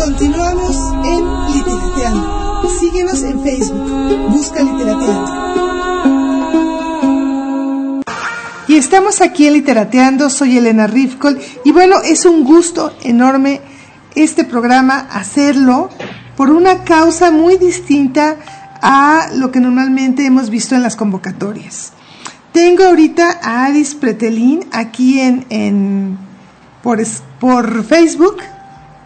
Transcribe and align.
Continuamos 0.00 0.76
en 1.04 1.54
Literateando. 1.54 2.70
Síguenos 2.80 3.22
en 3.22 3.42
Facebook. 3.42 4.30
Busca 4.30 4.62
Literateando. 4.62 5.30
Y 8.66 8.76
estamos 8.76 9.20
aquí 9.20 9.46
en 9.46 9.52
Literateando. 9.52 10.30
Soy 10.30 10.56
Elena 10.56 10.86
Rifkol. 10.86 11.38
Y 11.64 11.72
bueno, 11.72 11.96
es 12.02 12.24
un 12.24 12.44
gusto 12.44 12.94
enorme 13.02 13.60
este 14.14 14.44
programa 14.44 15.06
hacerlo 15.12 15.90
por 16.34 16.48
una 16.50 16.82
causa 16.84 17.30
muy 17.30 17.58
distinta 17.58 18.36
a 18.80 19.28
lo 19.34 19.52
que 19.52 19.60
normalmente 19.60 20.24
hemos 20.24 20.48
visto 20.48 20.74
en 20.74 20.82
las 20.82 20.96
convocatorias. 20.96 21.92
Tengo 22.52 22.84
ahorita 22.84 23.38
a 23.42 23.66
Alice 23.66 23.94
Pretelín 23.96 24.66
aquí 24.72 25.20
en, 25.20 25.44
en 25.50 26.16
por, 26.82 26.98
por 27.38 27.84
Facebook 27.84 28.38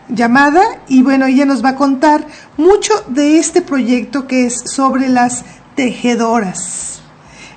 llamada 0.08 0.62
y 0.88 1.02
bueno, 1.02 1.26
ella 1.26 1.44
nos 1.44 1.64
va 1.64 1.70
a 1.70 1.76
contar 1.76 2.26
mucho 2.56 2.92
de 3.08 3.38
este 3.38 3.62
proyecto 3.62 4.26
que 4.26 4.46
es 4.46 4.60
sobre 4.70 5.08
las 5.08 5.44
tejedoras. 5.74 7.02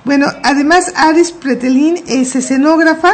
Bueno, 0.06 0.28
además 0.44 0.94
Aris 0.96 1.32
Pretelín 1.32 2.02
es 2.08 2.36
escenógrafa 2.36 3.14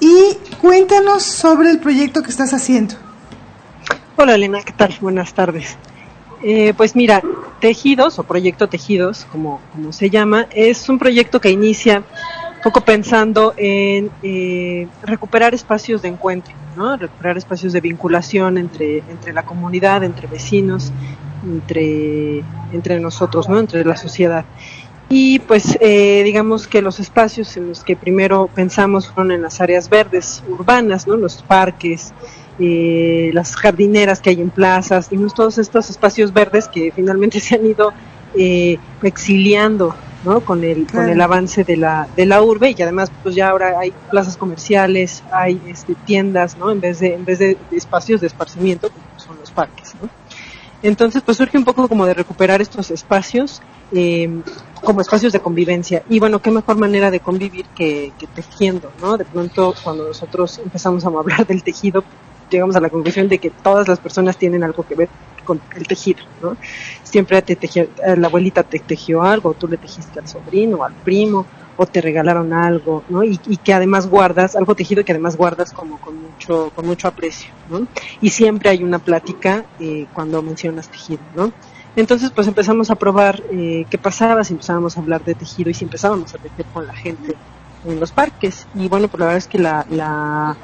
y 0.00 0.36
cuéntanos 0.60 1.22
sobre 1.22 1.70
el 1.70 1.78
proyecto 1.78 2.22
que 2.22 2.30
estás 2.30 2.52
haciendo. 2.54 2.94
Hola 4.16 4.34
Elena, 4.34 4.62
¿qué 4.62 4.72
tal? 4.72 4.94
Buenas 5.00 5.34
tardes. 5.34 5.76
Eh, 6.42 6.74
pues 6.76 6.94
mira, 6.94 7.22
Tejidos 7.60 8.18
o 8.18 8.22
Proyecto 8.22 8.68
Tejidos, 8.68 9.26
como, 9.32 9.60
como 9.72 9.92
se 9.92 10.10
llama, 10.10 10.46
es 10.50 10.88
un 10.88 10.98
proyecto 10.98 11.40
que 11.40 11.50
inicia 11.50 12.04
poco 12.66 12.80
pensando 12.80 13.54
en 13.56 14.10
eh, 14.24 14.88
recuperar 15.04 15.54
espacios 15.54 16.02
de 16.02 16.08
encuentro, 16.08 16.52
¿no? 16.76 16.96
recuperar 16.96 17.38
espacios 17.38 17.72
de 17.72 17.80
vinculación 17.80 18.58
entre, 18.58 19.04
entre 19.08 19.32
la 19.32 19.44
comunidad, 19.44 20.02
entre 20.02 20.26
vecinos, 20.26 20.92
entre, 21.44 22.42
entre 22.72 22.98
nosotros, 22.98 23.48
¿no? 23.48 23.60
entre 23.60 23.84
la 23.84 23.96
sociedad. 23.96 24.44
Y 25.08 25.38
pues 25.38 25.78
eh, 25.80 26.22
digamos 26.24 26.66
que 26.66 26.82
los 26.82 26.98
espacios 26.98 27.56
en 27.56 27.68
los 27.68 27.84
que 27.84 27.94
primero 27.94 28.50
pensamos 28.52 29.06
fueron 29.06 29.30
en 29.30 29.42
las 29.42 29.60
áreas 29.60 29.88
verdes 29.88 30.42
urbanas, 30.48 31.06
¿no? 31.06 31.16
los 31.16 31.44
parques, 31.44 32.12
eh, 32.58 33.30
las 33.32 33.54
jardineras 33.54 34.20
que 34.20 34.30
hay 34.30 34.40
en 34.40 34.50
plazas, 34.50 35.06
y 35.12 35.18
todos 35.36 35.58
estos 35.58 35.88
espacios 35.88 36.32
verdes 36.32 36.66
que 36.66 36.90
finalmente 36.90 37.38
se 37.46 37.54
han 37.54 37.64
ido 37.64 37.92
exiliando 39.04 39.94
¿no? 40.24 40.40
Con 40.40 40.64
el, 40.64 40.86
con 40.86 41.08
el 41.08 41.20
avance 41.20 41.64
de 41.64 41.76
la, 41.76 42.08
de 42.16 42.26
la 42.26 42.42
urbe 42.42 42.74
y 42.76 42.82
además 42.82 43.10
pues 43.22 43.34
ya 43.34 43.50
ahora 43.50 43.78
hay 43.78 43.92
plazas 44.10 44.36
comerciales, 44.36 45.22
hay 45.32 45.60
este, 45.66 45.94
tiendas, 45.94 46.56
¿no? 46.56 46.70
En 46.70 46.80
vez 46.80 47.00
de, 47.00 47.14
en 47.14 47.24
vez 47.24 47.38
de 47.38 47.56
espacios 47.70 48.20
de 48.20 48.26
esparcimiento, 48.26 48.90
como 48.90 49.04
son 49.16 49.36
los 49.38 49.50
parques, 49.50 49.94
¿no? 50.00 50.08
Entonces 50.82 51.22
pues 51.24 51.38
surge 51.38 51.58
un 51.58 51.64
poco 51.64 51.88
como 51.88 52.06
de 52.06 52.14
recuperar 52.14 52.60
estos 52.60 52.90
espacios 52.90 53.62
eh, 53.92 54.42
como 54.82 55.00
espacios 55.00 55.32
de 55.32 55.40
convivencia. 55.40 56.02
Y 56.08 56.18
bueno, 56.18 56.40
qué 56.40 56.50
mejor 56.50 56.76
manera 56.76 57.10
de 57.10 57.20
convivir 57.20 57.66
que, 57.74 58.12
que 58.18 58.26
tejiendo, 58.26 58.92
¿no? 59.00 59.16
De 59.16 59.24
pronto 59.24 59.74
cuando 59.82 60.08
nosotros 60.08 60.58
empezamos 60.58 61.04
a 61.04 61.08
hablar 61.18 61.46
del 61.46 61.62
tejido, 61.62 62.04
llegamos 62.50 62.76
a 62.76 62.80
la 62.80 62.90
conclusión 62.90 63.28
de 63.28 63.38
que 63.38 63.50
todas 63.50 63.88
las 63.88 63.98
personas 63.98 64.36
tienen 64.36 64.62
algo 64.64 64.86
que 64.86 64.94
ver 64.94 65.08
con 65.46 65.62
el 65.74 65.86
tejido, 65.86 66.22
¿no? 66.42 66.58
Siempre 67.02 67.40
te 67.40 67.56
tejió, 67.56 67.88
la 68.16 68.26
abuelita 68.26 68.62
te 68.62 68.78
tejió 68.80 69.22
algo, 69.22 69.54
tú 69.54 69.66
le 69.66 69.78
tejiste 69.78 70.20
al 70.20 70.28
sobrino, 70.28 70.84
al 70.84 70.92
primo, 70.92 71.46
o 71.78 71.86
te 71.86 72.00
regalaron 72.00 72.52
algo, 72.52 73.04
¿no? 73.08 73.22
Y, 73.22 73.38
que 73.38 73.72
además 73.72 74.06
guardas, 74.08 74.56
algo 74.56 74.74
tejido 74.74 75.04
que 75.04 75.12
además 75.12 75.36
guardas 75.36 75.72
como 75.72 75.98
con 75.98 76.20
mucho, 76.20 76.70
con 76.74 76.86
mucho 76.86 77.08
aprecio, 77.08 77.50
¿no? 77.70 77.86
Y 78.20 78.30
siempre 78.30 78.70
hay 78.70 78.82
una 78.82 78.98
plática 78.98 79.64
eh, 79.80 80.06
cuando 80.12 80.42
mencionas 80.42 80.88
tejido, 80.88 81.22
¿no? 81.34 81.52
Entonces, 81.94 82.30
pues 82.30 82.46
empezamos 82.46 82.90
a 82.90 82.96
probar 82.96 83.42
eh, 83.50 83.86
qué 83.88 83.96
pasaba 83.96 84.44
si 84.44 84.52
empezábamos 84.52 84.96
a 84.96 85.00
hablar 85.00 85.24
de 85.24 85.34
tejido 85.34 85.70
y 85.70 85.74
si 85.74 85.84
empezábamos 85.84 86.34
a 86.34 86.38
tejer 86.38 86.66
con 86.74 86.86
la 86.86 86.94
gente 86.94 87.34
en 87.86 87.98
los 87.98 88.12
parques. 88.12 88.66
Y 88.74 88.88
bueno, 88.88 89.08
pues 89.08 89.18
la 89.20 89.26
verdad 89.26 89.38
es 89.38 89.46
que 89.46 89.58
la 89.58 90.56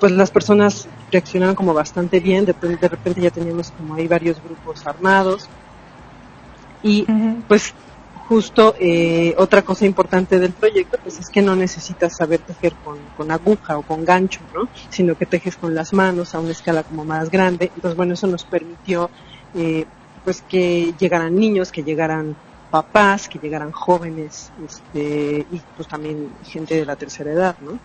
pues 0.00 0.12
las 0.12 0.30
personas 0.30 0.88
reaccionaron 1.14 1.54
como 1.54 1.72
bastante 1.72 2.18
bien, 2.18 2.44
de, 2.44 2.52
de 2.52 2.88
repente 2.88 3.20
ya 3.20 3.30
teníamos 3.30 3.70
como 3.70 3.94
ahí 3.94 4.08
varios 4.08 4.42
grupos 4.42 4.84
armados 4.84 5.48
y 6.82 7.06
pues 7.46 7.72
justo 8.28 8.74
eh, 8.80 9.32
otra 9.38 9.62
cosa 9.62 9.86
importante 9.86 10.40
del 10.40 10.52
proyecto 10.52 10.98
pues 11.02 11.20
es 11.20 11.28
que 11.28 11.40
no 11.40 11.54
necesitas 11.54 12.16
saber 12.16 12.40
tejer 12.40 12.72
con, 12.84 12.98
con, 13.16 13.30
aguja 13.30 13.78
o 13.78 13.82
con 13.82 14.04
gancho, 14.04 14.40
¿no? 14.52 14.68
Sino 14.90 15.16
que 15.16 15.24
tejes 15.24 15.56
con 15.56 15.72
las 15.74 15.92
manos 15.92 16.34
a 16.34 16.40
una 16.40 16.50
escala 16.50 16.82
como 16.82 17.04
más 17.04 17.30
grande. 17.30 17.70
Entonces 17.76 17.96
bueno, 17.96 18.14
eso 18.14 18.26
nos 18.26 18.44
permitió 18.44 19.08
eh, 19.54 19.84
pues 20.24 20.42
que 20.42 20.94
llegaran 20.98 21.36
niños, 21.36 21.70
que 21.70 21.84
llegaran 21.84 22.34
papás, 22.70 23.28
que 23.28 23.38
llegaran 23.38 23.70
jóvenes 23.70 24.50
este, 24.66 25.46
y 25.52 25.60
pues 25.76 25.86
también 25.86 26.30
gente 26.44 26.74
de 26.74 26.84
la 26.84 26.96
tercera 26.96 27.30
edad, 27.30 27.56
¿no? 27.60 27.78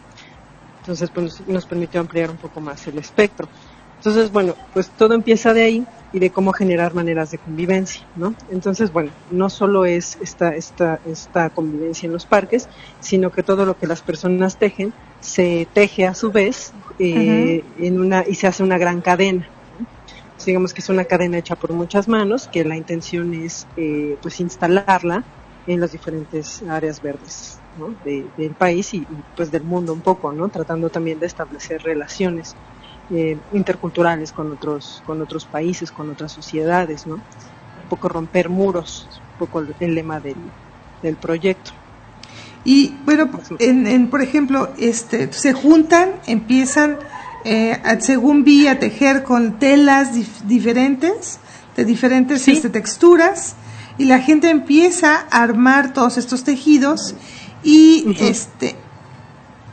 Entonces, 0.90 1.12
pues 1.12 1.48
nos 1.48 1.68
permitió 1.68 2.00
ampliar 2.00 2.32
un 2.32 2.38
poco 2.38 2.60
más 2.62 2.88
el 2.88 2.98
espectro. 2.98 3.48
Entonces, 3.98 4.32
bueno, 4.32 4.56
pues 4.74 4.90
todo 4.90 5.14
empieza 5.14 5.54
de 5.54 5.62
ahí 5.62 5.86
y 6.12 6.18
de 6.18 6.32
cómo 6.32 6.52
generar 6.52 6.96
maneras 6.96 7.30
de 7.30 7.38
convivencia, 7.38 8.02
¿no? 8.16 8.34
Entonces, 8.50 8.92
bueno, 8.92 9.12
no 9.30 9.52
solo 9.52 9.86
es 9.86 10.18
esta, 10.20 10.56
esta, 10.56 11.00
esta 11.06 11.52
convivencia 11.52 12.08
en 12.08 12.14
los 12.14 12.26
parques, 12.26 12.68
sino 13.02 13.32
que 13.32 13.44
todo 13.44 13.68
lo 13.68 13.78
que 13.78 13.86
las 13.86 14.02
personas 14.02 14.58
tejen 14.58 14.92
se 15.20 15.68
teje 15.76 16.08
a 16.08 16.16
su 16.16 16.32
vez 16.32 16.74
eh, 16.98 17.64
en 17.78 18.00
una, 18.00 18.24
y 18.28 18.34
se 18.34 18.48
hace 18.48 18.64
una 18.64 18.80
gran 18.80 19.02
cadena. 19.02 19.48
digamos 20.44 20.74
que 20.74 20.82
es 20.82 20.90
una 20.90 21.06
cadena 21.06 21.38
hecha 21.38 21.56
por 21.56 21.72
muchas 21.72 22.08
manos, 22.08 22.48
que 22.48 22.66
la 22.66 22.78
intención 22.78 23.32
es 23.36 23.68
eh, 23.78 24.18
pues 24.24 24.40
instalarla 24.40 25.24
en 25.68 25.82
las 25.82 25.92
diferentes 25.92 26.64
áreas 26.64 27.00
verdes 27.00 27.60
del 28.06 28.52
país 28.58 28.94
y, 28.94 29.06
pues 29.36 29.52
del 29.52 29.64
mundo 29.64 29.94
un 29.94 30.02
poco, 30.02 30.32
¿no? 30.32 30.50
Tratando 30.50 30.90
también 30.90 31.20
de 31.20 31.26
establecer 31.26 31.82
relaciones 31.84 32.56
eh, 33.12 33.38
interculturales 33.54 34.32
con 34.32 34.52
otros, 34.52 35.02
con 35.06 35.22
otros 35.22 35.46
países, 35.46 35.92
con 35.92 36.10
otras 36.10 36.32
sociedades, 36.32 37.08
¿no? 37.08 37.16
Un 37.16 37.90
poco 37.90 38.10
romper 38.10 38.50
muros, 38.50 39.08
un 39.34 39.40
poco 39.40 39.64
el, 39.80 39.96
lema 39.96 40.20
del, 40.20 40.38
del 41.02 41.16
proyecto. 41.16 41.72
Y 42.66 42.96
bueno, 43.06 43.30
en, 43.60 44.10
por 44.10 44.22
ejemplo, 44.22 44.70
este, 44.78 45.32
se 45.32 45.54
juntan, 45.54 46.12
empiezan, 46.28 46.98
eh, 47.46 47.80
según 48.00 48.44
vi, 48.44 48.68
a 48.68 48.80
tejer 48.80 49.24
con 49.24 49.60
telas 49.60 50.12
diferentes, 50.48 51.40
de 51.76 51.86
diferentes 51.86 52.48
este, 52.48 52.70
texturas, 52.70 53.56
y 53.98 54.06
la 54.06 54.20
gente 54.20 54.50
empieza 54.50 55.26
a 55.30 55.44
armar 55.44 55.94
todos 55.94 56.18
estos 56.18 56.44
tejidos 56.44 57.16
y 57.64 58.16
este, 58.20 58.76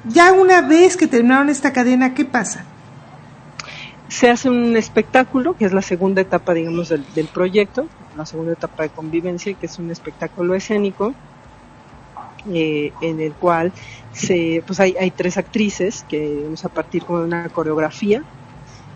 ya 0.09 0.33
una 0.33 0.63
vez 0.63 0.97
que 0.97 1.07
terminaron 1.07 1.49
esta 1.49 1.73
cadena, 1.73 2.15
¿qué 2.15 2.25
pasa? 2.25 2.65
Se 4.09 4.31
hace 4.31 4.49
un 4.49 4.77
espectáculo, 4.77 5.57
que 5.57 5.65
es 5.65 5.73
la 5.73 5.83
segunda 5.83 6.21
etapa, 6.21 6.55
digamos, 6.55 6.89
del, 6.89 7.29
proyecto, 7.33 7.89
la 8.17 8.25
segunda 8.25 8.53
etapa 8.53 8.85
de 8.85 8.91
convivencia, 8.91 9.55
que 9.55 9.67
es 9.67 9.79
un 9.79 9.91
espectáculo 9.91 10.55
escénico, 10.55 11.13
eh, 12.53 12.93
en 13.01 13.21
el 13.21 13.33
cual 13.33 13.73
se, 14.13 14.63
pues 14.67 14.79
hay, 14.79 14.95
hay 15.01 15.11
tres 15.11 15.37
actrices 15.37 16.05
que 16.09 16.43
vamos 16.45 16.65
a 16.65 16.69
partir 16.69 17.05
con 17.05 17.21
una 17.23 17.49
coreografía 17.49 18.23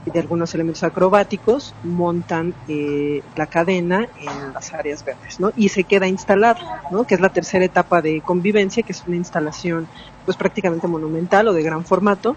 de 0.05 0.19
algunos 0.19 0.55
elementos 0.55 0.83
acrobáticos, 0.83 1.75
montan 1.83 2.55
eh, 2.69 3.23
la 3.37 3.47
cadena 3.47 4.09
en 4.19 4.53
las 4.53 4.73
áreas 4.73 5.05
verdes, 5.05 5.39
¿no? 5.39 5.53
Y 5.57 5.69
se 5.69 5.85
queda 5.85 6.07
instalado, 6.07 6.61
¿no? 6.91 7.05
Que 7.05 7.15
es 7.15 7.21
la 7.21 7.29
tercera 7.29 7.65
etapa 7.65 8.01
de 8.01 8.21
convivencia, 8.23 8.83
que 8.83 8.93
es 8.93 9.07
una 9.07 9.17
instalación, 9.17 9.89
pues 10.25 10.37
prácticamente 10.37 10.89
monumental 10.89 11.49
o 11.49 11.53
de 11.53 11.63
gran 11.63 11.85
formato, 11.85 12.37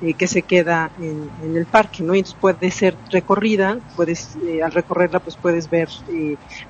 eh, 0.00 0.14
que 0.14 0.26
se 0.26 0.42
queda 0.42 0.90
en, 0.98 1.56
el 1.56 1.66
parque, 1.66 2.02
¿no? 2.02 2.14
Y 2.14 2.18
entonces 2.18 2.40
puede 2.40 2.70
ser 2.70 2.96
recorrida, 3.10 3.78
puedes, 3.96 4.36
eh, 4.46 4.62
al 4.62 4.72
recorrerla, 4.72 5.20
pues 5.20 5.36
puedes 5.36 5.68
ver, 5.68 5.88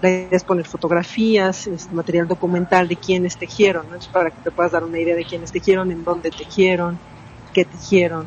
la 0.00 0.10
idea 0.10 0.28
es 0.32 0.44
poner 0.44 0.66
fotografías, 0.66 1.66
este, 1.66 1.94
material 1.94 2.26
documental 2.26 2.88
de 2.88 2.96
quiénes 2.96 3.36
tejieron, 3.36 3.86
¿no? 3.88 3.96
para 4.12 4.30
que 4.30 4.36
te 4.42 4.50
puedas 4.50 4.72
dar 4.72 4.84
una 4.84 4.98
idea 4.98 5.14
de 5.14 5.24
quiénes 5.24 5.52
tejieron, 5.52 5.90
en 5.90 6.04
dónde 6.04 6.30
tejieron, 6.30 6.98
qué 7.52 7.64
tejieron, 7.64 8.26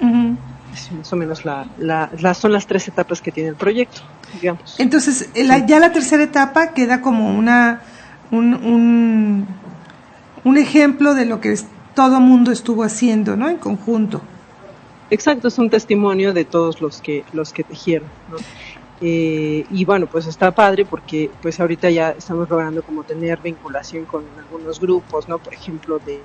¿no? 0.00 0.55
Más 0.92 1.12
o 1.12 1.16
menos 1.16 1.44
la, 1.44 2.34
son 2.34 2.52
las 2.52 2.66
tres 2.66 2.88
etapas 2.88 3.20
que 3.20 3.32
tiene 3.32 3.50
el 3.50 3.56
proyecto, 3.56 4.02
digamos. 4.40 4.78
Entonces, 4.78 5.30
ya 5.34 5.78
la 5.78 5.92
tercera 5.92 6.22
etapa 6.22 6.72
queda 6.72 7.00
como 7.00 7.36
una 7.36 7.82
un, 8.30 9.46
un, 10.44 10.58
ejemplo 10.58 11.14
de 11.14 11.26
lo 11.26 11.40
que 11.40 11.58
todo 11.94 12.20
mundo 12.20 12.50
estuvo 12.50 12.82
haciendo, 12.82 13.36
¿no? 13.36 13.48
En 13.48 13.56
conjunto. 13.56 14.20
Exacto, 15.10 15.48
es 15.48 15.58
un 15.58 15.70
testimonio 15.70 16.32
de 16.32 16.44
todos 16.44 16.80
los 16.80 17.00
que 17.00 17.24
los 17.32 17.52
que 17.52 17.62
tejieron, 17.62 18.08
Eh, 19.00 19.66
y 19.70 19.84
bueno, 19.84 20.06
pues 20.06 20.26
está 20.26 20.50
padre 20.52 20.86
porque 20.86 21.30
pues 21.42 21.60
ahorita 21.60 21.90
ya 21.90 22.10
estamos 22.12 22.48
logrando 22.48 22.82
como 22.82 23.04
tener 23.04 23.38
vinculación 23.40 24.06
con 24.06 24.24
algunos 24.38 24.80
grupos, 24.80 25.28
¿no? 25.28 25.38
Por 25.38 25.52
ejemplo, 25.52 25.98
de, 25.98 26.22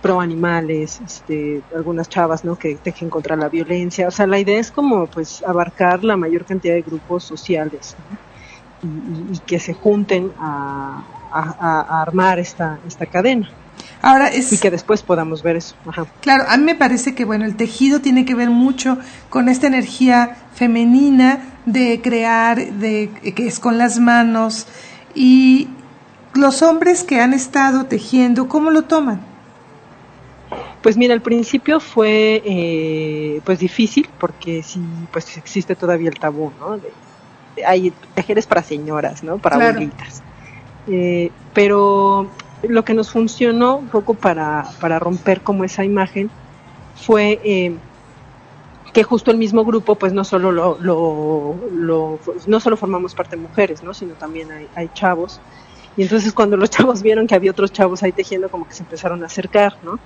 pro 0.00 0.20
animales, 0.20 1.00
este, 1.04 1.62
algunas 1.74 2.08
chavas, 2.08 2.44
¿no? 2.44 2.56
Que 2.56 2.76
tejen 2.76 3.10
contra 3.10 3.36
la 3.36 3.48
violencia. 3.48 4.08
O 4.08 4.10
sea, 4.10 4.26
la 4.26 4.38
idea 4.38 4.58
es 4.58 4.70
como 4.70 5.06
pues 5.06 5.42
abarcar 5.42 6.02
la 6.02 6.16
mayor 6.16 6.46
cantidad 6.46 6.74
de 6.74 6.82
grupos 6.82 7.24
sociales 7.24 7.94
y, 8.82 9.38
que 9.40 9.58
se 9.58 9.74
junten 9.74 10.32
a, 10.38 11.04
armar 12.02 12.38
esta, 12.38 12.78
esta 12.86 13.06
cadena. 13.06 13.50
Ahora 14.02 14.28
es, 14.28 14.52
y 14.52 14.58
que 14.58 14.70
después 14.70 15.02
podamos 15.02 15.42
ver 15.42 15.56
eso. 15.56 15.74
Claro, 16.20 16.44
a 16.48 16.56
mí 16.56 16.64
me 16.64 16.74
parece 16.74 17.14
que 17.14 17.24
bueno, 17.24 17.44
el 17.44 17.56
tejido 17.56 18.00
tiene 18.00 18.24
que 18.24 18.34
ver 18.34 18.50
mucho 18.50 18.98
con 19.30 19.48
esta 19.48 19.66
energía 19.66 20.36
femenina 20.54 21.51
de 21.66 22.00
crear, 22.02 22.72
de 22.72 23.10
que 23.34 23.46
es 23.46 23.58
con 23.60 23.78
las 23.78 23.98
manos 23.98 24.66
y 25.14 25.68
los 26.34 26.62
hombres 26.62 27.04
que 27.04 27.20
han 27.20 27.34
estado 27.34 27.84
tejiendo, 27.84 28.48
¿cómo 28.48 28.70
lo 28.70 28.82
toman? 28.82 29.20
Pues 30.82 30.96
mira, 30.96 31.14
al 31.14 31.22
principio 31.22 31.78
fue 31.78 32.42
eh, 32.44 33.40
pues 33.44 33.60
difícil 33.60 34.08
porque 34.18 34.62
sí, 34.62 34.82
pues 35.12 35.36
existe 35.36 35.76
todavía 35.76 36.08
el 36.08 36.18
tabú, 36.18 36.52
¿no? 36.58 36.78
hay 37.66 37.92
tejeres 38.14 38.46
para 38.46 38.62
señoras, 38.62 39.22
¿no? 39.22 39.38
Para 39.38 39.56
abuelitas. 39.56 40.22
Eh, 40.88 41.30
pero 41.52 42.28
lo 42.62 42.84
que 42.84 42.94
nos 42.94 43.10
funcionó 43.10 43.76
un 43.76 43.88
poco 43.88 44.14
para, 44.14 44.66
para 44.80 44.98
romper 44.98 45.42
como 45.42 45.64
esa 45.64 45.84
imagen 45.84 46.30
fue 46.96 47.40
eh, 47.44 47.76
que 48.92 49.02
justo 49.02 49.30
el 49.30 49.38
mismo 49.38 49.64
grupo 49.64 49.94
pues 49.94 50.12
no 50.12 50.24
solo 50.24 50.52
lo, 50.52 50.78
lo, 50.80 52.18
no 52.46 52.60
solo 52.60 52.76
formamos 52.76 53.14
parte 53.14 53.36
de 53.36 53.42
mujeres 53.42 53.82
no 53.82 53.94
sino 53.94 54.14
también 54.14 54.50
hay, 54.52 54.68
hay 54.74 54.90
chavos 54.94 55.40
y 55.96 56.02
entonces 56.02 56.32
cuando 56.32 56.56
los 56.56 56.70
chavos 56.70 57.02
vieron 57.02 57.26
que 57.26 57.34
había 57.34 57.50
otros 57.50 57.72
chavos 57.72 58.02
ahí 58.02 58.12
tejiendo, 58.12 58.48
como 58.48 58.66
que 58.66 58.74
se 58.74 58.82
empezaron 58.82 59.22
a 59.22 59.26
acercar, 59.26 59.76
¿no? 59.82 59.98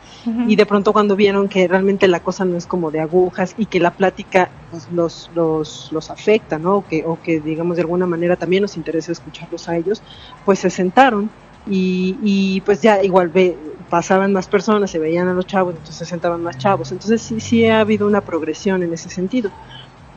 Y 0.48 0.56
de 0.56 0.66
pronto 0.66 0.92
cuando 0.92 1.16
vieron 1.16 1.48
que 1.48 1.68
realmente 1.68 2.08
la 2.08 2.20
cosa 2.20 2.44
no 2.44 2.56
es 2.56 2.66
como 2.66 2.90
de 2.90 3.00
agujas 3.00 3.54
y 3.56 3.66
que 3.66 3.80
la 3.80 3.92
plática 3.92 4.50
pues, 4.70 4.88
los, 4.92 5.30
los, 5.34 5.90
los 5.92 6.10
afecta, 6.10 6.58
¿no? 6.58 6.78
O 6.78 6.86
que, 6.86 7.04
o 7.04 7.18
que 7.22 7.40
digamos 7.40 7.76
de 7.76 7.82
alguna 7.82 8.06
manera 8.06 8.36
también 8.36 8.62
nos 8.62 8.76
interesa 8.76 9.12
escucharlos 9.12 9.68
a 9.68 9.76
ellos, 9.76 10.02
pues 10.44 10.58
se 10.58 10.70
sentaron 10.70 11.30
y, 11.68 12.16
y 12.22 12.60
pues 12.62 12.80
ya 12.80 13.02
igual 13.02 13.28
ve, 13.28 13.56
pasaban 13.90 14.32
más 14.32 14.48
personas, 14.48 14.90
se 14.90 14.98
veían 14.98 15.28
a 15.28 15.34
los 15.34 15.46
chavos, 15.46 15.74
entonces 15.74 15.96
se 15.96 16.04
sentaban 16.04 16.42
más 16.42 16.58
chavos. 16.58 16.92
Entonces 16.92 17.22
sí, 17.22 17.40
sí 17.40 17.66
ha 17.66 17.80
habido 17.80 18.06
una 18.06 18.20
progresión 18.20 18.82
en 18.82 18.92
ese 18.92 19.08
sentido 19.08 19.50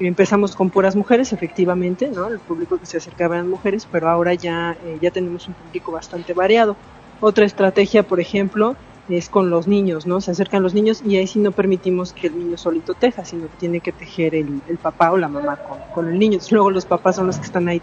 empezamos 0.07 0.55
con 0.55 0.69
puras 0.69 0.95
mujeres, 0.95 1.33
efectivamente, 1.33 2.09
¿no? 2.09 2.27
El 2.27 2.39
público 2.39 2.77
que 2.77 2.85
se 2.85 2.97
acercaba 2.97 3.35
eran 3.35 3.49
mujeres, 3.49 3.87
pero 3.91 4.09
ahora 4.09 4.33
ya, 4.33 4.77
eh, 4.85 4.97
ya 5.01 5.11
tenemos 5.11 5.47
un 5.47 5.53
público 5.53 5.91
bastante 5.91 6.33
variado. 6.33 6.75
Otra 7.19 7.45
estrategia, 7.45 8.03
por 8.03 8.19
ejemplo, 8.19 8.75
es 9.09 9.27
con 9.27 9.49
los 9.49 9.67
niños, 9.67 10.05
¿no? 10.05 10.21
Se 10.21 10.31
acercan 10.31 10.63
los 10.63 10.73
niños 10.73 11.01
y 11.05 11.17
ahí 11.17 11.27
sí 11.27 11.39
no 11.39 11.51
permitimos 11.51 12.13
que 12.13 12.27
el 12.27 12.37
niño 12.37 12.57
solito 12.57 12.93
teja, 12.93 13.25
sino 13.25 13.47
que 13.47 13.57
tiene 13.57 13.79
que 13.81 13.91
tejer 13.91 14.35
el, 14.35 14.61
el 14.67 14.77
papá 14.77 15.11
o 15.11 15.17
la 15.17 15.27
mamá 15.27 15.57
con, 15.57 15.79
con, 15.93 16.13
el 16.13 16.19
niño. 16.19 16.39
luego 16.51 16.69
los 16.69 16.85
papás 16.85 17.15
son 17.15 17.27
los 17.27 17.37
que 17.37 17.45
están 17.45 17.67
ahí 17.67 17.81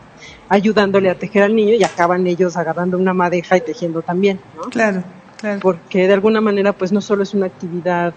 ayudándole 0.48 1.10
a 1.10 1.16
tejer 1.16 1.42
al 1.42 1.54
niño 1.54 1.74
y 1.74 1.82
acaban 1.82 2.26
ellos 2.26 2.56
agarrando 2.56 2.96
una 2.96 3.12
madeja 3.12 3.56
y 3.56 3.60
tejiendo 3.60 4.02
también, 4.02 4.40
¿no? 4.56 4.70
Claro, 4.70 5.02
claro. 5.36 5.60
Porque 5.60 6.06
de 6.06 6.14
alguna 6.14 6.40
manera, 6.40 6.72
pues 6.72 6.92
no 6.92 7.00
solo 7.00 7.22
es 7.22 7.34
una 7.34 7.46
actividad 7.46 8.14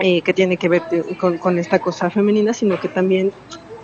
eh, 0.00 0.22
que 0.22 0.32
tiene 0.32 0.56
que 0.56 0.68
ver 0.68 0.82
con, 1.18 1.38
con, 1.38 1.58
esta 1.58 1.80
cosa 1.80 2.08
femenina, 2.08 2.52
sino 2.52 2.80
que 2.80 2.88
también 2.88 3.32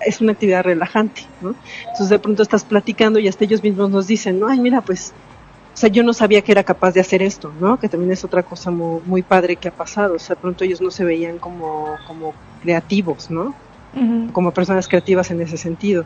es 0.06 0.20
una 0.20 0.32
actividad 0.32 0.62
relajante, 0.62 1.22
¿no? 1.40 1.56
Entonces 1.80 2.08
de 2.08 2.18
pronto 2.18 2.42
estás 2.42 2.64
platicando 2.64 3.18
y 3.18 3.26
hasta 3.26 3.44
ellos 3.44 3.62
mismos 3.62 3.90
nos 3.90 4.06
dicen, 4.06 4.38
no, 4.38 4.48
ay, 4.48 4.60
mira, 4.60 4.80
pues, 4.80 5.12
o 5.72 5.76
sea, 5.76 5.88
yo 5.88 6.04
no 6.04 6.12
sabía 6.12 6.42
que 6.42 6.52
era 6.52 6.62
capaz 6.62 6.92
de 6.92 7.00
hacer 7.00 7.20
esto, 7.20 7.52
¿no? 7.60 7.78
Que 7.80 7.88
también 7.88 8.12
es 8.12 8.24
otra 8.24 8.44
cosa 8.44 8.70
muy, 8.70 9.00
muy 9.04 9.22
padre 9.22 9.56
que 9.56 9.68
ha 9.68 9.72
pasado, 9.72 10.14
o 10.14 10.18
sea, 10.18 10.36
de 10.36 10.40
pronto 10.40 10.62
ellos 10.62 10.80
no 10.80 10.90
se 10.90 11.04
veían 11.04 11.38
como, 11.38 11.96
como 12.06 12.32
creativos, 12.62 13.30
¿no? 13.30 13.54
Como 14.32 14.50
personas 14.50 14.88
creativas 14.88 15.30
en 15.30 15.40
ese 15.40 15.56
sentido 15.56 16.04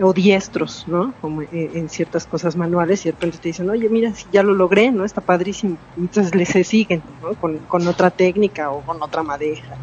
o 0.00 0.12
diestros, 0.12 0.84
¿no? 0.86 1.12
Como 1.20 1.42
en, 1.42 1.88
ciertas 1.88 2.26
cosas 2.26 2.56
manuales 2.56 3.04
y 3.04 3.08
de 3.08 3.12
repente 3.12 3.38
te 3.38 3.48
dicen, 3.48 3.68
oye, 3.68 3.88
mira, 3.88 4.14
si 4.14 4.24
ya 4.32 4.42
lo 4.42 4.54
logré, 4.54 4.90
¿no? 4.90 5.04
Está 5.04 5.20
padrísimo. 5.20 5.76
entonces 5.98 6.34
les 6.34 6.66
siguen, 6.66 7.02
¿no? 7.22 7.34
Con, 7.34 7.58
con, 7.58 7.86
otra 7.86 8.10
técnica 8.10 8.70
o 8.70 8.80
con 8.80 9.02
otra 9.02 9.22
madeja. 9.22 9.76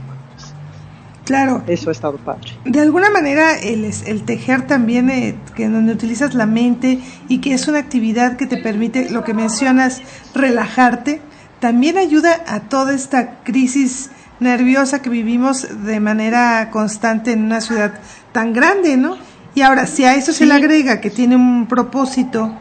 Claro. 1.25 1.61
Eso 1.67 1.89
ha 1.89 1.91
estado 1.91 2.17
padre. 2.17 2.53
De 2.65 2.79
alguna 2.79 3.11
manera, 3.11 3.56
el, 3.59 3.85
el 3.85 4.23
tejer 4.23 4.65
también, 4.65 5.11
eh, 5.11 5.35
que 5.56 5.69
donde 5.69 5.94
utilizas 5.94 6.33
la 6.33 6.47
mente 6.47 7.00
y 7.27 7.39
que 7.39 7.53
es 7.53 7.67
una 7.67 7.77
actividad 7.77 8.35
que 8.35 8.47
te 8.47 8.57
permite, 8.57 9.11
lo 9.11 9.23
que 9.23 9.35
mencionas, 9.35 10.01
relajarte, 10.33 11.21
también 11.59 12.00
ayuda 12.00 12.44
a 12.47 12.61
toda 12.61 12.95
esta 12.95 13.44
crisis 13.44 14.09
nerviosa 14.39 15.03
que 15.03 15.09
vivimos 15.09 15.85
de 15.85 16.00
manera 16.00 16.69
constante 16.71 17.33
en 17.33 17.44
una 17.44 17.61
ciudad 17.61 18.00
tan 18.31 18.53
grande, 18.53 18.97
¿no? 18.97 19.17
Y 19.56 19.62
ahora, 19.62 19.88
si 19.88 20.06
a 20.06 20.16
eso 20.16 20.31
se 20.31 20.46
le 20.46 20.54
agrega 20.54 21.01
que 21.01 21.10
tiene 21.10 21.36
un 21.36 21.68
propósito, 21.68 22.56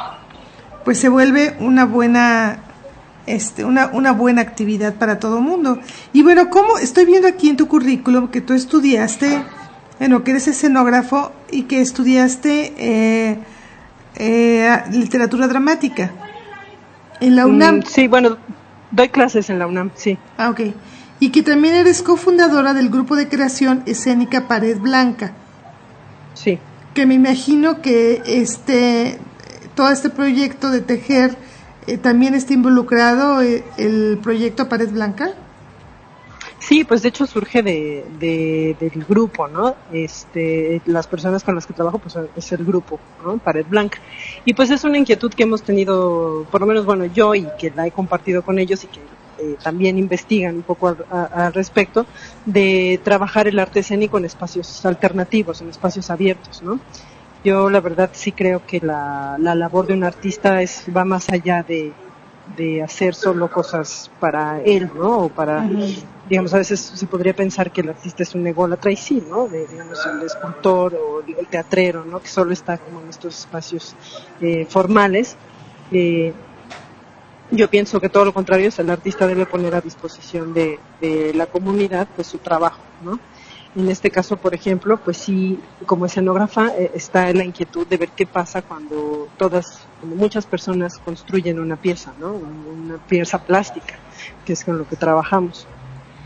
pues 0.84 0.98
se 0.98 1.08
vuelve 1.08 1.54
una 1.60 1.84
buena, 1.84 2.60
este, 3.26 3.64
una, 3.64 3.88
una 3.88 4.12
buena 4.12 4.40
actividad 4.40 4.94
para 4.94 5.18
todo 5.18 5.38
el 5.38 5.44
mundo. 5.44 5.78
Y 6.12 6.22
bueno, 6.22 6.48
como 6.48 6.78
estoy 6.78 7.04
viendo 7.04 7.28
aquí 7.28 7.50
en 7.50 7.56
tu 7.56 7.68
currículum 7.68 8.28
que 8.28 8.40
tú 8.40 8.54
estudiaste, 8.54 9.42
bueno, 9.98 10.24
que 10.24 10.30
eres 10.30 10.48
escenógrafo 10.48 11.32
y 11.50 11.64
que 11.64 11.80
estudiaste 11.80 12.72
eh, 12.78 13.38
eh, 14.16 14.82
literatura 14.92 15.46
dramática 15.46 16.10
en 17.20 17.36
la 17.36 17.46
UNAM. 17.46 17.78
Mm, 17.78 17.82
sí, 17.82 18.08
bueno, 18.08 18.38
doy 18.90 19.10
clases 19.10 19.50
en 19.50 19.58
la 19.58 19.66
UNAM, 19.66 19.90
sí. 19.94 20.16
Ah, 20.38 20.48
ok. 20.50 20.60
Y 21.20 21.30
que 21.30 21.42
también 21.42 21.74
eres 21.74 22.00
cofundadora 22.00 22.72
del 22.72 22.88
grupo 22.88 23.14
de 23.14 23.28
creación 23.28 23.82
escénica 23.84 24.48
Pared 24.48 24.78
Blanca. 24.78 25.32
Sí 26.32 26.58
que 26.98 27.06
me 27.06 27.14
imagino 27.14 27.80
que 27.80 28.22
este 28.26 29.20
todo 29.76 29.88
este 29.92 30.10
proyecto 30.10 30.68
de 30.72 30.80
tejer 30.80 31.36
eh, 31.86 31.96
también 31.96 32.34
está 32.34 32.54
involucrado 32.54 33.40
eh, 33.40 33.62
el 33.76 34.18
proyecto 34.20 34.68
Pared 34.68 34.90
Blanca. 34.90 35.30
Sí, 36.58 36.82
pues 36.82 37.02
de 37.02 37.10
hecho 37.10 37.24
surge 37.28 37.62
de, 37.62 38.74
del 38.80 39.04
grupo, 39.08 39.46
¿no? 39.46 39.76
Este, 39.92 40.82
las 40.86 41.06
personas 41.06 41.44
con 41.44 41.54
las 41.54 41.68
que 41.68 41.72
trabajo, 41.72 42.00
pues 42.00 42.18
es 42.34 42.50
el 42.50 42.64
grupo, 42.64 42.98
¿no? 43.24 43.38
Pared 43.38 43.66
Blanca. 43.68 43.98
Y 44.44 44.54
pues 44.54 44.68
es 44.72 44.82
una 44.82 44.98
inquietud 44.98 45.32
que 45.32 45.44
hemos 45.44 45.62
tenido, 45.62 46.48
por 46.50 46.60
lo 46.60 46.66
menos, 46.66 46.84
bueno, 46.84 47.04
yo 47.04 47.32
y 47.36 47.46
que 47.60 47.70
la 47.70 47.86
he 47.86 47.92
compartido 47.92 48.42
con 48.42 48.58
ellos 48.58 48.82
y 48.82 48.88
que 48.88 48.98
eh, 49.38 49.56
también 49.62 49.98
investigan 49.98 50.56
un 50.56 50.62
poco 50.62 50.96
al, 51.10 51.52
respecto, 51.52 52.06
de 52.44 53.00
trabajar 53.04 53.48
el 53.48 53.58
arte 53.58 53.80
escénico 53.80 54.18
en 54.18 54.24
espacios 54.24 54.84
alternativos, 54.84 55.60
en 55.60 55.70
espacios 55.70 56.10
abiertos, 56.10 56.62
¿no? 56.62 56.80
Yo 57.44 57.70
la 57.70 57.80
verdad 57.80 58.10
sí 58.12 58.32
creo 58.32 58.66
que 58.66 58.80
la, 58.80 59.36
la 59.38 59.54
labor 59.54 59.86
de 59.86 59.94
un 59.94 60.04
artista 60.04 60.60
es, 60.60 60.84
va 60.94 61.04
más 61.04 61.28
allá 61.30 61.62
de, 61.62 61.92
de 62.56 62.82
hacer 62.82 63.14
solo 63.14 63.50
cosas 63.50 64.10
para 64.20 64.60
él, 64.62 64.90
¿no? 64.94 65.18
O 65.18 65.28
para, 65.28 65.68
digamos, 66.28 66.54
a 66.54 66.58
veces 66.58 66.80
se 66.80 67.06
podría 67.06 67.34
pensar 67.34 67.70
que 67.70 67.82
el 67.82 67.90
artista 67.90 68.22
es 68.22 68.34
un 68.34 68.46
ególatra 68.46 68.90
y 68.90 68.96
sí, 68.96 69.22
¿no? 69.28 69.48
De, 69.48 69.66
digamos, 69.66 69.98
el 70.06 70.22
escultor 70.26 70.94
o 70.94 71.20
el 71.20 71.46
teatrero, 71.46 72.04
¿no? 72.04 72.20
Que 72.20 72.28
solo 72.28 72.52
está 72.52 72.78
como 72.78 73.00
en 73.00 73.08
estos 73.08 73.38
espacios 73.40 73.94
eh, 74.40 74.66
formales. 74.68 75.36
Eh, 75.92 76.32
yo 77.50 77.68
pienso 77.70 78.00
que 78.00 78.08
todo 78.08 78.24
lo 78.24 78.34
contrario, 78.34 78.70
el 78.76 78.90
artista 78.90 79.26
debe 79.26 79.46
poner 79.46 79.74
a 79.74 79.80
disposición 79.80 80.52
de, 80.52 80.78
la 81.34 81.46
comunidad 81.46 82.08
pues 82.14 82.26
su 82.26 82.38
trabajo, 82.38 82.80
¿no? 83.02 83.18
En 83.76 83.88
este 83.88 84.10
caso, 84.10 84.36
por 84.36 84.54
ejemplo, 84.54 84.96
pues 84.96 85.18
sí, 85.18 85.60
como 85.86 86.06
escenógrafa 86.06 86.68
eh, 86.76 86.90
está 86.94 87.32
la 87.32 87.44
inquietud 87.44 87.86
de 87.86 87.96
ver 87.96 88.08
qué 88.10 88.26
pasa 88.26 88.62
cuando 88.62 89.28
todas, 89.36 89.86
como 90.00 90.16
muchas 90.16 90.46
personas 90.46 90.98
construyen 90.98 91.60
una 91.60 91.76
pieza, 91.76 92.12
¿no? 92.18 92.32
Una 92.32 92.96
pieza 92.96 93.38
plástica, 93.38 93.94
que 94.44 94.54
es 94.54 94.64
con 94.64 94.78
lo 94.78 94.88
que 94.88 94.96
trabajamos. 94.96 95.66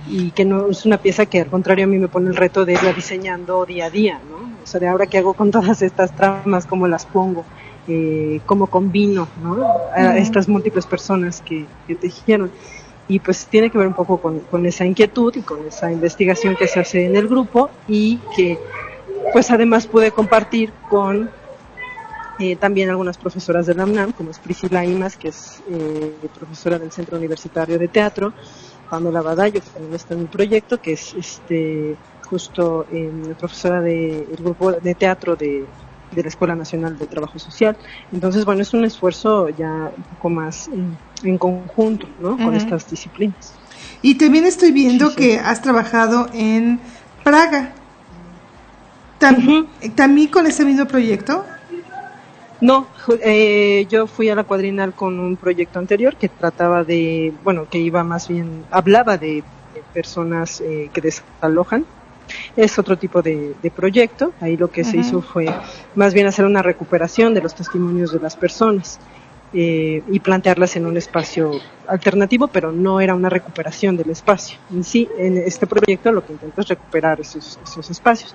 Y 0.09 0.31
que 0.31 0.45
no 0.45 0.69
es 0.69 0.87
una 0.87 0.99
pieza 0.99 1.27
que 1.27 1.41
al 1.41 1.49
contrario 1.49 1.85
a 1.85 1.89
mí 1.89 1.99
me 1.99 2.09
pone 2.09 2.31
el 2.31 2.37
reto 2.37 2.65
de 2.65 2.75
irla 2.75 2.93
diseñando 2.93 3.67
día 3.67 3.87
a 3.87 3.91
día, 3.91 4.21
¿no? 4.31 4.51
O 4.63 4.67
sea, 4.67 4.81
de 4.81 4.89
ahora 4.89 5.07
qué 5.07 5.19
hago 5.19 5.35
con 5.35 5.51
todas 5.51 5.83
estas 5.83 6.15
tramas, 6.17 6.67
cómo 6.67 6.89
las 6.89 7.07
pongo 7.07 7.45
eh, 7.89 8.41
cómo 8.47 8.69
combino 8.69 9.29
¿no? 9.43 9.67
a 9.95 10.17
estas 10.19 10.49
múltiples 10.49 10.87
personas 10.87 11.41
que, 11.41 11.67
que 11.87 11.95
tejieron. 11.95 12.51
Y 13.09 13.19
pues 13.19 13.47
tiene 13.47 13.71
que 13.71 13.79
ver 13.79 13.89
un 13.89 13.95
poco 13.95 14.19
con, 14.19 14.41
con, 14.41 14.65
esa 14.65 14.87
inquietud 14.87 15.35
y 15.37 15.43
con 15.43 15.67
esa 15.67 15.91
investigación 15.91 16.57
que 16.57 16.69
se 16.69 16.81
hace 16.81 17.07
en 17.07 17.17
el 17.17 17.29
grupo 17.29 17.71
y 17.89 18.19
que 18.37 18.59
pues 19.33 19.51
además 19.51 19.87
pude 19.87 20.13
compartir 20.13 20.73
con 20.89 21.31
eh, 22.39 22.57
también 22.57 22.89
algunas 22.91 23.19
profesoras 23.19 23.67
de 23.67 23.75
la 23.75 23.85
UNAM, 23.85 24.13
como 24.13 24.31
es 24.31 24.39
Priscila 24.39 24.85
Imas, 24.85 25.17
que 25.17 25.29
es 25.29 25.63
eh, 25.69 26.13
profesora 26.35 26.79
del 26.79 26.91
Centro 26.91 27.19
Universitario 27.19 27.79
de 27.79 27.89
Teatro, 27.89 28.33
Pamela 28.89 29.21
Badallo, 29.21 29.61
que 29.61 29.71
también 29.71 29.95
está 29.95 30.15
en 30.15 30.21
mi 30.21 30.27
proyecto, 30.27 30.81
que 30.81 30.93
es 30.95 31.15
este 31.15 31.97
justo 32.29 32.87
eh, 32.91 33.35
profesora 33.39 33.81
del 33.81 34.27
grupo 34.39 34.73
de 34.73 34.95
teatro 34.95 35.37
de, 35.37 35.67
la 36.21 36.29
Escuela 36.29 36.55
Nacional 36.55 36.99
de 36.99 37.07
Trabajo 37.07 37.39
Social. 37.39 37.77
Entonces, 38.13 38.45
bueno, 38.45 38.61
es 38.61 38.75
un 38.75 38.85
esfuerzo 38.85 39.49
ya 39.49 39.91
un 39.97 40.03
poco 40.03 40.29
más 40.29 40.69
en, 41.23 41.39
conjunto, 41.39 42.07
¿no? 42.21 42.37
Con 42.37 42.55
estas 42.55 42.91
disciplinas. 42.91 43.55
Y 44.03 44.17
también 44.17 44.45
estoy 44.45 44.73
viendo 44.73 45.15
que 45.15 45.39
has 45.39 45.63
trabajado 45.63 46.29
en 46.35 46.81
Praga. 47.23 47.73
¿También 49.19 50.29
con 50.29 50.47
ese 50.47 50.65
mismo 50.65 50.87
proyecto? 50.87 51.45
No, 52.61 52.87
eh, 53.25 53.87
yo 53.91 54.07
fui 54.07 54.29
a 54.29 54.37
la 54.37 54.45
cuadrinal 54.45 54.93
con 54.95 55.19
un 55.19 55.37
proyecto 55.37 55.81
anterior 55.81 56.15
que 56.15 56.29
trataba 56.29 56.85
de, 56.85 57.33
bueno, 57.43 57.67
que 57.69 57.79
iba 57.79 58.05
más 58.05 58.29
bien, 58.29 58.65
hablaba 58.71 59.19
de, 59.19 59.43
personas 59.93 60.61
eh, 60.61 60.89
que 60.93 61.01
desalojan. 61.01 61.85
Es 62.57 62.79
otro 62.79 62.97
tipo 62.99 63.23
de, 63.23 63.55
proyecto. 63.75 64.33
Ahí 64.41 64.57
lo 64.57 64.71
que 64.71 64.85
se 64.85 64.99
hizo 64.99 65.23
fue 65.23 65.47
más 65.95 66.15
bien 66.15 66.27
hacer 66.27 66.45
una 66.45 66.63
recuperación 66.63 67.35
de 67.35 67.41
los 67.41 67.55
testimonios 67.55 68.13
de 68.13 68.21
las 68.21 68.37
personas. 68.37 68.99
Eh, 69.55 70.03
y 70.11 70.19
plantearlas 70.21 70.77
en 70.77 70.87
un 70.87 70.97
espacio 70.97 71.61
alternativo, 71.87 72.49
pero 72.49 72.73
no 72.73 73.03
era 73.03 73.15
una 73.15 73.29
recuperación 73.29 73.99
del 73.99 74.09
espacio. 74.09 74.57
En 74.73 74.83
sí, 74.83 75.07
en 75.19 75.37
este 75.37 75.67
proyecto 75.67 76.11
lo 76.11 76.25
que 76.25 76.33
intento 76.33 76.63
es 76.63 76.69
recuperar 76.69 77.21
esos, 77.21 77.61
esos 77.63 77.91
espacios. 77.91 78.35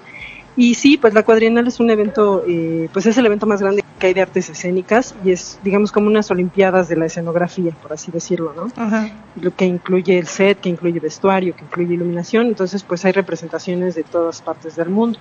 Y 0.58 0.74
sí, 0.74 0.98
pues 0.98 1.14
la 1.14 1.22
cuadrienal 1.24 1.68
es 1.68 1.80
un 1.80 1.92
evento, 1.92 2.44
eh, 2.48 2.90
pues 2.92 3.06
es 3.06 3.16
el 3.20 3.28
evento 3.28 3.46
más 3.46 3.62
grande 3.62 3.84
que 4.00 4.08
hay 4.08 4.14
de 4.16 4.24
artes 4.24 4.50
escénicas 4.50 5.14
y 5.24 5.30
es, 5.30 5.60
digamos, 5.64 5.92
como 5.92 6.08
unas 6.08 6.32
olimpiadas 6.32 6.90
de 6.90 6.96
la 6.96 7.06
escenografía, 7.06 7.72
por 7.80 7.94
así 7.94 8.12
decirlo, 8.12 8.54
¿no? 8.56 8.72
Ajá. 8.76 9.12
Lo 9.40 9.56
que 9.56 9.66
incluye 9.66 10.18
el 10.18 10.26
set, 10.26 10.60
que 10.60 10.70
incluye 10.70 11.00
vestuario, 11.00 11.56
que 11.56 11.64
incluye 11.64 11.94
iluminación, 11.94 12.48
entonces 12.48 12.82
pues 12.82 13.06
hay 13.06 13.12
representaciones 13.12 13.94
de 13.94 14.04
todas 14.04 14.42
partes 14.42 14.76
del 14.76 14.90
mundo. 14.90 15.20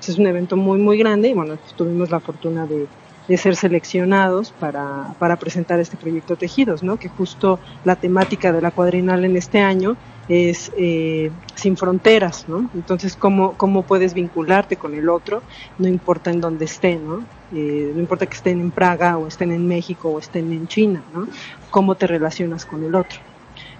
es 0.00 0.18
un 0.18 0.26
evento 0.26 0.56
muy, 0.56 0.78
muy 0.78 0.96
grande 0.96 1.28
y 1.28 1.34
bueno, 1.34 1.56
pues, 1.56 1.74
tuvimos 1.74 2.10
la 2.10 2.20
fortuna 2.20 2.66
de, 2.66 2.86
de 3.28 3.36
ser 3.36 3.56
seleccionados 3.56 4.52
para, 4.52 5.14
para 5.18 5.36
presentar 5.36 5.78
este 5.80 5.98
proyecto 5.98 6.36
Tejidos, 6.36 6.82
¿no? 6.82 6.96
Que 6.96 7.10
justo 7.10 7.60
la 7.84 7.96
temática 7.96 8.52
de 8.52 8.62
la 8.62 8.70
cuadrinal 8.70 9.26
en 9.26 9.36
este 9.36 9.60
año 9.60 9.98
es 10.28 10.70
eh, 10.76 11.30
sin 11.54 11.76
fronteras, 11.76 12.48
¿no? 12.48 12.70
Entonces, 12.74 13.16
¿cómo, 13.16 13.56
¿cómo 13.56 13.82
puedes 13.82 14.12
vincularte 14.14 14.76
con 14.76 14.94
el 14.94 15.08
otro? 15.08 15.42
No 15.78 15.88
importa 15.88 16.30
en 16.30 16.40
dónde 16.40 16.66
estén, 16.66 17.06
¿no? 17.06 17.24
Eh, 17.50 17.92
no 17.94 18.00
importa 18.00 18.26
que 18.26 18.36
estén 18.36 18.60
en 18.60 18.70
Praga 18.70 19.16
o 19.16 19.26
estén 19.26 19.52
en 19.52 19.66
México 19.66 20.10
o 20.10 20.18
estén 20.18 20.52
en 20.52 20.68
China, 20.68 21.02
¿no? 21.14 21.26
¿Cómo 21.70 21.94
te 21.94 22.06
relacionas 22.06 22.66
con 22.66 22.84
el 22.84 22.94
otro? 22.94 23.18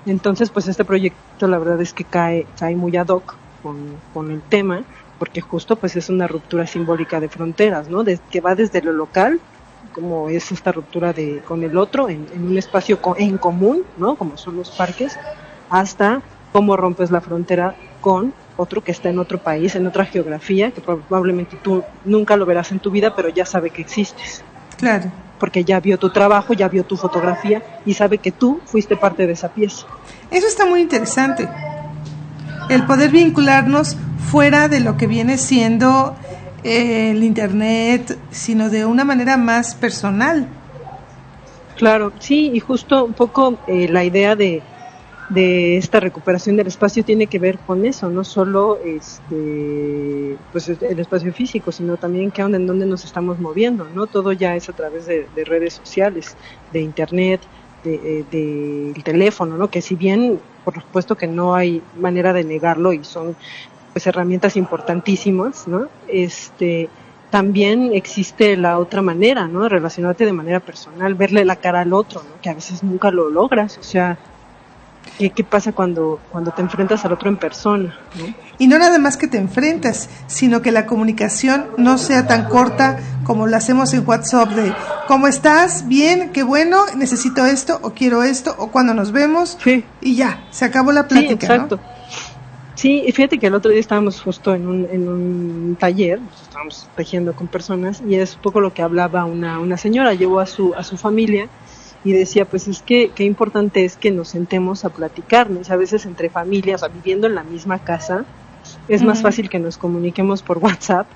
Entonces, 0.07 0.49
pues 0.49 0.67
este 0.69 0.85
proyecto 0.85 1.47
la 1.47 1.59
verdad 1.59 1.81
es 1.83 1.93
que 1.93 2.05
cae, 2.05 2.47
cae 2.59 2.75
muy 2.77 2.97
ad 2.97 3.09
hoc 3.09 3.37
con, 3.63 3.77
con 4.15 4.31
el 4.31 4.41
tema, 4.41 4.85
porque 5.19 5.43
justo 5.43 5.77
pues 5.77 5.97
es 5.97 6.09
una 6.09 6.27
ruptura 6.27 6.67
simbólica 6.67 7.21
de 7.21 7.29
fronteras, 7.29 7.91
¿no? 7.91 8.05
Que 8.31 8.41
va 8.41 8.55
desde 8.55 8.81
lo 8.83 8.93
local 8.93 9.39
como 9.93 10.29
es 10.29 10.51
esta 10.53 10.73
ruptura 10.73 11.13
de 11.13 11.43
con 11.43 11.63
el 11.63 11.77
otro 11.77 12.09
en, 12.09 12.27
en 12.33 12.47
un 12.47 12.59
espacio 12.59 12.99
en 13.17 13.39
común, 13.39 13.83
¿no? 13.97 14.17
Como 14.17 14.37
son 14.37 14.57
los 14.57 14.71
parques, 14.71 15.17
hasta 15.69 16.23
cómo 16.53 16.77
rompes 16.77 17.11
la 17.11 17.21
frontera 17.21 17.75
con 18.01 18.33
otro 18.57 18.83
que 18.83 18.91
está 18.91 19.09
en 19.09 19.19
otro 19.19 19.39
país, 19.39 19.75
en 19.77 19.87
otra 19.87 20.05
geografía, 20.05 20.73
que 20.73 20.81
probablemente 20.81 21.57
tú 21.63 21.85
nunca 22.05 22.37
lo 22.37 22.45
verás 22.45 22.73
en 22.73 22.81
tu 22.81 22.91
vida, 22.91 23.15
pero 23.15 23.29
ya 23.29 23.47
sabe 23.47 23.71
que 23.71 23.83
existes. 23.83 24.43
Claro. 24.77 25.11
Porque 25.39 25.65
ya 25.65 25.79
vio 25.79 25.99
tu 25.99 26.11
trabajo, 26.11 26.53
ya 26.53 26.69
vio 26.69 26.85
tu 26.85 26.97
fotografía 26.97 27.63
y 27.87 27.95
sabe 27.95 28.19
que 28.19 28.33
tú 28.33 28.61
fuiste 28.65 28.97
parte 28.97 29.27
de 29.27 29.35
esa 29.35 29.51
pieza. 29.51 29.87
Eso 30.31 30.47
está 30.49 30.67
muy 30.67 30.81
interesante. 30.81 31.49
El 32.69 32.85
poder 32.85 33.11
vincularnos 33.11 33.97
fuera 34.31 34.69
de 34.69 34.81
lo 34.81 34.97
que 34.97 35.07
viene 35.07 35.39
siendo 35.39 36.17
eh, 36.65 37.13
el 37.13 37.23
Internet, 37.23 38.19
sino 38.31 38.69
de 38.69 38.85
una 38.85 39.05
manera 39.05 39.37
más 39.37 39.77
personal. 39.77 40.49
Claro, 41.77 42.13
sí, 42.19 42.51
y 42.53 42.59
justo 42.59 43.05
un 43.05 43.13
poco 43.13 43.57
eh, 43.69 43.89
la 43.89 44.03
idea 44.03 44.35
de, 44.35 44.63
de 45.29 45.77
esta 45.77 46.01
recuperación 46.01 46.57
del 46.57 46.69
espacio 46.69 47.05
tiene 47.05 47.27
que 47.27 47.39
ver 47.39 47.59
con 47.59 47.85
eso, 47.85 48.09
no 48.09 48.25
solo 48.25 48.79
este, 48.85 50.37
pues 50.53 50.69
el 50.69 50.99
espacio 50.99 51.33
físico, 51.33 51.71
sino 51.71 51.97
también 51.97 52.31
qué 52.31 52.43
onda, 52.43 52.57
en 52.57 52.67
dónde 52.67 52.87
nos 52.87 53.05
estamos 53.05 53.39
moviendo, 53.39 53.87
¿no? 53.95 54.07
Todo 54.07 54.33
ya 54.33 54.57
es 54.57 54.69
a 54.69 54.73
través 54.73 55.07
de, 55.07 55.27
redes 55.45 55.75
sociales, 55.75 56.37
de 56.73 56.81
internet, 56.81 57.41
del 57.85 58.27
de, 58.31 59.03
teléfono, 59.05 59.57
¿no? 59.57 59.69
Que 59.69 59.83
si 59.83 59.97
bien, 59.97 60.41
por 60.65 60.75
supuesto 60.75 61.17
que 61.17 61.27
no 61.27 61.55
hay 61.55 61.83
manera 61.99 62.33
de 62.33 62.45
negarlo 62.45 62.93
y 62.93 63.05
son 63.05 63.37
pues 63.93 64.07
herramientas 64.07 64.57
importantísimas, 64.57 65.69
¿no? 65.69 65.89
Este, 66.09 66.89
también 67.31 67.93
existe 67.93 68.57
la 68.57 68.79
otra 68.79 69.03
manera, 69.03 69.47
¿no? 69.47 69.69
Relacionarte 69.69 70.25
de 70.25 70.33
manera 70.33 70.61
personal, 70.61 71.15
verle 71.15 71.45
la 71.45 71.57
cara 71.57 71.81
al 71.83 71.93
otro, 71.93 72.23
¿no? 72.23 72.41
Que 72.41 72.49
a 72.49 72.55
veces 72.55 72.83
nunca 72.83 73.11
lo 73.11 73.29
logras, 73.29 73.77
o 73.77 73.83
sea, 73.83 74.19
¿Qué, 75.19 75.45
pasa 75.45 75.73
cuando, 75.73 76.21
cuando 76.31 76.51
te 76.53 76.63
enfrentas 76.63 77.05
al 77.05 77.13
otro 77.13 77.29
en 77.29 77.37
persona? 77.37 77.99
Y 78.59 78.67
no 78.67 78.79
nada 78.79 78.99
más 78.99 79.17
que 79.17 79.27
te 79.27 79.39
enfrentas, 79.39 80.09
sino 80.27 80.63
que 80.63 80.73
la 80.73 80.87
comunicación 80.87 81.67
no 81.77 81.99
sea 81.99 82.27
tan 82.27 82.49
corta 82.49 82.99
como 83.25 83.47
lo 83.47 83.57
hacemos 83.57 83.93
en 83.95 84.07
WhatsApp 84.07 84.51
de 84.51 84.73
¿cómo 85.07 85.27
estás? 85.27 85.87
Bien, 85.89 86.31
qué 86.33 86.43
bueno, 86.43 86.85
necesito 86.97 87.47
esto 87.47 87.79
o 87.83 87.91
quiero 87.91 88.23
esto 88.23 88.55
o 88.59 88.69
cuando 88.69 88.95
nos 88.95 89.13
vemos 89.13 89.59
y 90.01 90.17
ya, 90.17 90.45
se 90.51 90.65
acabó 90.65 90.93
la 90.93 91.09
plática. 91.09 91.47
Sí, 91.47 91.53
exacto. 91.53 91.81
Sí, 92.75 93.03
y 93.05 93.11
fíjate 93.11 93.39
que 93.39 93.49
el 93.49 93.55
otro 93.55 93.73
día 93.73 93.81
estábamos 93.81 94.21
justo 94.21 94.55
en 94.55 94.69
un, 94.69 94.87
en 94.89 95.09
un 95.09 95.77
taller, 95.81 96.21
estábamos 96.41 96.89
tejiendo 96.95 97.35
con 97.35 97.49
personas 97.49 98.01
y 98.09 98.15
es 98.15 98.37
un 98.37 98.43
poco 98.43 98.61
lo 98.61 98.73
que 98.73 98.83
hablaba 98.83 99.25
una, 99.25 99.59
una 99.59 99.77
señora, 99.77 100.15
llevó 100.15 100.39
a 100.39 100.47
su, 100.47 100.75
a 100.75 100.85
su 100.85 100.97
familia 100.97 101.49
y 102.05 102.13
decía, 102.13 102.45
pues 102.45 102.69
es 102.69 102.83
que 102.83 103.11
qué 103.15 103.25
importante 103.25 103.85
es 103.85 103.97
que 103.97 104.11
nos 104.11 104.29
sentemos 104.29 104.85
a 104.85 104.91
platicar, 104.91 105.51
¿no? 105.51 105.61
a 105.69 105.77
veces 105.77 106.07
entre 106.07 106.31
familias, 106.31 106.83
o 106.83 106.89
viviendo 106.89 107.27
en 107.27 107.35
la 107.35 107.43
misma 107.43 107.79
casa, 107.79 108.25
es 108.87 109.03
más 109.03 109.23
fácil 109.23 109.49
que 109.49 109.59
nos 109.59 109.79
comuniquemos 109.79 110.43
por 110.43 110.59
WhatsApp 110.59 111.07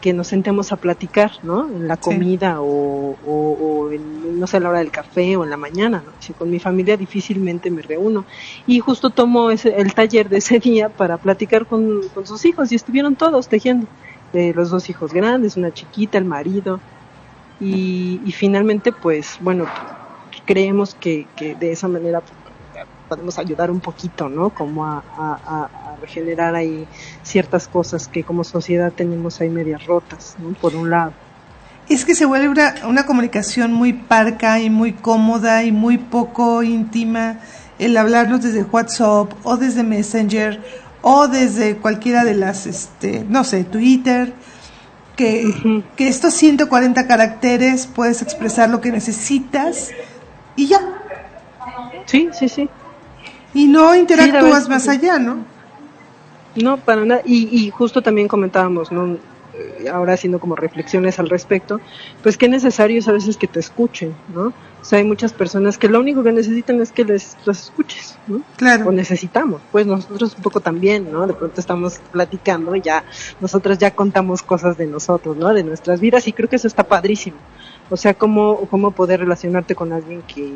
que 0.00 0.12
nos 0.12 0.28
sentemos 0.28 0.72
a 0.72 0.76
platicar, 0.76 1.32
¿no? 1.42 1.68
En 1.68 1.86
la 1.86 1.96
comida 1.98 2.60
o, 2.60 3.16
o, 3.26 3.90
en, 3.90 4.40
no 4.40 4.46
sé, 4.46 4.56
a 4.56 4.60
la 4.60 4.70
hora 4.70 4.78
del 4.78 4.90
café 4.90 5.36
o 5.36 5.44
en 5.44 5.50
la 5.50 5.56
mañana, 5.56 6.02
¿no? 6.04 6.12
Si 6.20 6.32
con 6.32 6.50
mi 6.50 6.58
familia 6.58 6.96
difícilmente 6.96 7.70
me 7.70 7.82
reúno. 7.82 8.24
Y 8.66 8.80
justo 8.80 9.10
tomo 9.10 9.50
ese, 9.50 9.76
el 9.76 9.94
taller 9.94 10.28
de 10.28 10.38
ese 10.38 10.58
día 10.58 10.88
para 10.88 11.18
platicar 11.18 11.66
con, 11.66 12.00
con 12.14 12.26
sus 12.26 12.44
hijos 12.46 12.72
y 12.72 12.76
estuvieron 12.76 13.14
todos 13.14 13.48
tejiendo. 13.48 13.86
De 14.32 14.54
los 14.54 14.70
dos 14.70 14.88
hijos 14.88 15.12
grandes, 15.12 15.56
una 15.56 15.72
chiquita, 15.72 16.16
el 16.16 16.24
marido. 16.24 16.80
Y, 17.60 18.20
y 18.24 18.32
finalmente, 18.32 18.92
pues, 18.92 19.36
bueno, 19.40 19.66
creemos 20.46 20.94
que, 20.94 21.26
que 21.36 21.54
de 21.54 21.72
esa 21.72 21.88
manera 21.88 22.22
podemos 23.10 23.38
ayudar 23.40 23.72
un 23.72 23.80
poquito, 23.80 24.28
¿no? 24.28 24.50
Como 24.50 24.86
a, 24.86 25.68
regenerar 26.00 26.54
ahí 26.54 26.86
ciertas 27.22 27.68
cosas 27.68 28.08
que 28.08 28.24
como 28.24 28.42
sociedad 28.42 28.90
tenemos 28.90 29.40
ahí 29.40 29.50
medias 29.50 29.84
rotas, 29.84 30.36
¿no? 30.38 30.54
Por 30.54 30.74
un 30.74 30.88
lado. 30.88 31.12
Es 31.90 32.04
que 32.04 32.14
se 32.14 32.24
vuelve 32.24 32.48
una, 32.48 32.74
una 32.86 33.04
comunicación 33.04 33.72
muy 33.72 33.92
parca 33.92 34.60
y 34.60 34.70
muy 34.70 34.92
cómoda 34.92 35.64
y 35.64 35.72
muy 35.72 35.98
poco 35.98 36.62
íntima 36.62 37.40
el 37.78 37.96
hablarnos 37.96 38.42
desde 38.42 38.62
WhatsApp 38.62 39.32
o 39.42 39.56
desde 39.56 39.82
Messenger 39.82 40.62
o 41.02 41.28
desde 41.28 41.76
cualquiera 41.76 42.24
de 42.24 42.34
las, 42.34 42.66
este, 42.66 43.24
no 43.28 43.42
sé, 43.42 43.64
Twitter, 43.64 44.32
que, 45.16 45.82
que 45.96 46.08
estos 46.08 46.32
140 46.34 47.06
caracteres 47.06 47.86
puedes 47.86 48.22
expresar 48.22 48.70
lo 48.70 48.80
que 48.80 48.90
necesitas 48.90 49.90
y 50.60 50.66
ya. 50.66 50.80
Sí, 52.04 52.28
sí, 52.32 52.48
sí. 52.48 52.68
Y 53.54 53.66
no 53.66 53.94
interactúas 53.94 54.68
más 54.68 54.88
allá, 54.88 55.18
¿no? 55.18 55.38
No, 56.56 56.76
para 56.76 57.04
nada. 57.04 57.22
Y, 57.24 57.48
y 57.56 57.70
justo 57.70 58.02
también 58.02 58.28
comentábamos, 58.28 58.92
¿no? 58.92 59.16
Eh, 59.60 59.88
ahora 59.88 60.12
haciendo 60.14 60.38
como 60.38 60.54
reflexiones 60.54 61.18
al 61.18 61.28
respecto, 61.28 61.80
pues 62.22 62.38
qué 62.38 62.48
necesario 62.48 62.98
es 62.98 63.08
a 63.08 63.12
veces 63.12 63.36
que 63.36 63.46
te 63.46 63.58
escuchen, 63.58 64.14
¿no? 64.34 64.52
O 64.80 64.84
sea, 64.84 64.98
hay 64.98 65.04
muchas 65.04 65.32
personas 65.32 65.76
que 65.76 65.88
lo 65.88 65.98
único 65.98 66.22
que 66.22 66.32
necesitan 66.32 66.80
es 66.80 66.92
que 66.92 67.04
les 67.04 67.36
los 67.44 67.64
escuches, 67.64 68.16
¿no? 68.26 68.42
Claro. 68.56 68.88
O 68.88 68.92
necesitamos, 68.92 69.60
pues 69.72 69.86
nosotros 69.86 70.34
un 70.36 70.42
poco 70.42 70.60
también, 70.60 71.10
¿no? 71.10 71.26
De 71.26 71.34
pronto 71.34 71.60
estamos 71.60 72.00
platicando 72.12 72.76
y 72.76 72.80
ya, 72.80 73.04
nosotros 73.40 73.76
ya 73.78 73.94
contamos 73.94 74.42
cosas 74.42 74.78
de 74.78 74.86
nosotros, 74.86 75.36
¿no? 75.36 75.52
De 75.52 75.64
nuestras 75.64 76.00
vidas 76.00 76.28
y 76.28 76.32
creo 76.32 76.48
que 76.48 76.56
eso 76.56 76.68
está 76.68 76.84
padrísimo. 76.84 77.36
O 77.90 77.96
sea, 77.96 78.14
cómo, 78.14 78.66
cómo 78.70 78.92
poder 78.92 79.20
relacionarte 79.20 79.74
con 79.74 79.92
alguien 79.92 80.22
que 80.22 80.48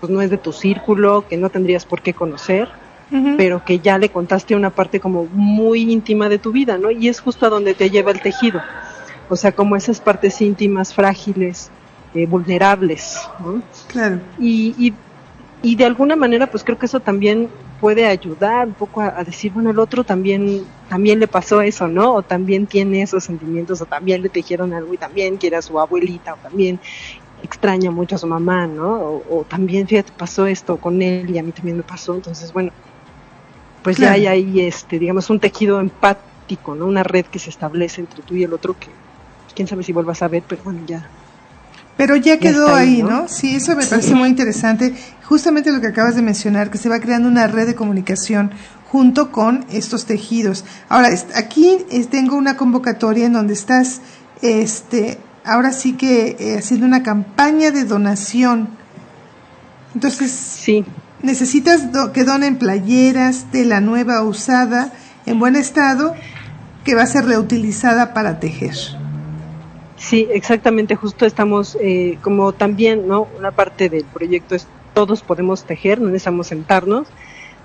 pues, 0.00 0.10
no 0.10 0.22
es 0.22 0.30
de 0.30 0.38
tu 0.38 0.52
círculo, 0.52 1.26
que 1.28 1.36
no 1.36 1.50
tendrías 1.50 1.84
por 1.84 2.02
qué 2.02 2.14
conocer, 2.14 2.68
pero 3.36 3.64
que 3.64 3.78
ya 3.78 3.98
le 3.98 4.08
contaste 4.08 4.56
una 4.56 4.70
parte 4.70 4.98
como 4.98 5.26
muy 5.26 5.92
íntima 5.92 6.28
de 6.28 6.40
tu 6.40 6.50
vida, 6.50 6.76
¿no? 6.76 6.90
Y 6.90 7.06
es 7.06 7.20
justo 7.20 7.46
a 7.46 7.50
donde 7.50 7.74
te 7.74 7.88
lleva 7.88 8.10
el 8.10 8.20
tejido. 8.20 8.60
O 9.28 9.36
sea, 9.36 9.52
como 9.52 9.76
esas 9.76 10.00
partes 10.00 10.40
íntimas, 10.40 10.92
frágiles, 10.92 11.70
eh, 12.14 12.26
vulnerables, 12.26 13.20
¿no? 13.38 13.62
Claro. 13.86 14.18
Y, 14.40 14.74
y, 14.76 14.94
y 15.62 15.76
de 15.76 15.84
alguna 15.84 16.16
manera, 16.16 16.48
pues 16.48 16.64
creo 16.64 16.78
que 16.78 16.86
eso 16.86 16.98
también 16.98 17.48
puede 17.80 18.06
ayudar 18.06 18.66
un 18.66 18.74
poco 18.74 19.00
a, 19.00 19.22
decir, 19.24 19.52
bueno, 19.52 19.70
el 19.70 19.78
otro 19.78 20.04
también, 20.04 20.64
también 20.88 21.20
le 21.20 21.28
pasó 21.28 21.60
eso, 21.60 21.88
¿no? 21.88 22.14
O 22.14 22.22
también 22.22 22.66
tiene 22.66 23.02
esos 23.02 23.24
sentimientos, 23.24 23.80
o 23.80 23.86
también 23.86 24.22
le 24.22 24.28
tejieron 24.28 24.72
algo 24.72 24.94
y 24.94 24.98
también 24.98 25.36
quiere 25.36 25.56
a 25.56 25.62
su 25.62 25.78
abuelita, 25.78 26.34
o 26.34 26.36
también 26.36 26.80
extraña 27.42 27.90
mucho 27.90 28.16
a 28.16 28.18
su 28.18 28.26
mamá, 28.26 28.66
¿no? 28.66 29.22
O, 29.28 29.44
también, 29.48 29.86
fíjate, 29.86 30.12
pasó 30.16 30.46
esto 30.46 30.78
con 30.78 31.02
él 31.02 31.30
y 31.30 31.38
a 31.38 31.42
mí 31.42 31.52
también 31.52 31.76
me 31.76 31.82
pasó. 31.82 32.14
Entonces, 32.14 32.52
bueno, 32.52 32.72
pues 33.82 33.98
ya 33.98 34.12
hay 34.12 34.26
ahí, 34.26 34.60
este, 34.60 34.98
digamos, 34.98 35.30
un 35.30 35.38
tejido 35.38 35.78
empático, 35.80 36.74
¿no? 36.74 36.86
Una 36.86 37.02
red 37.02 37.26
que 37.26 37.38
se 37.38 37.50
establece 37.50 38.00
entre 38.00 38.22
tú 38.22 38.34
y 38.34 38.42
el 38.42 38.52
otro 38.52 38.74
que, 38.78 38.88
quién 39.54 39.68
sabe 39.68 39.82
si 39.82 39.92
vuelvas 39.92 40.22
a 40.22 40.28
ver, 40.28 40.42
pero 40.46 40.62
bueno, 40.64 40.80
ya. 40.86 41.08
Pero 41.96 42.16
ya 42.16 42.38
quedó 42.38 42.74
ahí, 42.74 43.02
¿no? 43.02 43.26
Sí, 43.26 43.56
eso 43.56 43.74
me 43.74 43.86
parece 43.86 44.14
muy 44.14 44.28
interesante. 44.28 44.94
Justamente 45.28 45.72
lo 45.72 45.80
que 45.80 45.88
acabas 45.88 46.14
de 46.14 46.22
mencionar, 46.22 46.70
que 46.70 46.78
se 46.78 46.88
va 46.88 47.00
creando 47.00 47.28
una 47.28 47.48
red 47.48 47.66
de 47.66 47.74
comunicación 47.74 48.52
junto 48.92 49.32
con 49.32 49.64
estos 49.70 50.06
tejidos. 50.06 50.64
Ahora, 50.88 51.08
aquí 51.34 51.78
tengo 52.10 52.36
una 52.36 52.56
convocatoria 52.56 53.26
en 53.26 53.32
donde 53.32 53.54
estás 53.54 54.02
este, 54.40 55.18
ahora 55.44 55.72
sí 55.72 55.94
que 55.94 56.36
eh, 56.38 56.58
haciendo 56.58 56.86
una 56.86 57.02
campaña 57.02 57.72
de 57.72 57.84
donación. 57.84 58.68
Entonces, 59.94 60.30
sí. 60.30 60.84
necesitas 61.22 61.82
que 62.12 62.22
donen 62.22 62.56
playeras, 62.56 63.46
tela 63.50 63.80
nueva 63.80 64.22
usada, 64.22 64.92
en 65.26 65.40
buen 65.40 65.56
estado, 65.56 66.14
que 66.84 66.94
va 66.94 67.02
a 67.02 67.06
ser 67.06 67.24
reutilizada 67.24 68.14
para 68.14 68.38
tejer. 68.38 68.76
Sí, 69.96 70.28
exactamente, 70.30 70.94
justo 70.94 71.26
estamos, 71.26 71.76
eh, 71.80 72.16
como 72.22 72.52
también, 72.52 73.08
¿no? 73.08 73.26
Una 73.36 73.50
parte 73.50 73.88
del 73.88 74.04
proyecto 74.04 74.54
es 74.54 74.68
todos 74.96 75.20
podemos 75.20 75.64
tejer, 75.64 76.00
no 76.00 76.06
necesitamos 76.06 76.46
sentarnos, 76.46 77.06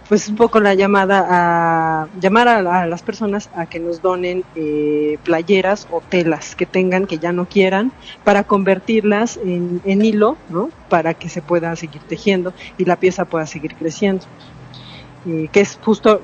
pues 0.10 0.28
un 0.28 0.36
poco 0.36 0.60
la 0.60 0.74
llamada 0.74 1.26
a 1.30 2.08
llamar 2.20 2.50
a, 2.50 2.86
las 2.86 3.02
personas 3.04 3.50
a 3.56 3.68
que 3.68 3.80
nos 3.80 4.02
donen 4.02 4.44
eh, 4.58 5.18
playeras 5.24 5.88
o 5.92 6.02
telas 6.02 6.58
que 6.58 6.66
tengan 6.66 7.08
que 7.08 7.20
ya 7.20 7.32
no 7.32 7.46
quieran 7.46 7.94
para 8.26 8.44
convertirlas 8.44 9.40
en, 9.42 9.82
hilo, 9.86 10.36
¿no? 10.50 10.72
Para 10.90 11.14
que 11.14 11.30
se 11.30 11.42
pueda 11.42 11.74
seguir 11.78 12.02
tejiendo 12.02 12.54
y 12.78 12.84
la 12.84 12.98
pieza 12.98 13.24
pueda 13.24 13.46
seguir 13.46 13.76
creciendo. 13.76 14.26
Eh, 15.28 15.50
que 15.52 15.62
es 15.62 15.78
justo, 15.80 16.20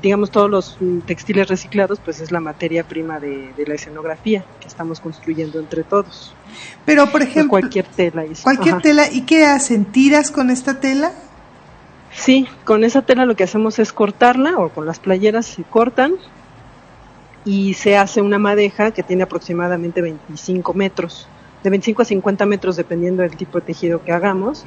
digamos, 0.00 0.30
todos 0.30 0.50
los 0.50 0.78
textiles 1.04 1.48
reciclados, 1.48 2.00
pues 2.02 2.20
es 2.20 2.32
la 2.32 2.40
materia 2.40 2.82
prima 2.82 3.20
de, 3.20 3.52
la 3.66 3.74
escenografía 3.74 4.42
que 4.60 4.66
estamos 4.68 5.00
construyendo 5.00 5.58
entre 5.58 5.84
todos. 5.84 6.34
Pero, 6.86 7.10
por 7.10 7.20
ejemplo, 7.20 7.50
cualquier 7.50 7.84
tela. 7.84 8.24
Cualquier 8.42 8.80
tela, 8.80 9.12
¿y 9.12 9.22
qué 9.22 9.44
hacen? 9.44 9.84
¿Tiras 9.84 10.30
con 10.30 10.48
esta 10.48 10.80
tela? 10.80 11.12
Sí, 12.10 12.48
con 12.64 12.84
esa 12.84 13.02
tela 13.02 13.26
lo 13.26 13.36
que 13.36 13.44
hacemos 13.44 13.78
es 13.78 13.92
cortarla 13.92 14.58
o 14.58 14.70
con 14.70 14.86
las 14.86 14.98
playeras 14.98 15.44
se 15.44 15.62
cortan 15.64 16.14
y 17.44 17.74
se 17.74 17.98
hace 17.98 18.22
una 18.22 18.38
madeja 18.38 18.92
que 18.92 19.02
tiene 19.02 19.24
aproximadamente 19.24 20.00
25 20.00 20.72
metros, 20.72 21.28
de 21.62 21.68
25 21.68 22.02
a 22.02 22.04
50 22.06 22.46
metros 22.46 22.76
dependiendo 22.76 23.22
del 23.22 23.36
tipo 23.36 23.60
de 23.60 23.66
tejido 23.66 24.02
que 24.02 24.12
hagamos 24.12 24.64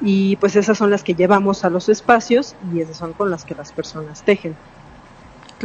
y 0.00 0.36
pues 0.36 0.56
esas 0.56 0.78
son 0.78 0.90
las 0.90 1.02
que 1.02 1.14
llevamos 1.14 1.64
a 1.64 1.70
los 1.70 1.88
espacios 1.88 2.54
y 2.72 2.80
esas 2.80 2.96
son 2.96 3.12
con 3.12 3.30
las 3.30 3.44
que 3.44 3.54
las 3.54 3.72
personas 3.72 4.22
tejen. 4.22 4.56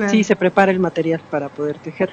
Sí, 0.10 0.24
se 0.24 0.36
prepara 0.36 0.72
el 0.72 0.80
material 0.80 1.22
para 1.30 1.50
poder 1.50 1.78
tejer. 1.78 2.12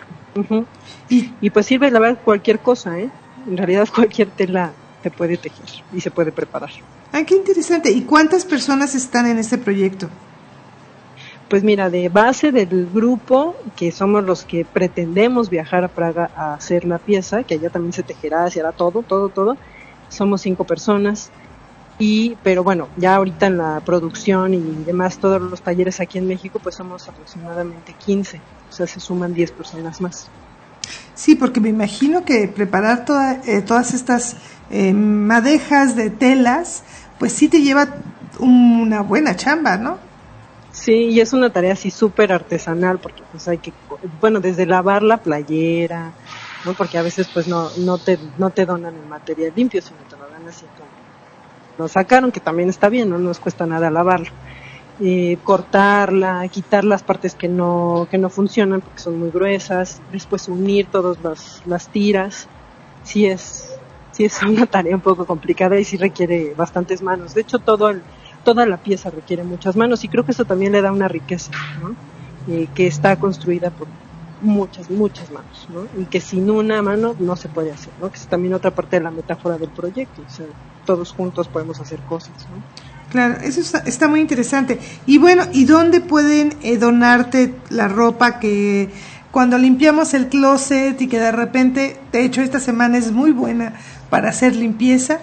¿Y? 1.09 1.33
y 1.41 1.50
pues 1.50 1.67
sirve 1.67 1.91
la 1.91 1.99
verdad 1.99 2.21
cualquier 2.23 2.59
cosa, 2.59 2.99
¿eh? 2.99 3.11
En 3.49 3.57
realidad 3.57 3.89
cualquier 3.95 4.29
tela 4.29 4.73
te 5.03 5.11
puede 5.11 5.39
tejer 5.39 5.69
y 5.93 6.00
se 6.00 6.11
puede 6.11 6.31
preparar. 6.31 6.71
Ah, 7.12 7.25
qué 7.25 7.35
interesante. 7.35 7.91
¿Y 7.91 8.03
cuántas 8.03 8.45
personas 8.45 8.95
están 8.95 9.27
en 9.27 9.39
este 9.39 9.57
proyecto? 9.57 10.09
Pues 11.49 11.65
mira, 11.65 11.91
de 11.91 12.09
base 12.09 12.53
del 12.53 12.89
grupo, 12.93 13.57
que 13.77 13.91
somos 13.91 14.23
los 14.23 14.45
que 14.45 14.65
pretendemos 14.65 15.50
viajar 15.50 15.83
a 15.83 15.89
Praga 15.89 16.31
a 16.37 16.55
hacer 16.55 16.85
la 16.85 16.99
pieza, 16.99 17.43
que 17.43 17.55
allá 17.55 17.71
también 17.71 17.93
se 17.93 18.05
tejerá, 18.05 18.49
se 18.50 18.61
hará 18.61 18.71
todo, 18.71 19.03
todo, 19.03 19.31
todo, 19.31 19.57
somos 20.09 20.43
cinco 20.43 20.65
personas. 20.65 21.33
Y, 22.00 22.35
pero 22.42 22.64
bueno, 22.64 22.88
ya 22.97 23.14
ahorita 23.14 23.47
en 23.47 23.59
la 23.59 23.83
producción 23.85 24.54
y 24.54 24.61
demás, 24.87 25.19
todos 25.19 25.40
los 25.40 25.61
talleres 25.61 26.00
aquí 26.00 26.16
en 26.16 26.26
México, 26.26 26.59
pues 26.59 26.75
somos 26.75 27.07
aproximadamente 27.07 27.92
15, 27.92 28.40
o 28.71 28.73
sea, 28.73 28.87
se 28.87 28.99
suman 29.00 29.35
10 29.35 29.52
personas 29.52 30.00
más. 30.00 30.28
Sí, 31.14 31.35
porque 31.35 31.61
me 31.61 31.69
imagino 31.69 32.25
que 32.25 32.49
preparar 32.49 33.04
eh, 33.47 33.61
todas 33.61 33.93
estas 33.93 34.36
eh, 34.71 34.95
madejas 34.95 35.95
de 35.95 36.08
telas, 36.08 36.84
pues 37.19 37.34
sí 37.34 37.49
te 37.49 37.60
lleva 37.60 37.89
una 38.39 39.02
buena 39.02 39.36
chamba, 39.36 39.76
¿no? 39.76 39.99
Sí, 40.73 41.10
y 41.10 41.21
es 41.21 41.34
una 41.34 41.50
tarea 41.50 41.75
así 41.75 41.91
súper 41.91 42.32
artesanal, 42.32 42.99
porque 42.99 43.23
pues 43.30 43.47
hay 43.47 43.58
que, 43.58 43.75
bueno, 44.23 44.41
desde 44.41 44.65
lavar 44.65 45.02
la 45.02 45.19
playera, 45.19 46.13
¿no? 46.65 46.73
Porque 46.73 46.97
a 46.97 47.02
veces 47.02 47.28
pues 47.34 47.47
no, 47.47 47.69
no 47.76 47.99
te, 47.99 48.19
no 48.39 48.49
te 48.49 48.65
donan 48.65 48.95
el 48.95 49.06
material 49.06 49.52
limpio, 49.54 49.82
sino 49.82 50.00
te 50.08 50.17
lo 50.17 50.30
dan 50.30 50.49
así 50.49 50.65
como 50.78 51.00
lo 51.78 51.89
sacaron, 51.89 52.33
que 52.33 52.41
también 52.41 52.69
está 52.69 52.89
bien, 52.89 53.11
no 53.11 53.19
nos 53.19 53.39
cuesta 53.39 53.67
nada 53.67 53.91
lavarlo. 53.91 54.30
Eh, 55.02 55.39
cortarla, 55.45 56.47
quitar 56.49 56.85
las 56.85 57.02
partes 57.02 57.35
que 57.35 57.49
no, 57.49 58.06
que 58.11 58.19
no 58.19 58.28
funcionan 58.28 58.83
porque 58.83 59.00
son 59.00 59.19
muy 59.19 59.30
gruesas, 59.30 60.02
después 60.13 60.47
unir 60.47 60.89
todas 60.91 61.19
las, 61.21 61.63
las 61.65 61.89
tiras, 61.89 62.49
sí 63.02 63.25
es, 63.25 63.80
sí 64.11 64.25
es 64.25 64.43
una 64.43 64.67
tarea 64.67 64.95
un 64.95 65.00
poco 65.00 65.25
complicada 65.25 65.80
y 65.80 65.85
sí 65.85 65.97
requiere 65.97 66.52
bastantes 66.54 67.00
manos. 67.00 67.33
De 67.33 67.41
hecho, 67.41 67.61
todo 67.61 67.89
el, 67.89 68.02
toda 68.45 68.67
la 68.67 68.76
pieza 68.76 69.11
requiere 69.11 69.43
muchas 69.43 69.75
manos 69.75 70.04
y 70.04 70.09
creo 70.09 70.25
que 70.25 70.33
eso 70.33 70.45
también 70.45 70.73
le 70.73 70.83
da 70.83 70.93
una 70.93 71.09
riqueza, 71.09 71.52
¿no? 71.80 71.97
Eh, 72.47 72.69
que 72.75 72.87
está 72.87 73.17
construida 73.17 73.71
por 73.71 73.89
muchas, 74.41 74.91
muchas 74.91 75.31
manos, 75.31 75.69
¿no? 75.69 75.87
Y 76.00 76.07
que 76.07 76.21
sin 76.21 76.50
una 76.50 76.83
mano 76.83 77.15
no 77.19 77.37
se 77.37 77.49
puede 77.49 77.73
hacer, 77.73 77.93
¿no? 78.00 78.11
Que 78.11 78.17
es 78.17 78.26
también 78.26 78.55
otra 78.55 78.71
parte 78.71 78.97
de 78.97 79.03
la 79.03 79.11
metáfora 79.11 79.59
del 79.59 79.71
proyecto, 79.71 80.23
o 80.26 80.31
sea, 80.31 80.47
todos 80.87 81.13
juntos 81.13 81.49
podemos 81.49 81.81
hacer 81.81 82.00
cosas, 82.00 82.35
¿no? 82.50 82.91
Claro, 83.11 83.41
eso 83.43 83.61
está, 83.61 84.07
muy 84.07 84.21
interesante. 84.21 84.79
Y 85.05 85.19
bueno, 85.19 85.43
¿y 85.53 85.65
dónde 85.65 86.00
pueden 86.00 86.55
eh, 86.63 86.79
donarte 86.79 87.57
la 87.69 87.89
ropa 87.89 88.39
que 88.39 88.89
cuando 89.31 89.59
limpiamos 89.59 90.15
el 90.15 90.29
closet 90.29 91.00
y 91.00 91.09
que 91.09 91.19
de 91.19 91.33
repente, 91.33 92.00
de 92.13 92.25
hecho 92.25 92.43
esta 92.43 92.61
semana 92.61 92.99
es 92.99 93.13
muy 93.13 93.33
buena 93.33 93.75
para 94.11 94.31
hacer 94.31 94.57
limpieza. 94.57 95.19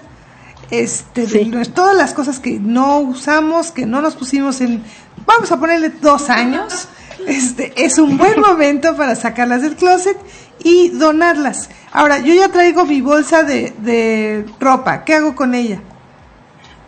Este, 0.69 1.25
todas 1.73 1.95
las 1.95 2.13
cosas 2.13 2.39
que 2.39 2.59
no 2.59 2.99
usamos, 2.99 3.71
que 3.71 3.85
no 3.85 4.01
nos 4.01 4.15
pusimos 4.15 4.59
en, 4.59 4.83
vamos 5.25 5.51
a 5.51 5.59
ponerle 5.59 5.89
dos 5.89 6.29
años, 6.29 6.89
este, 7.25 7.73
es 7.83 7.97
un 7.97 8.17
buen 8.17 8.39
momento 8.39 8.95
para 8.95 9.15
sacarlas 9.15 9.61
del 9.61 9.75
closet 9.75 10.17
y 10.63 10.89
donarlas. 10.89 11.69
Ahora, 11.91 12.19
yo 12.19 12.33
ya 12.33 12.49
traigo 12.49 12.85
mi 12.85 13.01
bolsa 13.01 13.43
de, 13.43 13.73
de 13.79 14.45
ropa, 14.59 15.03
¿qué 15.03 15.15
hago 15.15 15.35
con 15.35 15.55
ella? 15.55 15.81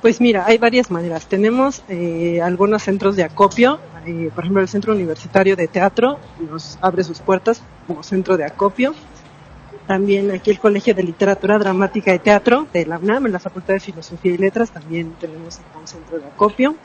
Pues 0.02 0.22
mira, 0.22 0.46
hay 0.46 0.58
varias 0.58 0.92
maneras. 0.92 1.28
Tenemos 1.28 1.84
eh, 1.89 2.42
algunos 2.42 2.84
centros 2.84 3.15
de 3.18 3.24
acopio, 3.24 3.80
eh, 4.06 4.32
por 4.34 4.46
ejemplo 4.46 4.62
el 4.62 4.70
Centro 4.70 4.94
Universitario 4.94 5.56
de 5.58 5.68
Teatro 5.68 6.20
nos 6.50 6.78
abre 6.82 7.04
sus 7.04 7.20
puertas 7.20 7.62
como 7.86 8.02
centro 8.04 8.38
de 8.38 8.46
acopio. 8.46 8.96
También 9.88 10.32
aquí 10.32 10.52
el 10.52 10.60
Colegio 10.60 10.94
de 10.94 11.04
Literatura 11.04 11.58
Dramática 11.58 12.13
y 12.13 12.20
Teatro 12.20 12.68
de 12.72 12.86
la 12.86 12.98
UNAM, 12.98 13.26
en 13.26 13.34
la 13.34 13.39
Facultad 13.39 13.74
de 13.74 13.80
Filosofía 13.80 14.34
y 14.34 14.38
Letras, 14.38 14.72
también 14.72 15.15
tenemos 15.20 15.60
un 15.80 15.88
centro 15.88 16.20
de 16.20 16.28
acopio. 16.28 16.76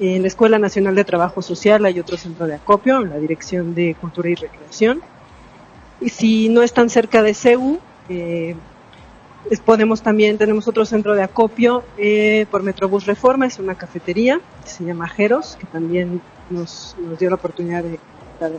En 0.00 0.22
la 0.22 0.28
Escuela 0.28 0.58
Nacional 0.58 0.94
de 0.94 1.04
Trabajo 1.04 1.40
Social 1.42 1.84
hay 1.84 2.00
otro 2.00 2.16
centro 2.16 2.46
de 2.46 2.54
acopio, 2.54 3.00
en 3.00 3.10
la 3.10 3.18
Dirección 3.18 3.74
de 3.74 3.94
Cultura 4.00 4.28
y 4.28 4.34
Recreación. 4.34 5.02
Y 6.00 6.08
si 6.08 6.48
no 6.48 6.62
están 6.62 6.90
cerca 6.90 7.22
de 7.22 7.34
CEU, 7.34 7.78
eh, 8.08 8.56
podemos 9.64 10.02
también, 10.02 10.38
tenemos 10.38 10.66
otro 10.66 10.84
centro 10.84 11.14
de 11.14 11.22
acopio 11.22 11.84
eh, 11.96 12.46
por 12.50 12.62
Metrobús 12.62 13.06
Reforma, 13.06 13.46
es 13.46 13.58
una 13.58 13.74
cafetería 13.74 14.40
se 14.64 14.84
llama 14.84 15.08
Jeros, 15.08 15.56
que 15.58 15.66
también 15.66 16.20
nos 16.50 16.96
dio 17.18 17.30
la 17.30 17.36
oportunidad 17.36 17.82
de 17.84 17.98
estar 18.32 18.50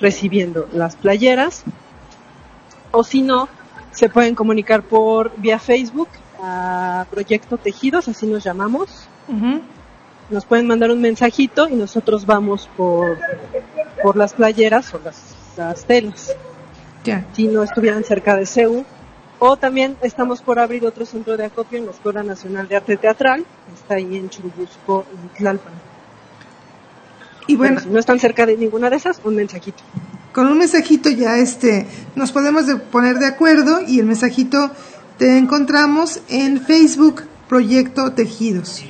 recibiendo 0.00 0.68
las 0.72 0.96
playeras 0.96 1.64
o 2.90 3.04
si 3.04 3.22
no, 3.22 3.48
se 3.90 4.08
pueden 4.08 4.34
comunicar 4.34 4.82
por 4.82 5.32
vía 5.36 5.58
Facebook 5.58 6.08
a 6.42 7.06
Proyecto 7.10 7.56
Tejidos, 7.56 8.08
así 8.08 8.26
nos 8.26 8.44
llamamos. 8.44 9.08
Nos 10.32 10.46
pueden 10.46 10.66
mandar 10.66 10.90
un 10.90 11.00
mensajito 11.00 11.68
y 11.68 11.74
nosotros 11.74 12.26
vamos 12.26 12.68
por, 12.76 13.18
por 14.02 14.16
las 14.16 14.32
playeras 14.32 14.92
o 14.94 15.00
las, 15.04 15.84
telas. 15.84 16.34
Si 17.34 17.46
no 17.46 17.62
estuvieran 17.62 18.02
cerca 18.02 18.34
de 18.34 18.46
CEU. 18.46 18.84
O 19.38 19.56
también 19.56 19.96
estamos 20.02 20.40
por 20.40 20.58
abrir 20.58 20.86
otro 20.86 21.04
centro 21.04 21.36
de 21.36 21.44
acopio 21.44 21.78
en 21.78 21.86
la 21.86 21.90
Escuela 21.90 22.22
Nacional 22.22 22.68
de 22.68 22.76
Arte 22.76 22.96
Teatral, 22.96 23.44
está 23.74 23.96
ahí 23.96 24.16
en 24.16 24.30
Churubusco, 24.30 25.04
en 25.10 25.28
Tlalpan. 25.36 25.72
Y 27.48 27.56
bueno, 27.56 27.80
si 27.80 27.88
no 27.88 27.98
están 27.98 28.20
cerca 28.20 28.46
de 28.46 28.56
ninguna 28.56 28.88
de 28.88 28.96
esas, 28.96 29.20
un 29.24 29.34
mensajito 29.34 29.82
con 30.32 30.46
un 30.46 30.58
mensajito 30.58 31.10
ya 31.10 31.36
este 31.38 31.86
nos 32.16 32.32
podemos 32.32 32.64
poner 32.90 33.18
de 33.18 33.26
acuerdo 33.26 33.80
y 33.86 34.00
el 34.00 34.06
mensajito 34.06 34.70
te 35.18 35.36
encontramos 35.36 36.20
en 36.28 36.60
Facebook 36.60 37.22
Proyecto 37.48 38.12
Tejidos. 38.12 38.82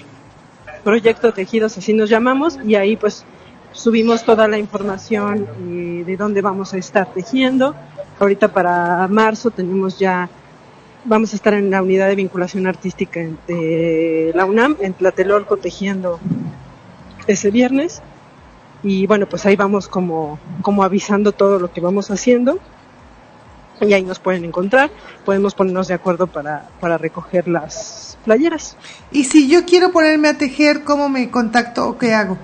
Proyecto 0.85 1.33
Tejidos, 1.33 1.79
así 1.79 1.93
nos 1.93 2.11
llamamos, 2.11 2.59
y 2.65 2.75
ahí 2.75 2.97
pues 2.97 3.25
subimos 3.73 4.25
toda 4.25 4.49
la 4.49 4.59
información 4.59 5.47
eh, 5.69 6.05
de 6.05 6.17
dónde 6.17 6.43
vamos 6.43 6.75
a 6.75 6.79
estar 6.79 7.13
tejiendo. 7.13 7.75
Ahorita 8.19 8.49
para 8.49 9.07
marzo 9.09 9.51
tenemos 9.51 9.99
ya, 9.99 10.29
vamos 11.05 11.33
a 11.33 11.37
estar 11.37 11.55
en 11.55 11.71
la 11.71 11.83
unidad 11.83 12.09
de 12.09 12.17
vinculación 12.17 12.67
artística 12.67 13.21
de 13.47 14.33
la 14.35 14.45
UNAM, 14.45 14.77
en 14.81 14.93
Tlatelolco, 14.93 15.57
tejiendo 15.57 16.19
ese 17.27 17.51
viernes. 17.51 18.03
Y 18.83 19.07
bueno, 19.07 19.27
pues 19.27 19.47
ahí 19.47 19.55
vamos 19.55 19.87
como, 19.87 20.39
como 20.63 20.83
avisando 20.83 21.33
todo 21.33 21.59
lo 21.61 21.73
que 21.73 21.81
vamos 21.81 22.11
haciendo. 22.11 22.59
Y 23.81 23.93
ahí 23.93 24.03
nos 24.03 24.19
pueden 24.19 24.45
encontrar. 24.45 24.91
Podemos 25.25 25.55
ponernos 25.55 25.89
de 25.89 25.95
acuerdo 25.95 26.27
para, 26.27 26.69
para 26.81 26.99
recoger 26.99 27.49
las 27.49 28.19
playeras. 28.25 28.77
Y 29.11 29.25
si 29.25 29.49
yo 29.49 29.65
quiero 29.65 29.91
ponerme 29.91 30.29
a 30.29 30.39
tejer, 30.39 30.85
¿cómo 30.85 31.09
me 31.09 31.31
contacto 31.31 31.89
o 31.89 31.99
qué 31.99 32.15
hago? 32.15 32.39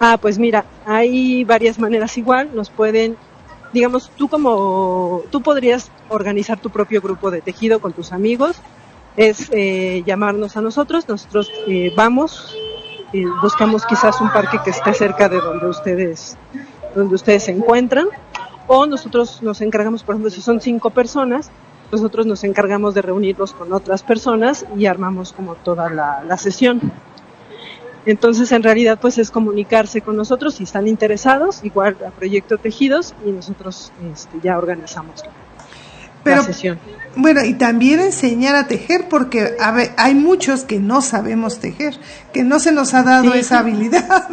Ah, 0.00 0.16
pues 0.20 0.38
mira, 0.38 0.64
hay 0.86 1.42
varias 1.44 1.78
maneras 1.78 2.16
igual, 2.18 2.50
nos 2.54 2.70
pueden, 2.70 3.16
digamos, 3.72 4.10
tú 4.16 4.28
como, 4.28 5.22
tú 5.30 5.42
podrías 5.42 5.90
organizar 6.08 6.60
tu 6.60 6.70
propio 6.70 7.00
grupo 7.00 7.32
de 7.32 7.40
tejido 7.40 7.80
con 7.80 7.92
tus 7.92 8.12
amigos, 8.12 8.56
es 9.16 9.48
eh, 9.50 10.04
llamarnos 10.06 10.56
a 10.56 10.60
nosotros, 10.60 11.08
nosotros 11.08 11.50
eh, 11.66 11.92
vamos, 11.96 12.56
eh, 13.12 13.24
buscamos 13.42 13.84
quizás 13.86 14.20
un 14.20 14.30
parque 14.30 14.58
que 14.64 14.70
esté 14.70 14.94
cerca 14.94 15.28
de 15.28 15.40
donde 15.40 15.66
ustedes, 15.66 16.36
donde 16.94 17.16
ustedes 17.16 17.42
se 17.42 17.50
encuentran, 17.50 18.06
o 18.68 18.86
nosotros 18.86 19.42
nos 19.42 19.60
encargamos, 19.60 20.04
por 20.04 20.14
ejemplo, 20.14 20.30
si 20.30 20.40
son 20.40 20.60
cinco 20.60 20.90
personas, 20.90 21.50
nosotros 21.90 22.26
nos 22.26 22.44
encargamos 22.44 22.94
de 22.94 23.02
reunirlos 23.02 23.52
con 23.52 23.72
otras 23.72 24.02
personas 24.02 24.66
y 24.76 24.86
armamos 24.86 25.32
como 25.32 25.54
toda 25.56 25.90
la, 25.90 26.22
la 26.22 26.36
sesión. 26.36 26.92
Entonces, 28.06 28.52
en 28.52 28.62
realidad, 28.62 28.98
pues 29.00 29.18
es 29.18 29.30
comunicarse 29.30 30.00
con 30.00 30.16
nosotros 30.16 30.54
si 30.54 30.64
están 30.64 30.86
interesados, 30.86 31.64
igual 31.64 31.96
a 32.06 32.10
Proyecto 32.10 32.56
Tejidos, 32.58 33.14
y 33.26 33.30
nosotros 33.30 33.92
este, 34.12 34.38
ya 34.42 34.56
organizamos 34.56 35.24
la 36.24 36.42
sesión. 36.42 36.78
Bueno, 37.16 37.44
y 37.44 37.54
también 37.54 38.00
enseñar 38.00 38.54
a 38.54 38.66
tejer, 38.66 39.08
porque 39.08 39.56
a 39.60 39.72
ver, 39.72 39.92
hay 39.96 40.14
muchos 40.14 40.64
que 40.64 40.78
no 40.78 41.00
sabemos 41.00 41.58
tejer, 41.58 41.98
que 42.32 42.44
no 42.44 42.60
se 42.60 42.72
nos 42.72 42.94
ha 42.94 43.02
dado 43.02 43.34
esa 43.34 43.60
habilidad. 43.60 44.28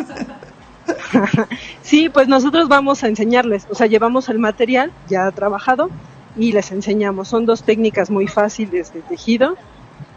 sí, 1.86 2.10
pues 2.10 2.28
nosotros 2.28 2.68
vamos 2.68 3.04
a 3.04 3.08
enseñarles, 3.08 3.66
o 3.70 3.76
sea, 3.76 3.88
llevamos 3.88 4.28
el 4.28 4.40
material 4.40 4.92
ya 5.08 5.32
trabajado 5.32 5.90
y 6.36 6.52
les 6.52 6.74
enseñamos. 6.74 7.30
Son 7.30 7.46
dos 7.46 7.64
técnicas 7.64 8.10
muy 8.10 8.28
fáciles 8.28 8.94
de 8.94 9.02
tejido 9.02 9.56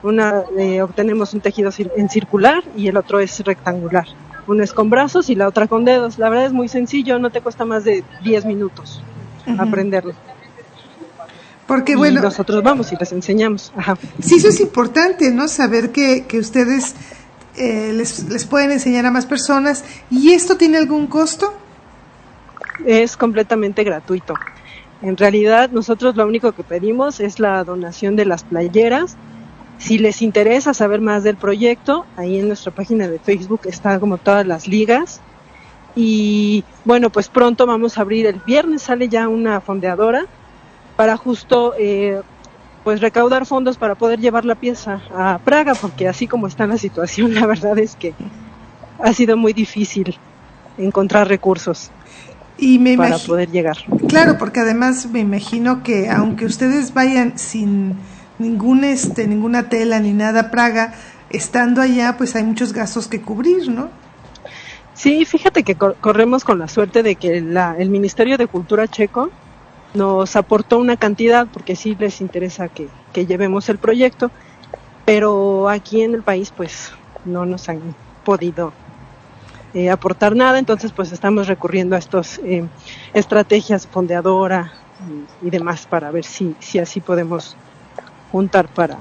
una 0.02 0.44
eh, 0.56 0.82
obtenemos 0.82 1.34
un 1.34 1.40
tejido 1.40 1.70
en 1.96 2.08
circular 2.08 2.62
y 2.76 2.88
el 2.88 2.96
otro 2.96 3.20
es 3.20 3.40
rectangular. 3.40 4.06
Uno 4.46 4.62
es 4.62 4.72
con 4.72 4.90
brazos 4.90 5.28
y 5.28 5.34
la 5.34 5.48
otra 5.48 5.66
con 5.66 5.84
dedos. 5.84 6.18
La 6.18 6.30
verdad 6.30 6.46
es 6.46 6.52
muy 6.52 6.68
sencillo, 6.68 7.18
no 7.18 7.30
te 7.30 7.40
cuesta 7.40 7.64
más 7.64 7.84
de 7.84 8.04
10 8.22 8.46
minutos 8.46 9.02
aprenderlo. 9.58 10.14
Porque 11.66 11.96
bueno, 11.96 12.22
nosotros 12.22 12.62
vamos 12.62 12.92
y 12.92 12.96
les 12.96 13.12
enseñamos. 13.12 13.72
Ajá. 13.76 13.98
Sí, 14.22 14.36
eso 14.36 14.48
es 14.48 14.60
importante, 14.60 15.30
¿no? 15.30 15.48
Saber 15.48 15.90
que, 15.90 16.24
que 16.26 16.38
ustedes 16.38 16.94
eh, 17.58 17.92
les, 17.92 18.46
pueden 18.46 18.70
enseñar 18.70 19.06
a 19.06 19.10
más 19.10 19.26
personas. 19.26 19.84
¿Y 20.10 20.32
esto 20.32 20.56
tiene 20.56 20.78
algún 20.78 21.06
costo? 21.06 21.52
Es 22.86 23.16
completamente 23.16 23.84
gratuito. 23.84 24.34
En 25.02 25.16
realidad, 25.16 25.70
nosotros 25.70 26.16
lo 26.16 26.26
único 26.26 26.52
que 26.52 26.64
pedimos 26.64 27.20
es 27.20 27.38
la 27.38 27.62
donación 27.64 28.16
de 28.16 28.24
las 28.24 28.44
playeras 28.44 29.16
si 29.78 29.98
les 29.98 30.22
interesa 30.22 30.74
saber 30.74 31.00
más 31.00 31.22
del 31.22 31.36
proyecto, 31.36 32.04
ahí 32.16 32.38
en 32.38 32.48
nuestra 32.48 32.72
página 32.72 33.08
de 33.08 33.20
Facebook 33.20 33.60
están 33.64 34.00
como 34.00 34.18
todas 34.18 34.44
las 34.44 34.66
ligas. 34.66 35.20
Y 35.94 36.64
bueno, 36.84 37.10
pues 37.10 37.28
pronto 37.28 37.64
vamos 37.64 37.96
a 37.96 38.02
abrir, 38.02 38.26
el 38.26 38.40
viernes 38.44 38.82
sale 38.82 39.08
ya 39.08 39.28
una 39.28 39.60
fondeadora 39.60 40.26
para 40.96 41.16
justo 41.16 41.74
eh, 41.78 42.20
pues 42.88 43.02
recaudar 43.02 43.44
fondos 43.44 43.76
para 43.76 43.96
poder 43.96 44.18
llevar 44.18 44.46
la 44.46 44.54
pieza 44.54 45.02
a 45.14 45.38
Praga, 45.44 45.74
porque 45.74 46.08
así 46.08 46.26
como 46.26 46.46
está 46.46 46.66
la 46.66 46.78
situación, 46.78 47.34
la 47.38 47.44
verdad 47.44 47.78
es 47.78 47.96
que 47.96 48.14
ha 48.98 49.12
sido 49.12 49.36
muy 49.36 49.52
difícil 49.52 50.16
encontrar 50.78 51.28
recursos 51.28 51.90
y 52.56 52.78
me 52.78 52.96
para 52.96 53.18
poder 53.18 53.50
llegar. 53.50 53.76
Claro, 54.08 54.38
porque 54.38 54.60
además 54.60 55.04
me 55.04 55.18
imagino 55.18 55.82
que 55.82 56.08
aunque 56.08 56.46
ustedes 56.46 56.94
vayan 56.94 57.38
sin 57.38 57.94
ningún 58.38 58.84
este, 58.84 59.26
ninguna 59.26 59.68
tela 59.68 60.00
ni 60.00 60.14
nada 60.14 60.50
Praga, 60.50 60.94
estando 61.28 61.82
allá 61.82 62.14
pues 62.16 62.36
hay 62.36 62.44
muchos 62.44 62.72
gastos 62.72 63.06
que 63.06 63.20
cubrir, 63.20 63.68
¿no? 63.68 63.90
Sí, 64.94 65.26
fíjate 65.26 65.62
que 65.62 65.74
corremos 65.74 66.42
con 66.42 66.58
la 66.58 66.68
suerte 66.68 67.02
de 67.02 67.16
que 67.16 67.42
la, 67.42 67.76
el 67.78 67.90
Ministerio 67.90 68.38
de 68.38 68.46
Cultura 68.46 68.88
checo 68.88 69.30
nos 69.94 70.36
aportó 70.36 70.78
una 70.78 70.96
cantidad 70.96 71.46
porque 71.52 71.76
sí 71.76 71.96
les 71.98 72.20
interesa 72.20 72.68
que, 72.68 72.88
que 73.12 73.26
llevemos 73.26 73.68
el 73.68 73.78
proyecto, 73.78 74.30
pero 75.04 75.68
aquí 75.68 76.02
en 76.02 76.14
el 76.14 76.22
país 76.22 76.52
pues 76.54 76.92
no 77.24 77.46
nos 77.46 77.68
han 77.68 77.94
podido 78.24 78.72
eh, 79.74 79.90
aportar 79.90 80.34
nada, 80.34 80.58
entonces 80.58 80.92
pues 80.92 81.12
estamos 81.12 81.46
recurriendo 81.46 81.94
a 81.94 81.98
estas 81.98 82.38
eh, 82.38 82.64
estrategias 83.12 83.86
fondeadora 83.86 84.72
y, 85.42 85.50
demás 85.50 85.86
para 85.86 86.10
ver 86.10 86.24
si, 86.24 86.56
si 86.58 86.78
así 86.78 87.00
podemos 87.00 87.56
juntar 88.32 88.68
para, 88.68 88.98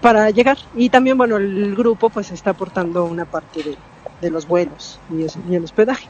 para 0.00 0.30
llegar. 0.30 0.58
Y 0.74 0.90
también, 0.90 1.16
bueno, 1.16 1.36
el 1.38 1.74
grupo 1.74 2.10
pues 2.10 2.30
está 2.30 2.50
aportando 2.50 3.04
una 3.04 3.24
parte 3.24 3.62
de, 3.62 3.76
de 4.20 4.30
los 4.30 4.46
vuelos 4.46 5.00
y, 5.10 5.54
el 5.54 5.64
hospedaje. 5.64 6.08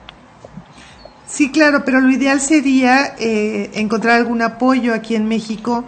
Sí, 1.27 1.51
claro, 1.51 1.85
pero 1.85 2.01
lo 2.01 2.11
ideal 2.11 2.41
sería 2.41 3.15
eh, 3.19 3.71
encontrar 3.75 4.17
algún 4.17 4.43
apoyo 4.43 4.93
aquí 4.95 5.15
en 5.15 5.27
México, 5.27 5.85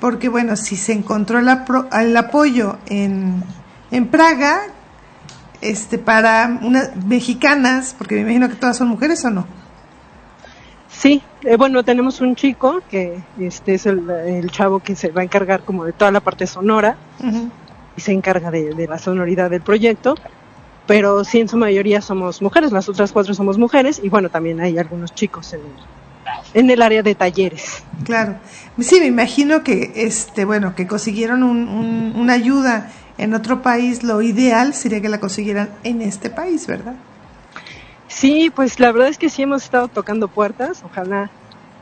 porque 0.00 0.28
bueno, 0.28 0.56
si 0.56 0.76
se 0.76 0.92
encontró 0.92 1.38
el, 1.38 1.48
el 1.48 2.16
apoyo 2.16 2.78
en, 2.86 3.42
en 3.90 4.08
Praga, 4.08 4.62
este, 5.60 5.96
para 5.98 6.58
unas 6.60 6.94
mexicanas, 7.06 7.94
porque 7.96 8.16
me 8.16 8.20
imagino 8.22 8.48
que 8.48 8.56
todas 8.56 8.76
son 8.76 8.88
mujeres 8.88 9.24
o 9.24 9.30
no. 9.30 9.46
Sí, 10.88 11.22
eh, 11.42 11.56
bueno, 11.56 11.82
tenemos 11.84 12.20
un 12.20 12.36
chico 12.36 12.82
que 12.88 13.18
este 13.38 13.74
es 13.74 13.86
el, 13.86 14.50
chavo 14.50 14.80
que 14.80 14.94
se 14.94 15.10
va 15.10 15.22
a 15.22 15.24
encargar 15.24 15.62
como 15.62 15.84
de 15.84 15.92
toda 15.92 16.10
la 16.10 16.20
parte 16.20 16.46
sonora 16.46 16.96
y 17.96 18.00
se 18.00 18.12
encarga 18.12 18.50
de, 18.50 18.86
la 18.88 18.98
sonoridad 18.98 19.50
del 19.50 19.62
proyecto, 19.62 20.14
pero 20.86 21.24
sí 21.24 21.40
en 21.40 21.48
su 21.48 21.56
mayoría 21.56 22.00
somos 22.00 22.42
mujeres, 22.42 22.72
las 22.72 22.88
otras 22.88 23.12
cuatro 23.12 23.34
somos 23.34 23.58
mujeres 23.58 24.00
y 24.02 24.08
bueno, 24.08 24.28
también 24.28 24.60
hay 24.60 24.78
algunos 24.78 25.14
chicos 25.14 25.52
en 25.52 25.60
el, 25.60 25.66
en 26.54 26.70
el 26.70 26.82
área 26.82 27.02
de 27.02 27.14
talleres. 27.14 27.82
Claro, 28.04 28.36
sí, 28.78 29.00
me 29.00 29.06
imagino 29.06 29.62
que 29.62 29.92
este, 29.96 30.44
bueno, 30.44 30.74
que 30.74 30.86
consiguieron 30.86 31.42
una 31.42 32.32
ayuda 32.32 32.90
en 33.16 33.34
otro 33.34 33.62
país, 33.62 34.02
lo 34.02 34.20
ideal 34.22 34.74
sería 34.74 35.00
que 35.00 35.08
la 35.08 35.20
consiguieran 35.20 35.70
en 35.84 36.02
este 36.02 36.30
país, 36.30 36.66
¿verdad? 36.66 36.94
Sí, 38.08 38.50
pues 38.54 38.78
la 38.80 38.92
verdad 38.92 39.08
es 39.08 39.18
que 39.18 39.30
sí 39.30 39.42
hemos 39.42 39.64
estado 39.64 39.88
tocando 39.88 40.28
puertas, 40.28 40.82
ojalá 40.84 41.30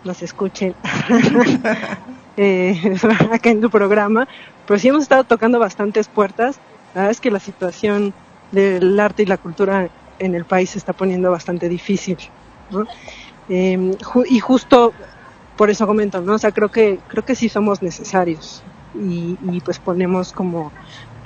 nos 0.04 0.22
escuchen 0.22 0.74
eh, 2.36 2.96
acá 3.32 3.50
en 3.50 3.60
tu 3.60 3.70
programa, 3.70 4.28
pero 4.66 4.78
sí 4.78 4.88
hemos 4.88 5.02
estado 5.02 5.24
tocando 5.24 5.58
bastantes 5.58 6.08
puertas. 6.08 6.56
La 6.94 7.02
verdad 7.02 7.10
es 7.10 7.20
que 7.20 7.30
la 7.30 7.40
situación 7.40 8.12
del 8.52 8.98
arte 9.00 9.24
y 9.24 9.26
la 9.26 9.38
cultura 9.38 9.88
en 10.18 10.34
el 10.34 10.44
país 10.44 10.70
se 10.70 10.78
está 10.78 10.92
poniendo 10.92 11.30
bastante 11.30 11.68
difícil. 11.68 12.18
Em, 13.48 13.92
y 14.28 14.38
justo 14.38 14.92
por 15.56 15.70
eso 15.70 15.86
comento, 15.86 16.20
¿no? 16.20 16.34
O 16.34 16.38
sea, 16.38 16.52
creo 16.52 16.70
que, 16.70 17.00
creo 17.08 17.24
que 17.24 17.34
sí 17.34 17.48
somos 17.48 17.82
necesarios 17.82 18.62
y, 18.94 19.36
y 19.42 19.60
pues 19.60 19.78
ponemos 19.78 20.32
como 20.32 20.72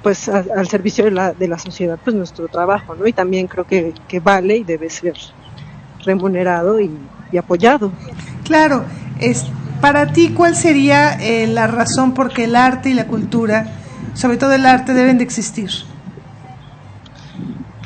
pues 0.03 0.29
al 0.29 0.69
servicio 0.69 1.05
de 1.05 1.11
la, 1.11 1.33
de 1.33 1.49
la 1.49 1.59
sociedad 1.59 1.99
pues 2.03 2.15
nuestro 2.15 2.47
trabajo, 2.47 2.95
¿no? 2.95 3.07
Y 3.07 3.13
también 3.13 3.49
creo 3.49 3.65
que, 3.65 3.93
que 4.07 4.21
vale 4.21 4.59
y 4.59 4.65
debe 4.65 4.89
ser 4.89 5.17
remunerado 6.05 6.81
y, 6.81 6.97
apoyado. 7.37 7.93
Claro, 8.45 8.85
es, 9.19 9.47
para 9.81 10.13
ti, 10.13 10.31
¿cuál 10.31 10.55
sería 10.55 11.15
eh, 11.15 11.47
la 11.49 11.67
razón 11.67 12.15
por 12.15 12.33
qué 12.33 12.45
el 12.45 12.57
arte 12.57 12.91
y 12.91 12.95
la 12.95 13.09
cultura, 13.09 13.67
sobre 14.15 14.39
todo 14.39 14.53
el 14.53 14.65
arte, 14.65 14.95
deben 14.95 15.19
de 15.19 15.25
existir? 15.25 15.71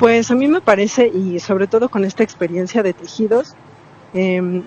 Pues 0.01 0.31
a 0.31 0.35
mí 0.35 0.47
me 0.47 0.61
parece, 0.61 1.09
y 1.09 1.39
sobre 1.39 1.67
todo 1.67 1.87
con 1.87 2.05
esta 2.05 2.23
experiencia 2.23 2.81
de 2.81 2.91
tejidos, 2.91 3.53
eh, 4.15 4.63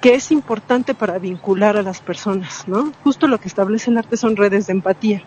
que 0.00 0.16
es 0.16 0.32
importante 0.32 0.94
para 0.94 1.20
vincular 1.20 1.76
a 1.76 1.82
las 1.82 2.00
personas, 2.00 2.66
¿no? 2.66 2.92
Justo 3.04 3.28
lo 3.28 3.38
que 3.38 3.46
establece 3.46 3.92
el 3.92 3.98
arte 3.98 4.16
son 4.16 4.34
redes 4.34 4.66
de 4.66 4.72
empatía. 4.72 5.22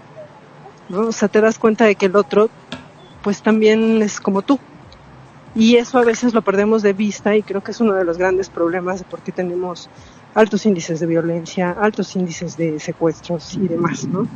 ¿no? 0.89 1.08
O 1.08 1.12
sea, 1.13 1.30
te 1.30 1.39
das 1.39 1.58
cuenta 1.58 1.86
de 1.86 1.95
que 1.95 2.08
el 2.08 2.17
otro, 2.17 2.49
pues 3.23 3.41
también 3.41 4.01
es 4.01 4.19
como 4.19 4.41
tú. 4.41 4.60
Y 5.56 5.78
eso 5.78 5.97
a 5.97 6.04
veces 6.04 6.34
lo 6.34 6.41
perdemos 6.41 6.82
de 6.82 6.91
vista 6.91 7.38
y 7.38 7.41
creo 7.41 7.63
que 7.63 7.71
es 7.71 7.80
uno 7.80 7.93
de 7.93 8.04
los 8.04 8.17
grandes 8.17 8.49
problemas 8.49 8.99
de 8.99 9.06
por 9.06 9.21
qué 9.21 9.32
tenemos 9.32 9.89
altos 10.34 10.65
índices 10.65 10.99
de 10.99 11.06
violencia, 11.06 11.71
altos 11.71 12.17
índices 12.17 12.58
de 12.58 12.82
secuestros 12.82 13.54
y 13.54 13.69
demás, 13.69 14.04
¿no? 14.04 14.28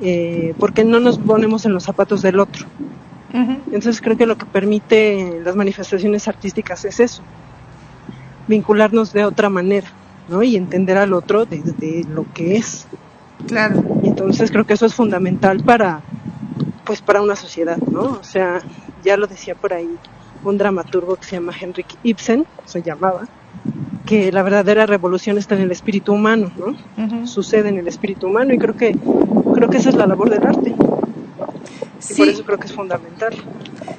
Eh, 0.00 0.54
porque 0.60 0.84
no 0.84 1.00
nos 1.00 1.18
ponemos 1.18 1.66
en 1.66 1.72
los 1.72 1.82
zapatos 1.82 2.22
del 2.22 2.38
otro. 2.38 2.66
Entonces 3.66 4.00
creo 4.00 4.16
que 4.16 4.26
lo 4.26 4.36
que 4.36 4.46
permite 4.46 5.40
las 5.44 5.56
manifestaciones 5.56 6.26
artísticas 6.28 6.84
es 6.84 7.00
eso, 7.00 7.22
vincularnos 8.46 9.12
de 9.12 9.24
otra 9.24 9.50
manera, 9.50 9.88
¿no? 10.28 10.42
Y 10.42 10.56
entender 10.56 10.96
al 10.96 11.12
otro 11.12 11.44
desde 11.44 12.04
lo 12.04 12.24
que 12.32 12.56
es. 12.56 12.86
Claro. 13.46 13.82
Y 14.02 14.08
entonces 14.08 14.50
creo 14.50 14.64
que 14.64 14.74
eso 14.74 14.86
es 14.86 14.94
fundamental 14.94 15.62
para, 15.62 16.00
pues 16.84 17.02
para 17.02 17.20
una 17.20 17.36
sociedad, 17.36 17.76
¿no? 17.76 18.18
O 18.20 18.24
sea, 18.24 18.62
ya 19.04 19.16
lo 19.16 19.26
decía 19.26 19.54
por 19.54 19.72
ahí 19.72 19.90
un 20.42 20.58
dramaturgo 20.58 21.16
que 21.16 21.24
se 21.24 21.36
llama 21.36 21.52
Henrik 21.58 21.96
Ibsen, 22.02 22.46
se 22.64 22.82
llamaba, 22.82 23.26
que 24.06 24.30
la 24.32 24.42
verdadera 24.42 24.86
revolución 24.86 25.36
está 25.36 25.56
en 25.56 25.62
el 25.62 25.72
espíritu 25.72 26.12
humano, 26.12 26.50
¿no? 26.56 27.26
Sucede 27.26 27.68
en 27.68 27.78
el 27.78 27.88
espíritu 27.88 28.28
humano 28.28 28.54
y 28.54 28.58
creo 28.58 28.76
que 28.76 28.96
creo 29.54 29.68
que 29.68 29.78
esa 29.78 29.88
es 29.90 29.96
la 29.96 30.06
labor 30.06 30.30
del 30.30 30.46
arte. 30.46 30.74
Y 32.10 32.14
por 32.14 32.28
eso 32.28 32.44
creo 32.44 32.58
que 32.58 32.66
es 32.66 32.72
fundamental. 32.72 33.34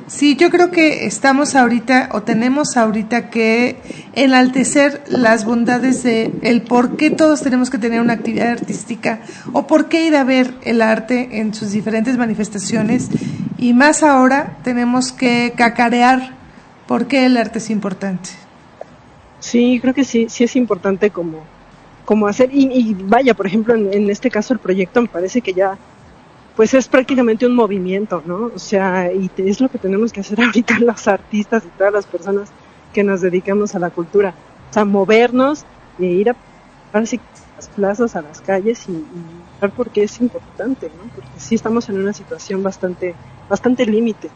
Sí, 0.08 0.38
yo 0.38 0.50
creo 0.50 0.72
que 0.72 1.06
estamos 1.06 1.56
ahorita 1.56 2.10
o 2.14 2.22
tenemos 2.22 2.78
ahorita 2.78 3.30
que 3.30 3.78
enaltecer 4.14 5.04
las 5.10 5.44
bondades 5.44 6.04
de 6.04 6.32
el 6.42 6.62
por 6.62 6.96
qué 6.96 7.10
todos 7.10 7.42
tenemos 7.42 7.70
que 7.70 7.78
tener 7.78 8.00
una 8.00 8.14
actividad 8.14 8.52
artística 8.52 9.20
o 9.52 9.68
por 9.68 9.90
qué 9.90 10.06
ir 10.08 10.16
a 10.16 10.24
ver 10.24 10.54
el 10.64 10.82
arte 10.82 11.40
en 11.40 11.54
sus 11.54 11.72
diferentes 11.72 12.18
manifestaciones 12.18 13.10
y 13.58 13.74
más 13.74 14.02
ahora 14.02 14.58
tenemos 14.64 15.12
que 15.12 15.54
cacarear 15.58 16.36
por 16.88 17.08
qué 17.08 17.26
el 17.26 17.36
arte 17.36 17.58
es 17.58 17.70
importante. 17.70 18.30
Sí, 19.40 19.80
creo 19.82 19.94
que 19.94 20.06
sí, 20.06 20.28
sí 20.30 20.46
es 20.46 20.56
importante 20.56 21.10
como, 21.10 21.44
como 22.06 22.28
hacer 22.28 22.50
y, 22.54 22.96
vaya, 22.98 23.34
por 23.34 23.46
ejemplo, 23.46 23.76
en, 23.76 23.94
en 23.94 24.10
este 24.10 24.32
caso 24.32 24.54
el 24.54 24.60
proyecto 24.60 25.02
me 25.02 25.10
parece 25.10 25.42
que 25.42 25.54
ya 25.54 25.78
pues 26.58 26.74
es 26.74 26.88
prácticamente 26.88 27.46
un 27.46 27.56
movimiento, 27.56 28.24
¿no? 28.26 28.52
O 28.54 28.60
sea, 28.60 29.14
y 29.14 29.30
es 29.38 29.62
lo 29.62 29.70
que 29.70 29.78
tenemos 29.78 30.12
que 30.12 30.22
hacer 30.22 30.42
ahorita 30.44 30.80
los 30.80 31.08
artistas 31.08 31.64
y 31.64 31.78
todas 31.78 31.94
las 31.94 32.08
personas 32.08 32.50
que 32.94 33.04
nos 33.04 33.22
dedicamos 33.22 33.76
a 33.76 33.80
la 33.80 33.92
cultura. 33.92 34.34
O 34.72 34.74
sea, 34.74 34.84
movernos 34.84 35.66
e 36.00 36.06
ir 36.06 36.32
a, 36.32 36.36
a 36.94 37.00
las 37.00 37.68
plazas, 37.76 38.16
a 38.16 38.24
las 38.24 38.42
calles 38.42 38.90
y, 38.90 38.94
y 38.94 39.06
ver 39.62 39.70
por 39.70 39.92
qué 39.92 40.04
es 40.04 40.20
importante, 40.20 40.88
¿no? 40.98 41.10
Porque 41.14 41.30
sí 41.38 41.54
estamos 41.54 41.90
en 41.90 42.00
una 42.00 42.12
situación 42.12 42.64
bastante, 42.64 43.14
bastante 43.48 43.86
límite. 43.86 44.30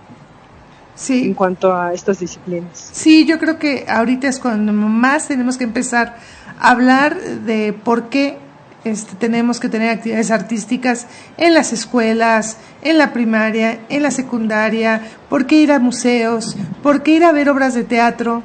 Sí. 0.94 1.26
En 1.26 1.34
cuanto 1.34 1.76
a 1.76 1.92
estas 1.92 2.20
disciplinas. 2.20 2.92
Sí, 2.94 3.26
yo 3.26 3.40
creo 3.40 3.58
que 3.58 3.86
ahorita 3.90 4.28
es 4.28 4.38
cuando 4.38 4.72
más 4.74 5.28
tenemos 5.28 5.58
que 5.58 5.64
empezar 5.64 6.18
a 6.60 6.70
hablar 6.70 7.20
de 7.20 7.74
por 7.74 8.10
qué 8.10 8.38
este, 8.84 9.16
tenemos 9.16 9.60
que 9.60 9.70
tener 9.70 9.90
actividades 9.90 10.32
artísticas 10.32 11.06
en 11.38 11.54
las 11.54 11.72
escuelas, 11.72 12.58
en 12.82 12.98
la 12.98 13.14
primaria, 13.14 13.80
en 13.90 14.02
la 14.02 14.12
secundaria, 14.12 15.02
por 15.30 15.46
qué 15.46 15.58
ir 15.58 15.72
a 15.72 15.80
museos, 15.80 16.58
por 16.82 17.04
qué 17.04 17.12
ir 17.12 17.24
a 17.24 17.32
ver 17.32 17.50
obras 17.50 17.76
de 17.76 17.84
teatro, 17.84 18.44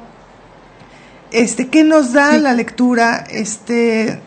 este, 1.31 1.69
qué 1.69 1.83
nos 1.83 2.13
da 2.13 2.37
la 2.37 2.53
lectura, 2.53 3.25
este, 3.29 4.19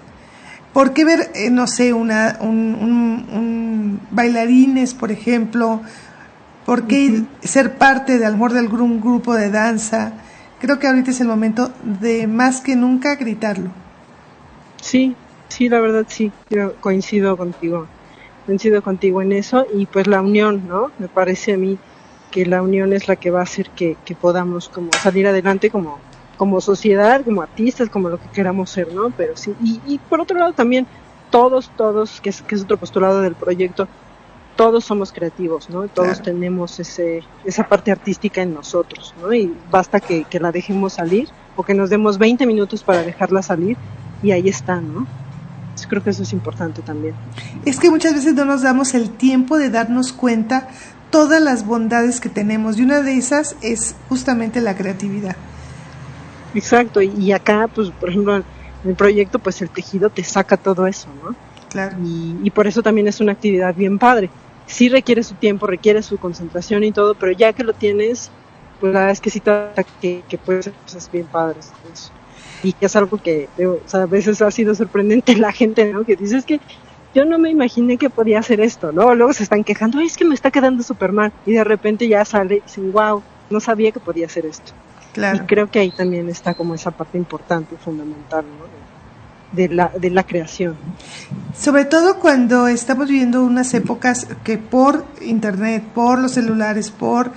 por 0.73 0.93
qué 0.93 1.05
ver, 1.05 1.31
eh, 1.35 1.51
no 1.51 1.67
sé, 1.67 1.93
una, 1.93 2.39
un, 2.41 4.01
bailarines, 4.11 4.95
por 4.95 5.13
ejemplo, 5.13 5.81
por 6.67 6.89
qué 6.89 7.23
ser 7.43 7.79
parte 7.79 8.19
de, 8.19 8.27
amor 8.27 8.53
del 8.53 8.67
un 8.67 9.01
grupo 9.01 9.35
de 9.35 9.51
danza. 9.51 10.13
Creo 10.61 10.79
que 10.79 10.89
ahorita 10.89 11.11
es 11.13 11.21
el 11.21 11.29
momento 11.29 11.73
de 11.83 12.27
más 12.27 12.61
que 12.61 12.77
nunca 12.77 13.15
gritarlo. 13.15 13.71
Sí, 14.81 15.15
Sí, 15.51 15.69
la 15.69 15.81
verdad 15.81 16.07
sí, 16.09 16.33
yo 16.49 16.75
coincido 16.77 17.37
contigo, 17.37 17.87
coincido 18.47 18.83
contigo 18.83 19.21
en 19.21 19.33
eso 19.33 19.67
y 19.75 19.87
pues 19.87 20.07
la 20.07 20.23
unión, 20.23 20.67
¿no? 20.69 20.91
Me 20.99 21.09
parece 21.09 21.55
a 21.55 21.57
mí 21.59 21.77
que 22.31 22.47
la 22.47 22.63
unión 22.63 22.93
es 22.93 23.09
la 23.09 23.17
que 23.17 23.31
va 23.31 23.41
a 23.41 23.43
hacer 23.43 23.69
que, 23.71 23.97
podamos 24.21 24.69
como 24.69 24.91
salir 24.93 25.27
adelante 25.27 25.69
como, 25.69 25.99
como 26.37 26.61
sociedad, 26.61 27.25
como 27.25 27.43
artistas, 27.43 27.91
como 27.91 28.09
lo 28.09 28.19
que 28.19 28.29
queramos 28.29 28.71
ser, 28.71 28.95
¿no? 28.95 29.11
Pero 29.11 29.37
sí, 29.37 29.53
y, 29.63 29.81
y 29.87 29.99
por 29.99 30.21
otro 30.21 30.39
lado 30.39 30.53
también 30.53 30.87
todos, 31.31 31.71
todos, 31.77 32.21
que 32.21 32.31
es, 32.31 32.43
que 32.43 32.55
es 32.55 32.63
otro 32.63 32.77
postulado 32.77 33.21
del 33.21 33.35
proyecto, 33.35 33.89
todos 34.57 34.85
somos 34.85 35.11
creativos, 35.11 35.69
¿no? 35.69 35.89
Todos 35.89 36.23
tenemos 36.23 36.79
ese, 36.79 37.25
esa 37.45 37.67
parte 37.67 37.91
artística 37.91 38.41
en 38.41 38.55
nosotros, 38.55 39.15
¿no? 39.21 39.35
Y 39.35 39.53
basta 39.69 39.99
que, 39.99 40.25
que 40.25 40.39
la 40.39 40.53
dejemos 40.53 40.93
salir 40.93 41.29
o 41.57 41.65
que 41.65 41.75
nos 41.75 41.91
demos 41.91 42.19
20 42.19 42.47
minutos 42.47 42.85
para 42.85 43.03
dejarla 43.03 43.43
salir 43.43 43.77
y 44.23 44.31
ahí 44.31 44.49
está, 44.49 44.81
¿no? 44.81 45.07
Creo 45.89 46.03
que 46.03 46.11
eso 46.11 46.23
es 46.23 46.33
importante 46.33 46.83
también. 46.83 47.15
Es 47.65 47.79
que 47.79 47.91
muchas 47.91 48.15
veces 48.15 48.35
no 48.35 48.45
nos 48.45 48.63
damos 48.63 48.95
el 48.95 49.11
tiempo 49.11 49.59
de 49.59 49.71
darnos 49.71 50.13
cuenta 50.13 50.69
todas 51.11 51.43
las 51.43 51.67
bondades 51.67 52.21
que 52.21 52.29
tenemos 52.29 52.79
y 52.79 52.83
una 52.83 53.03
de 53.03 53.17
esas 53.17 53.57
es 53.63 53.95
justamente 54.09 54.61
la 54.61 54.77
creatividad. 54.77 55.37
Exacto, 56.55 57.01
y 57.01 57.33
acá, 57.33 57.69
pues, 57.73 57.91
por 57.91 58.11
ejemplo, 58.11 58.37
en 58.37 58.45
el 58.85 58.95
proyecto, 58.95 59.39
pues 59.39 59.61
el 59.63 59.71
tejido 59.71 60.11
te 60.11 60.25
saca 60.25 60.57
todo 60.57 60.87
eso, 60.87 61.09
¿no? 61.23 61.35
Claro. 61.69 61.97
Y, 62.03 62.51
por 62.51 62.67
eso 62.67 62.83
también 62.83 63.07
es 63.07 63.21
una 63.21 63.33
actividad 63.33 63.75
bien 63.75 63.99
padre. 63.99 64.31
Sí 64.67 64.89
requiere 64.89 65.23
su 65.23 65.35
tiempo, 65.35 65.67
requiere 65.67 66.03
su 66.03 66.19
concentración 66.19 66.83
y 66.85 66.93
todo, 66.93 67.15
pero 67.15 67.33
ya 67.33 67.53
que 67.53 67.63
lo 67.63 67.73
tienes, 67.73 68.31
pues 68.81 68.93
la 68.93 69.01
verdad 69.01 69.13
es 69.13 69.21
que 69.21 69.31
sí 69.31 69.41
te 69.41 69.53
que, 70.01 70.25
que 70.29 70.39
puedes 70.39 70.67
hacer 70.67 70.75
cosas 70.85 71.11
bien 71.11 71.27
padres. 71.27 71.73
Eso 71.93 72.20
y 72.63 72.73
que 72.73 72.87
es 72.87 72.97
algo 72.97 73.19
que 73.19 73.49
a 73.93 74.07
veces 74.07 74.43
ha 74.43 74.51
sido 74.51 74.75
sorprendente 74.75 75.37
la 75.37 75.53
gente, 75.53 75.93
¿no? 75.93 76.05
Que 76.05 76.17
dices 76.17 76.45
que 76.45 76.61
yo 77.15 77.25
no 77.25 77.39
me 77.39 77.51
imaginé 77.51 77.97
que 77.97 78.11
podía 78.11 78.39
hacer 78.39 78.61
esto, 78.61 78.93
¿no? 78.93 79.15
Luego 79.15 79.33
se 79.33 79.43
están 79.43 79.65
quejando, 79.65 79.99
Ay, 79.99 80.07
es 80.07 80.17
que 80.17 80.25
me 80.25 80.35
está 80.35 80.51
quedando 80.51 80.83
súper 80.83 81.13
mal 81.13 81.33
y 81.45 81.53
de 81.53 81.65
repente 81.65 82.07
ya 82.07 82.25
sale 82.25 82.57
y 82.57 82.61
dicen, 82.61 82.93
wow, 82.93 83.23
no 83.51 83.61
sabía 83.61 83.91
que 83.93 84.01
podía 84.01 84.27
hacer 84.27 84.47
esto. 84.47 84.73
Claro. 85.13 85.43
Y 85.43 85.47
creo 85.47 85.71
que 85.71 85.81
ahí 85.81 85.91
también 85.91 86.29
está 86.29 86.55
como 86.55 86.75
esa 86.75 86.93
parte 86.93 87.19
importante, 87.19 87.77
fundamental, 87.77 88.45
¿no? 88.45 88.81
De 89.53 89.69
la, 89.69 89.89
de 89.89 90.11
la 90.11 90.23
creación. 90.23 90.77
Sobre 91.59 91.85
todo 91.85 92.21
cuando 92.21 92.69
estamos 92.69 93.09
viviendo 93.09 93.43
unas 93.43 93.75
épocas 93.75 94.29
que 94.45 94.59
por 94.59 95.05
internet, 95.21 95.83
por 95.93 96.21
los 96.21 96.33
celulares, 96.33 96.93
por 96.93 97.33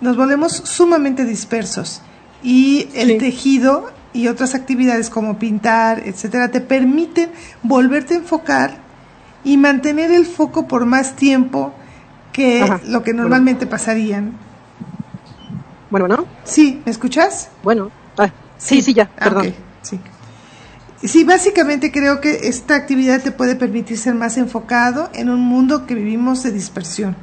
nos 0.00 0.16
volvemos 0.16 0.52
sumamente 0.52 1.24
dispersos 1.24 2.02
y 2.42 2.88
el 2.94 3.18
tejido 3.18 3.92
y 4.12 4.28
otras 4.28 4.54
actividades 4.54 5.10
como 5.10 5.38
pintar, 5.38 6.02
etcétera, 6.06 6.50
te 6.50 6.60
permiten 6.60 7.30
volverte 7.62 8.14
a 8.14 8.18
enfocar 8.18 8.76
y 9.44 9.56
mantener 9.56 10.10
el 10.10 10.26
foco 10.26 10.68
por 10.68 10.86
más 10.86 11.16
tiempo 11.16 11.72
que 12.32 12.64
lo 12.86 13.02
que 13.02 13.12
normalmente 13.12 13.66
pasarían. 13.66 14.32
Bueno, 15.90 16.08
¿no? 16.08 16.26
Sí, 16.44 16.80
¿me 16.84 16.92
escuchas? 16.92 17.50
Bueno, 17.62 17.90
ah, 18.16 18.30
sí, 18.58 18.80
sí, 18.80 18.94
ya, 18.94 19.10
ah, 19.18 19.24
perdón. 19.24 19.54
sí. 19.82 20.00
sí, 21.02 21.24
básicamente 21.24 21.92
creo 21.92 22.20
que 22.20 22.48
esta 22.48 22.76
actividad 22.76 23.20
te 23.22 23.32
puede 23.32 23.56
permitir 23.56 23.98
ser 23.98 24.14
más 24.14 24.38
enfocado 24.38 25.10
en 25.12 25.28
un 25.28 25.40
mundo 25.40 25.86
que 25.86 25.94
vivimos 25.94 26.42
de 26.42 26.52
dispersión. 26.52 27.14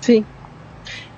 Sí, 0.00 0.24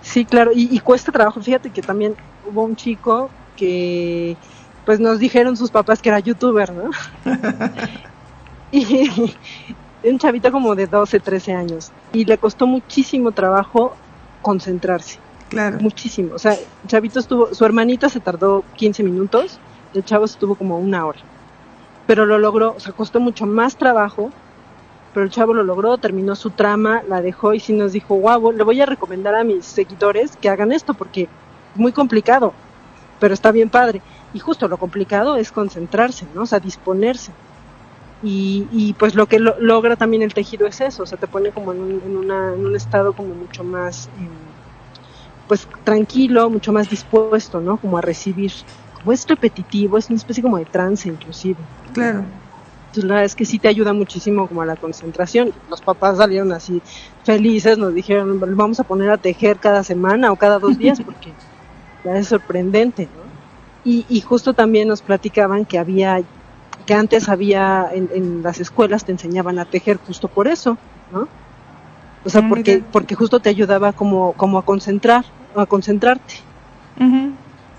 sí, 0.01 0.25
claro, 0.25 0.53
y, 0.55 0.75
y 0.75 0.79
cuesta 0.81 1.13
trabajo. 1.13 1.43
Fíjate 1.43 1.71
que 1.71 1.83
también 1.83 2.15
hubo 2.47 2.65
un 2.65 2.75
chico 2.75 3.31
que 3.59 4.37
pues 4.87 5.01
nos 5.01 5.19
dijeron 5.19 5.57
sus 5.57 5.71
papás 5.71 6.01
que 6.01 6.09
era 6.09 6.21
youtuber, 6.21 6.73
¿no? 6.73 6.91
y 8.73 9.11
un 10.03 10.19
chavito 10.19 10.51
como 10.51 10.75
de 10.75 10.87
12, 10.87 11.21
13 11.21 11.53
años 11.53 11.93
y 12.13 12.25
le 12.25 12.39
costó 12.39 12.67
muchísimo 12.67 13.33
trabajo 13.33 13.95
concentrarse. 14.41 15.19
Claro. 15.51 15.79
Muchísimo. 15.81 16.35
O 16.35 16.39
sea, 16.39 16.53
el 16.53 16.89
chavito 16.89 17.19
estuvo, 17.19 17.55
su 17.55 17.65
hermanita 17.65 18.09
se 18.09 18.21
tardó 18.21 18.65
15 18.77 19.03
minutos, 19.03 19.59
el 19.95 20.05
chavo 20.05 20.25
estuvo 20.25 20.55
como 20.55 20.79
una 20.79 21.05
hora. 21.05 21.21
Pero 22.07 22.25
lo 22.25 22.39
logró, 22.39 22.75
o 22.77 22.81
sea, 22.81 22.93
costó 22.93 23.21
mucho 23.21 23.45
más 23.45 23.77
trabajo, 23.77 24.31
pero 25.13 25.25
el 25.25 25.31
chavo 25.31 25.53
lo 25.53 25.65
logró, 25.65 25.99
terminó 25.99 26.37
su 26.37 26.51
trama, 26.51 27.03
la 27.09 27.21
dejó 27.21 27.55
y 27.55 27.61
sí 27.61 27.73
nos 27.73 27.93
dijo, 27.93 28.15
guau, 28.15 28.53
le 28.53 28.63
voy 28.63 28.81
a 28.81 28.87
recomendar 28.87 29.35
a 29.35 29.45
mis 29.45 29.65
seguidores 29.65 30.37
que 30.37 30.49
hagan 30.49 30.73
esto 30.73 30.95
porque 30.95 31.23
es 31.23 31.81
muy 31.81 31.93
complicado 31.93 32.53
pero 33.19 33.35
está 33.35 33.53
bien 33.53 33.71
padre. 33.71 34.03
Y 34.33 34.39
justo 34.39 34.69
lo 34.69 34.77
complicado 34.77 35.37
es 35.37 35.53
concentrarse, 35.53 36.27
¿no? 36.35 36.43
O 36.43 36.47
sea, 36.47 36.61
disponerse. 36.61 37.33
Y, 38.23 38.67
y 38.73 38.95
pues 38.95 39.15
lo 39.15 39.27
que 39.27 39.39
logra 39.39 39.95
también 39.97 40.23
el 40.23 40.35
tejido 40.35 40.67
es 40.67 40.81
eso, 40.81 41.05
o 41.05 41.07
sea, 41.07 41.19
te 41.19 41.29
pone 41.29 41.53
como 41.53 41.73
en 41.73 41.81
un, 41.81 42.03
en 42.05 42.17
una, 42.17 42.53
en 42.53 42.67
un 42.67 42.75
estado 42.75 43.13
como 43.13 43.33
mucho 43.33 43.63
más, 43.63 44.09
em, 44.19 44.29
pues 45.47 45.69
tranquilo, 45.85 46.51
mucho 46.51 46.73
más 46.73 46.91
dispuesto, 46.91 47.61
¿no? 47.61 47.77
Como 47.77 47.97
a 47.97 48.01
recibir. 48.01 48.53
Como 48.93 49.13
es 49.13 49.25
repetitivo, 49.29 49.97
es 49.97 50.09
una 50.09 50.17
especie 50.17 50.43
como 50.43 50.59
de 50.59 50.65
trance 50.65 51.09
inclusive. 51.09 51.59
Claro. 51.93 52.25
Entonces 52.89 53.05
la 53.05 53.15
verdad 53.15 53.25
es 53.27 53.37
que 53.37 53.45
sí 53.45 53.59
te 53.59 53.69
ayuda 53.69 53.93
muchísimo 53.93 54.49
como 54.49 54.63
a 54.63 54.67
la 54.67 54.75
concentración. 54.75 55.53
Los 55.71 55.81
papás 55.83 56.17
salieron 56.17 56.53
así 56.53 56.83
felices, 57.23 57.79
nos 57.79 57.95
dijeron, 57.95 58.41
vamos 58.57 58.81
a 58.81 58.85
poner 58.85 59.11
a 59.11 59.19
tejer 59.19 59.59
cada 59.59 59.85
semana 59.85 60.33
o 60.33 60.37
cada 60.37 60.59
dos 60.59 60.77
días 60.77 61.01
porque 61.01 61.33
es 62.17 62.29
sorprendente, 62.29 63.05
¿no? 63.05 63.29
Y, 63.85 64.05
y, 64.09 64.21
justo 64.21 64.55
también 64.55 64.89
nos 64.89 65.03
platicaban 65.03 65.65
que 65.65 65.79
había, 65.79 66.21
que 66.85 66.95
antes 66.95 67.29
había 67.29 67.89
en, 67.93 68.11
en, 68.13 68.43
las 68.43 68.61
escuelas 68.61 69.05
te 69.05 69.13
enseñaban 69.13 69.59
a 69.59 69.65
tejer 69.65 69.99
justo 70.05 70.29
por 70.29 70.49
eso, 70.49 70.77
¿no? 71.13 71.29
O 72.25 72.29
sea, 72.29 72.47
porque, 72.49 72.83
porque 72.93 73.15
justo 73.15 73.41
te 73.41 73.49
ayudaba 73.49 73.93
como, 73.93 74.33
como 74.33 74.59
a 74.59 74.65
concentrar, 74.65 75.25
a 75.55 75.67
concentrarte. 75.67 76.35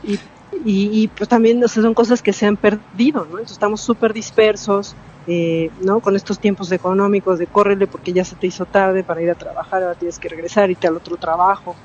y, 0.03 0.19
y, 0.65 1.07
pues 1.09 1.29
también 1.29 1.67
son 1.67 1.93
cosas 1.93 2.21
que 2.21 2.33
se 2.33 2.45
han 2.45 2.57
perdido, 2.57 3.27
¿no? 3.29 3.39
estamos 3.39 3.81
súper 3.81 4.13
dispersos, 4.13 4.95
eh, 5.27 5.69
¿no? 5.81 5.99
Con 5.99 6.15
estos 6.15 6.39
tiempos 6.39 6.71
económicos 6.71 7.37
de 7.37 7.45
córrele 7.45 7.85
porque 7.85 8.13
ya 8.13 8.25
se 8.25 8.35
te 8.35 8.47
hizo 8.47 8.65
tarde 8.65 9.03
para 9.03 9.21
ir 9.21 9.29
a 9.29 9.35
trabajar, 9.35 9.83
ahora 9.83 9.95
tienes 9.95 10.17
que 10.17 10.29
regresar, 10.29 10.71
irte 10.71 10.87
al 10.87 10.95
otro 10.95 11.17
trabajo 11.17 11.75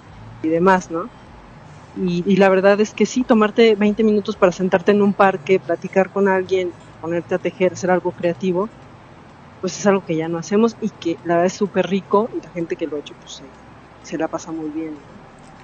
y 0.42 0.48
demás, 0.48 0.90
¿no? 0.90 1.10
Y, 1.96 2.24
y, 2.26 2.36
la 2.36 2.48
verdad 2.48 2.80
es 2.80 2.92
que 2.92 3.06
sí, 3.06 3.22
tomarte 3.22 3.76
20 3.76 4.02
minutos 4.02 4.36
para 4.36 4.50
sentarte 4.50 4.90
en 4.90 5.00
un 5.00 5.12
parque, 5.14 5.60
platicar 5.60 6.10
con 6.10 6.28
alguien, 6.28 6.72
ponerte 7.00 7.34
a 7.34 7.38
tejer, 7.38 7.74
hacer 7.74 7.90
algo 7.90 8.12
creativo, 8.12 8.68
pues 9.60 9.78
es 9.78 9.86
algo 9.86 10.04
que 10.04 10.14
ya 10.16 10.28
no 10.28 10.36
hacemos 10.36 10.76
y 10.80 10.90
que 10.90 11.18
la 11.24 11.36
verdad 11.36 11.46
es 11.46 11.54
súper 11.54 11.86
rico 11.86 12.28
y 12.36 12.44
la 12.44 12.50
gente 12.50 12.76
que 12.76 12.86
lo 12.86 12.96
ha 12.96 13.00
hecho 13.00 13.14
pues 13.18 13.42
se, 14.02 14.18
la 14.18 14.28
pasa 14.28 14.52
muy 14.52 14.68
bien. 14.70 14.94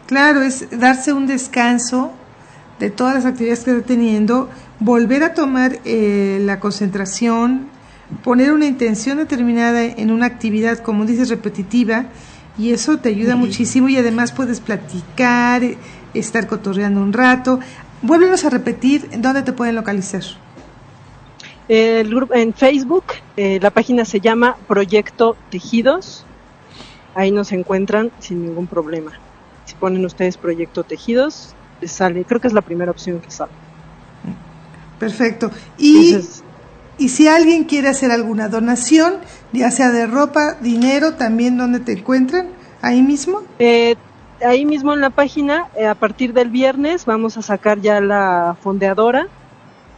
Claro, 0.06 0.40
es 0.40 0.68
darse 0.78 1.12
un 1.12 1.26
descanso 1.26 2.10
de 2.78 2.88
todas 2.90 3.14
las 3.14 3.26
actividades 3.26 3.64
que 3.64 3.72
está 3.72 3.86
teniendo, 3.86 4.48
volver 4.78 5.22
a 5.22 5.34
tomar 5.34 5.80
eh, 5.84 6.40
la 6.42 6.60
concentración, 6.60 7.68
poner 8.24 8.52
una 8.52 8.64
intención 8.64 9.18
determinada 9.18 9.84
en 9.84 10.10
una 10.10 10.24
actividad, 10.24 10.78
como 10.78 11.04
dices, 11.04 11.28
repetitiva, 11.28 12.06
y 12.56 12.72
eso 12.72 12.98
te 12.98 13.10
ayuda 13.10 13.36
muchísimo 13.36 13.90
y 13.90 13.96
además 13.96 14.32
puedes 14.32 14.60
platicar, 14.60 15.62
estar 16.14 16.46
cotorreando 16.46 17.00
un 17.00 17.12
rato. 17.12 17.60
Vuélvenos 18.02 18.44
a 18.44 18.50
repetir, 18.50 19.08
¿dónde 19.18 19.42
te 19.42 19.52
pueden 19.52 19.74
localizar? 19.74 20.22
El 21.68 22.08
grupo, 22.08 22.34
en 22.34 22.52
Facebook, 22.52 23.04
eh, 23.36 23.60
la 23.62 23.70
página 23.70 24.04
se 24.04 24.20
llama 24.20 24.56
Proyecto 24.66 25.36
Tejidos. 25.50 26.24
Ahí 27.14 27.30
nos 27.30 27.52
encuentran 27.52 28.10
sin 28.18 28.44
ningún 28.44 28.66
problema. 28.66 29.12
Si 29.66 29.74
ponen 29.74 30.04
ustedes 30.04 30.36
Proyecto 30.36 30.82
Tejidos, 30.82 31.54
les 31.80 31.92
sale, 31.92 32.24
creo 32.24 32.40
que 32.40 32.48
es 32.48 32.54
la 32.54 32.62
primera 32.62 32.90
opción 32.90 33.20
que 33.20 33.30
sale. 33.30 33.52
Perfecto. 34.98 35.50
Y, 35.78 36.18
y 36.98 37.08
si 37.08 37.28
alguien 37.28 37.64
quiere 37.64 37.88
hacer 37.88 38.10
alguna 38.10 38.48
donación, 38.48 39.14
ya 39.52 39.70
sea 39.70 39.90
de 39.90 40.06
ropa, 40.06 40.56
dinero, 40.60 41.14
también, 41.14 41.56
¿dónde 41.56 41.80
te 41.80 41.92
encuentran? 41.92 42.48
¿Ahí 42.82 43.00
mismo? 43.02 43.42
Eh, 43.58 43.96
ahí 44.44 44.64
mismo 44.64 44.94
en 44.94 45.00
la 45.00 45.10
página, 45.10 45.68
eh, 45.76 45.86
a 45.86 45.94
partir 45.94 46.32
del 46.32 46.50
viernes 46.50 47.04
vamos 47.04 47.36
a 47.36 47.42
sacar 47.42 47.80
ya 47.80 48.00
la 48.00 48.56
fondeadora 48.60 49.28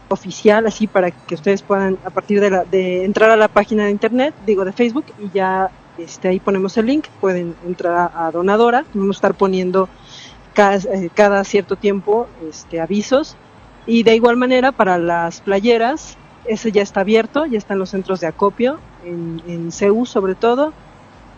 oficial, 0.09 0.65
así 0.67 0.87
para 0.87 1.11
que 1.11 1.35
ustedes 1.35 1.61
puedan, 1.61 1.97
a 2.05 2.09
partir 2.09 2.39
de, 2.39 2.49
la, 2.49 2.63
de 2.65 3.05
entrar 3.05 3.29
a 3.31 3.37
la 3.37 3.47
página 3.47 3.85
de 3.85 3.91
internet, 3.91 4.33
digo 4.45 4.65
de 4.65 4.71
Facebook, 4.71 5.05
y 5.19 5.29
ya 5.33 5.71
este, 5.97 6.27
ahí 6.27 6.39
ponemos 6.39 6.77
el 6.77 6.85
link, 6.85 7.05
pueden 7.19 7.55
entrar 7.65 8.11
a, 8.13 8.31
donadora, 8.31 8.85
vamos 8.93 9.15
a 9.15 9.17
estar 9.17 9.33
poniendo 9.33 9.89
cada, 10.53 10.75
eh, 10.75 11.09
cada 11.13 11.43
cierto 11.43 11.75
tiempo 11.75 12.27
este, 12.47 12.79
avisos, 12.79 13.35
y 13.85 14.03
de 14.03 14.15
igual 14.15 14.37
manera 14.37 14.71
para 14.71 14.97
las 14.97 15.41
playeras, 15.41 16.17
ese 16.45 16.71
ya 16.71 16.81
está 16.81 17.01
abierto, 17.01 17.45
ya 17.45 17.57
están 17.57 17.79
los 17.79 17.89
centros 17.89 18.19
de 18.19 18.27
acopio, 18.27 18.79
en, 19.05 19.41
en 19.47 19.71
CEU 19.71 20.05
sobre 20.05 20.35
todo, 20.35 20.73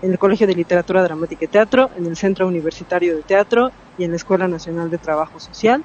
en 0.01 0.12
el 0.12 0.19
Colegio 0.19 0.47
de 0.47 0.55
Literatura 0.55 1.03
Dramática 1.03 1.45
y 1.45 1.47
Teatro, 1.47 1.89
en 1.97 2.05
el 2.05 2.15
Centro 2.15 2.47
Universitario 2.47 3.15
de 3.15 3.23
Teatro 3.23 3.71
y 3.97 4.03
en 4.03 4.12
la 4.12 4.17
Escuela 4.17 4.47
Nacional 4.47 4.89
de 4.89 4.97
Trabajo 4.97 5.39
Social. 5.39 5.84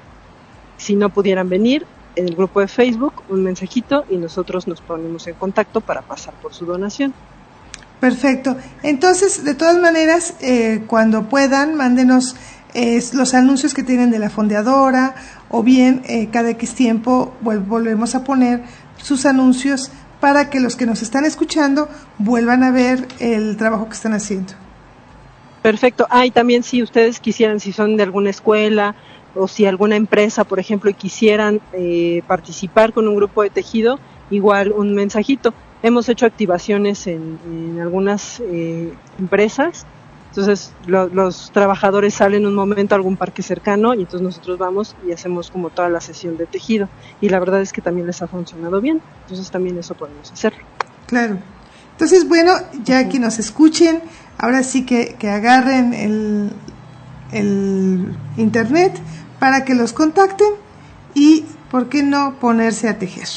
Si 0.77 0.95
no 0.95 1.09
pudieran 1.09 1.49
venir, 1.49 1.85
en 2.15 2.27
el 2.27 2.35
grupo 2.35 2.59
de 2.59 2.67
Facebook 2.67 3.23
un 3.29 3.43
mensajito 3.43 4.05
y 4.09 4.17
nosotros 4.17 4.67
nos 4.67 4.81
ponemos 4.81 5.27
en 5.27 5.35
contacto 5.35 5.81
para 5.81 6.01
pasar 6.01 6.33
por 6.41 6.53
su 6.53 6.65
donación. 6.65 7.13
Perfecto. 7.99 8.57
Entonces, 8.81 9.43
de 9.43 9.53
todas 9.53 9.77
maneras, 9.77 10.33
eh, 10.41 10.83
cuando 10.87 11.29
puedan, 11.29 11.75
mándenos 11.75 12.35
eh, 12.73 13.03
los 13.13 13.33
anuncios 13.33 13.73
que 13.73 13.83
tienen 13.83 14.11
de 14.11 14.19
la 14.19 14.29
fondeadora 14.29 15.13
o 15.49 15.61
bien 15.61 16.01
eh, 16.07 16.29
cada 16.31 16.49
X 16.51 16.73
tiempo 16.73 17.33
volvemos 17.41 18.15
a 18.15 18.23
poner 18.23 18.63
sus 18.97 19.25
anuncios 19.25 19.91
para 20.21 20.49
que 20.49 20.61
los 20.61 20.77
que 20.77 20.85
nos 20.85 21.01
están 21.01 21.25
escuchando 21.25 21.89
vuelvan 22.17 22.63
a 22.63 22.71
ver 22.71 23.07
el 23.19 23.57
trabajo 23.57 23.89
que 23.89 23.95
están 23.95 24.13
haciendo. 24.13 24.53
Perfecto. 25.61 26.07
Ah, 26.09 26.25
y 26.25 26.31
también 26.31 26.63
si 26.63 26.81
ustedes 26.81 27.19
quisieran, 27.19 27.59
si 27.59 27.73
son 27.73 27.97
de 27.97 28.03
alguna 28.03 28.29
escuela 28.29 28.95
o 29.35 29.47
si 29.47 29.65
alguna 29.65 29.95
empresa, 29.95 30.43
por 30.43 30.59
ejemplo, 30.59 30.91
quisieran 30.93 31.59
eh, 31.73 32.21
participar 32.27 32.93
con 32.93 33.07
un 33.07 33.15
grupo 33.15 33.43
de 33.43 33.49
tejido, 33.49 33.99
igual 34.29 34.71
un 34.71 34.93
mensajito. 34.93 35.53
Hemos 35.83 36.07
hecho 36.07 36.25
activaciones 36.25 37.07
en, 37.07 37.79
algunas 37.81 38.39
eh, 38.41 38.93
empresas 39.19 39.85
entonces 40.31 40.71
los 40.87 41.51
trabajadores 41.51 42.13
salen 42.13 42.45
un 42.45 42.55
momento 42.55 42.95
a 42.95 42.97
algún 42.97 43.17
parque 43.17 43.43
cercano 43.43 43.93
y 43.93 43.99
entonces 43.99 44.21
nosotros 44.21 44.57
vamos 44.57 44.95
y 45.05 45.11
hacemos 45.11 45.51
como 45.51 45.71
toda 45.71 45.89
la 45.89 45.99
sesión 45.99 46.37
de 46.37 46.45
tejido. 46.45 46.87
Y 47.19 47.27
la 47.27 47.37
verdad 47.41 47.59
es 47.59 47.73
que 47.73 47.81
también 47.81 48.07
les 48.07 48.21
ha 48.21 48.29
funcionado 48.29 48.79
bien. 48.79 49.01
Entonces 49.23 49.51
también 49.51 49.77
eso 49.77 49.93
podemos 49.93 50.31
hacer. 50.31 50.53
Claro. 51.07 51.37
Entonces, 51.91 52.29
bueno, 52.29 52.53
ya 52.85 53.09
que 53.09 53.19
nos 53.19 53.39
escuchen, 53.39 54.01
ahora 54.37 54.63
sí 54.63 54.85
que, 54.85 55.17
que 55.19 55.29
agarren 55.29 55.93
el, 55.93 56.53
el 57.33 58.15
internet 58.37 58.97
para 59.37 59.65
que 59.65 59.75
los 59.75 59.91
contacten 59.91 60.53
y, 61.13 61.43
¿por 61.69 61.89
qué 61.89 62.03
no 62.03 62.35
ponerse 62.39 62.87
a 62.87 62.97
tejer? 62.97 63.27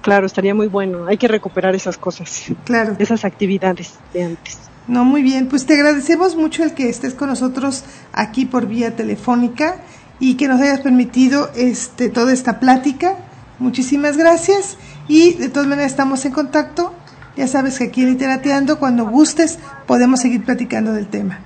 Claro, 0.00 0.26
estaría 0.26 0.54
muy 0.54 0.68
bueno. 0.68 1.06
Hay 1.08 1.18
que 1.18 1.26
recuperar 1.26 1.74
esas 1.74 1.98
cosas. 1.98 2.44
Claro. 2.64 2.94
Esas 3.00 3.24
actividades 3.24 3.98
de 4.14 4.22
antes. 4.22 4.69
No, 4.88 5.04
muy 5.04 5.22
bien. 5.22 5.48
Pues 5.48 5.66
te 5.66 5.74
agradecemos 5.74 6.36
mucho 6.36 6.64
el 6.64 6.74
que 6.74 6.88
estés 6.88 7.14
con 7.14 7.28
nosotros 7.28 7.84
aquí 8.12 8.46
por 8.46 8.66
vía 8.66 8.96
telefónica 8.96 9.76
y 10.18 10.34
que 10.34 10.48
nos 10.48 10.60
hayas 10.60 10.80
permitido 10.80 11.50
este, 11.54 12.08
toda 12.08 12.32
esta 12.32 12.60
plática. 12.60 13.16
Muchísimas 13.58 14.16
gracias 14.16 14.76
y 15.06 15.34
de 15.34 15.48
todas 15.48 15.68
maneras 15.68 15.92
estamos 15.92 16.24
en 16.24 16.32
contacto. 16.32 16.94
Ya 17.36 17.46
sabes 17.46 17.78
que 17.78 17.84
aquí 17.84 18.02
en 18.02 18.10
Literateando, 18.10 18.78
cuando 18.78 19.06
gustes, 19.06 19.58
podemos 19.86 20.20
seguir 20.20 20.44
platicando 20.44 20.92
del 20.92 21.06
tema. 21.06 21.38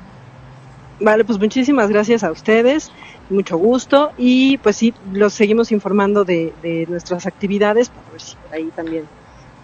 Vale, 1.00 1.24
pues 1.24 1.38
muchísimas 1.38 1.88
gracias 1.88 2.22
a 2.24 2.30
ustedes, 2.30 2.92
mucho 3.28 3.58
gusto 3.58 4.12
y 4.16 4.58
pues 4.58 4.76
sí, 4.76 4.94
los 5.12 5.34
seguimos 5.34 5.72
informando 5.72 6.24
de, 6.24 6.52
de 6.62 6.86
nuestras 6.88 7.26
actividades 7.26 7.88
para 7.88 8.10
ver 8.12 8.20
si 8.20 8.36
ahí 8.52 8.70
también 8.74 9.04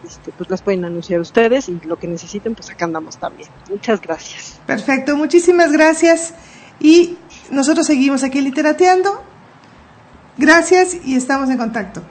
este, 0.06 0.32
pues 0.32 0.50
las 0.50 0.62
pueden 0.62 0.84
anunciar 0.84 1.20
ustedes 1.20 1.68
y 1.68 1.80
lo 1.84 1.98
que 1.98 2.06
necesiten, 2.06 2.54
pues 2.54 2.70
acá 2.70 2.84
andamos 2.84 3.18
también. 3.18 3.48
Muchas 3.68 4.00
gracias. 4.00 4.60
Perfecto, 4.66 5.16
muchísimas 5.16 5.72
gracias. 5.72 6.34
Y 6.80 7.18
nosotros 7.50 7.86
seguimos 7.86 8.22
aquí 8.24 8.40
literateando. 8.40 9.22
Gracias 10.36 10.96
y 11.04 11.16
estamos 11.16 11.50
en 11.50 11.58
contacto. 11.58 12.02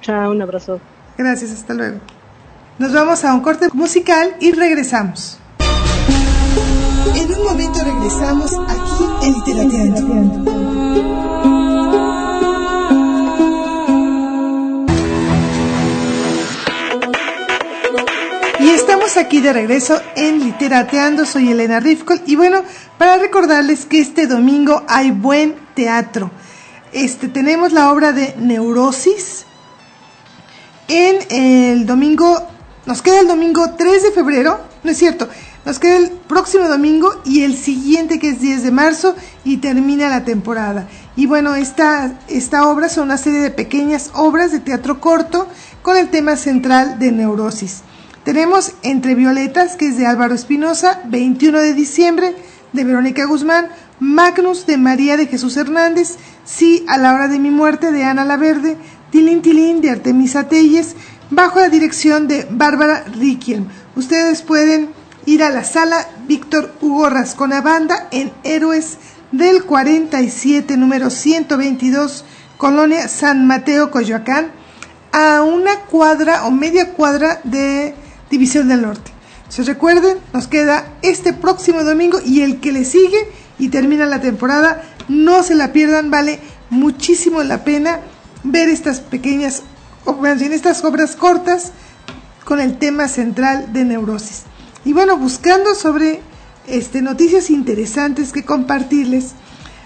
Chao, 0.00 0.30
un 0.30 0.40
abrazo. 0.40 0.80
Gracias, 1.16 1.50
hasta 1.50 1.74
luego. 1.74 1.98
Nos 2.78 2.92
vamos 2.92 3.24
a 3.24 3.34
un 3.34 3.40
corte 3.40 3.68
musical 3.72 4.36
y 4.40 4.52
regresamos. 4.52 5.38
En 7.14 7.32
un 7.32 7.44
momento 7.44 7.80
regresamos 7.84 8.52
aquí 8.68 9.26
en 9.26 9.34
Literateando. 9.34 10.57
Aquí 19.18 19.40
de 19.40 19.52
regreso 19.52 20.00
en 20.14 20.38
Literateando, 20.40 21.26
soy 21.26 21.50
Elena 21.50 21.80
Rifkol 21.80 22.22
y 22.26 22.36
bueno, 22.36 22.62
para 22.98 23.18
recordarles 23.18 23.84
que 23.84 24.00
este 24.00 24.26
domingo 24.26 24.84
hay 24.88 25.10
buen 25.10 25.56
teatro. 25.74 26.30
Este, 26.92 27.28
tenemos 27.28 27.72
la 27.72 27.90
obra 27.92 28.12
de 28.12 28.34
Neurosis 28.38 29.44
en 30.86 31.18
el 31.30 31.84
domingo, 31.84 32.46
nos 32.86 33.02
queda 33.02 33.20
el 33.20 33.28
domingo 33.28 33.74
3 33.76 34.04
de 34.04 34.10
febrero, 34.12 34.60
no 34.84 34.90
es 34.90 34.96
cierto, 34.96 35.28
nos 35.66 35.78
queda 35.78 35.96
el 35.96 36.10
próximo 36.10 36.68
domingo 36.68 37.20
y 37.24 37.42
el 37.42 37.56
siguiente 37.56 38.18
que 38.18 38.30
es 38.30 38.40
10 38.40 38.62
de 38.62 38.70
marzo 38.70 39.16
y 39.44 39.56
termina 39.56 40.08
la 40.08 40.24
temporada. 40.24 40.86
Y 41.16 41.26
bueno, 41.26 41.56
esta, 41.56 42.20
esta 42.28 42.68
obra 42.68 42.88
son 42.88 43.04
una 43.04 43.18
serie 43.18 43.40
de 43.40 43.50
pequeñas 43.50 44.10
obras 44.14 44.52
de 44.52 44.60
teatro 44.60 45.00
corto 45.00 45.48
con 45.82 45.96
el 45.96 46.08
tema 46.08 46.36
central 46.36 46.98
de 47.00 47.10
neurosis. 47.10 47.82
Tenemos 48.28 48.74
Entre 48.82 49.14
Violetas, 49.14 49.76
que 49.76 49.88
es 49.88 49.96
de 49.96 50.04
Álvaro 50.04 50.34
Espinosa, 50.34 51.00
21 51.06 51.60
de 51.60 51.72
diciembre, 51.72 52.36
de 52.74 52.84
Verónica 52.84 53.24
Guzmán, 53.24 53.68
Magnus, 54.00 54.66
de 54.66 54.76
María 54.76 55.16
de 55.16 55.28
Jesús 55.28 55.56
Hernández, 55.56 56.16
Sí, 56.44 56.84
a 56.88 56.98
la 56.98 57.14
hora 57.14 57.28
de 57.28 57.38
mi 57.38 57.50
muerte, 57.50 57.90
de 57.90 58.04
Ana 58.04 58.26
Laverde, 58.26 58.76
Tilín 59.10 59.40
Tilín, 59.40 59.80
de 59.80 59.88
Artemisa 59.88 60.46
Telles, 60.46 60.94
bajo 61.30 61.58
la 61.58 61.70
dirección 61.70 62.28
de 62.28 62.46
Bárbara 62.50 63.02
Riquien. 63.18 63.66
Ustedes 63.96 64.42
pueden 64.42 64.90
ir 65.24 65.42
a 65.42 65.48
la 65.48 65.64
sala 65.64 66.06
Víctor 66.26 66.74
Hugo 66.82 67.08
Rascona 67.08 67.62
Banda 67.62 68.08
en 68.10 68.30
Héroes 68.44 68.98
del 69.32 69.64
47, 69.64 70.76
número 70.76 71.08
122, 71.08 72.26
Colonia 72.58 73.08
San 73.08 73.46
Mateo, 73.46 73.90
Coyoacán, 73.90 74.50
a 75.12 75.40
una 75.40 75.76
cuadra 75.86 76.44
o 76.44 76.50
media 76.50 76.92
cuadra 76.92 77.40
de 77.44 77.94
División 78.30 78.68
del 78.68 78.82
Norte. 78.82 79.10
Se 79.48 79.62
recuerden, 79.62 80.18
nos 80.32 80.46
queda 80.46 80.92
este 81.02 81.32
próximo 81.32 81.82
domingo 81.82 82.18
y 82.24 82.42
el 82.42 82.60
que 82.60 82.72
le 82.72 82.84
sigue 82.84 83.28
y 83.58 83.68
termina 83.68 84.06
la 84.06 84.20
temporada. 84.20 84.82
No 85.08 85.42
se 85.42 85.54
la 85.54 85.72
pierdan, 85.72 86.10
vale 86.10 86.40
muchísimo 86.70 87.42
la 87.42 87.64
pena 87.64 88.00
ver 88.44 88.68
estas 88.68 89.00
pequeñas, 89.00 89.62
en 90.06 90.52
estas 90.52 90.84
obras 90.84 91.16
cortas 91.16 91.72
con 92.44 92.60
el 92.60 92.78
tema 92.78 93.08
central 93.08 93.72
de 93.72 93.84
neurosis. 93.84 94.42
Y 94.84 94.92
bueno, 94.92 95.16
buscando 95.16 95.74
sobre 95.74 96.20
este, 96.66 97.02
noticias 97.02 97.50
interesantes 97.50 98.32
que 98.32 98.44
compartirles, 98.44 99.32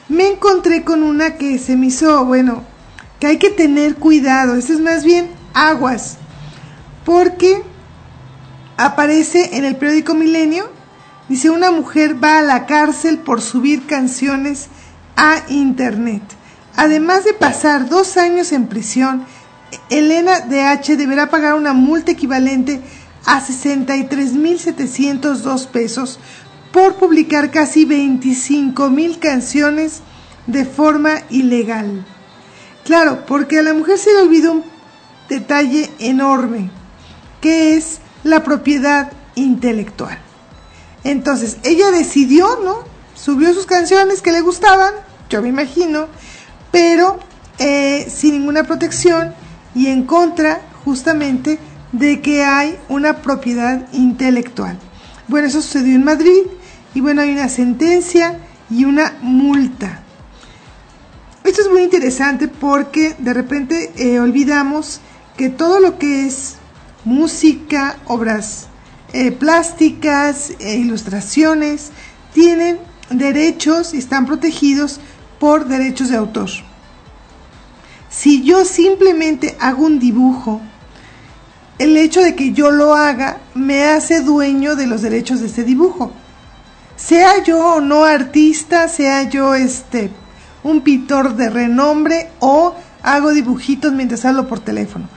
me 0.08 0.28
encontré 0.28 0.84
con 0.84 1.02
una 1.02 1.36
que 1.36 1.58
se 1.58 1.76
me 1.76 1.86
hizo, 1.86 2.24
bueno, 2.24 2.64
que 3.18 3.28
hay 3.28 3.38
que 3.38 3.50
tener 3.50 3.96
cuidado. 3.96 4.56
Esto 4.56 4.72
es 4.74 4.80
más 4.80 5.04
bien 5.04 5.30
aguas, 5.54 6.18
porque 7.04 7.62
aparece 8.76 9.56
en 9.56 9.64
el 9.64 9.76
periódico 9.76 10.14
Milenio, 10.14 10.70
dice 11.28 11.50
una 11.50 11.70
mujer 11.70 12.22
va 12.22 12.38
a 12.38 12.42
la 12.42 12.66
cárcel 12.66 13.18
por 13.18 13.40
subir 13.40 13.86
canciones 13.86 14.68
a 15.16 15.42
internet. 15.48 16.22
Además 16.76 17.24
de 17.24 17.32
pasar 17.34 17.88
dos 17.88 18.16
años 18.16 18.52
en 18.52 18.66
prisión, 18.66 19.24
Elena 19.90 20.40
DH 20.40 20.96
deberá 20.96 21.30
pagar 21.30 21.54
una 21.54 21.72
multa 21.72 22.10
equivalente 22.12 22.80
a 23.24 23.40
63.702 23.40 25.66
pesos 25.66 26.20
por 26.72 26.96
publicar 26.96 27.50
casi 27.50 27.86
25.000 27.86 29.18
canciones 29.18 30.02
de 30.46 30.64
forma 30.64 31.22
ilegal. 31.30 32.06
Claro, 32.84 33.26
porque 33.26 33.58
a 33.58 33.62
la 33.62 33.74
mujer 33.74 33.98
se 33.98 34.12
le 34.12 34.22
olvidó 34.22 34.52
un 34.52 34.64
detalle 35.28 35.90
enorme, 35.98 36.70
que 37.40 37.76
es 37.76 37.98
la 38.24 38.42
propiedad 38.42 39.12
intelectual. 39.34 40.18
Entonces, 41.04 41.58
ella 41.64 41.90
decidió, 41.90 42.60
¿no? 42.64 42.84
Subió 43.14 43.52
sus 43.54 43.66
canciones 43.66 44.22
que 44.22 44.32
le 44.32 44.40
gustaban, 44.40 44.92
yo 45.28 45.42
me 45.42 45.48
imagino, 45.48 46.08
pero 46.70 47.18
eh, 47.58 48.08
sin 48.10 48.32
ninguna 48.32 48.64
protección 48.64 49.34
y 49.74 49.88
en 49.88 50.04
contra 50.04 50.60
justamente 50.84 51.58
de 51.92 52.20
que 52.20 52.42
hay 52.42 52.78
una 52.88 53.18
propiedad 53.18 53.86
intelectual. 53.92 54.78
Bueno, 55.28 55.48
eso 55.48 55.62
sucedió 55.62 55.94
en 55.94 56.04
Madrid 56.04 56.42
y 56.94 57.00
bueno, 57.00 57.22
hay 57.22 57.32
una 57.32 57.48
sentencia 57.48 58.38
y 58.70 58.84
una 58.84 59.14
multa. 59.20 60.02
Esto 61.44 61.62
es 61.62 61.70
muy 61.70 61.82
interesante 61.82 62.48
porque 62.48 63.14
de 63.18 63.34
repente 63.34 63.92
eh, 63.96 64.20
olvidamos 64.20 65.00
que 65.36 65.48
todo 65.48 65.80
lo 65.80 65.98
que 65.98 66.26
es 66.26 66.56
música, 67.04 67.98
obras 68.06 68.68
eh, 69.12 69.32
plásticas, 69.32 70.52
e 70.58 70.76
ilustraciones, 70.76 71.90
tienen 72.32 72.78
derechos 73.10 73.94
y 73.94 73.98
están 73.98 74.26
protegidos 74.26 75.00
por 75.38 75.66
derechos 75.66 76.08
de 76.08 76.16
autor. 76.16 76.48
Si 78.08 78.42
yo 78.42 78.64
simplemente 78.64 79.56
hago 79.60 79.84
un 79.84 79.98
dibujo, 79.98 80.60
el 81.78 81.96
hecho 81.96 82.20
de 82.20 82.34
que 82.34 82.52
yo 82.52 82.70
lo 82.70 82.94
haga 82.94 83.38
me 83.54 83.84
hace 83.84 84.20
dueño 84.20 84.76
de 84.76 84.86
los 84.86 85.02
derechos 85.02 85.40
de 85.40 85.46
ese 85.46 85.64
dibujo. 85.64 86.12
Sea 86.96 87.42
yo 87.42 87.74
o 87.76 87.80
no 87.80 88.04
artista, 88.04 88.88
sea 88.88 89.24
yo 89.24 89.54
este 89.54 90.10
un 90.62 90.82
pintor 90.82 91.34
de 91.34 91.50
renombre 91.50 92.30
o 92.38 92.74
hago 93.02 93.32
dibujitos 93.32 93.92
mientras 93.92 94.24
hablo 94.24 94.46
por 94.46 94.60
teléfono. 94.60 95.08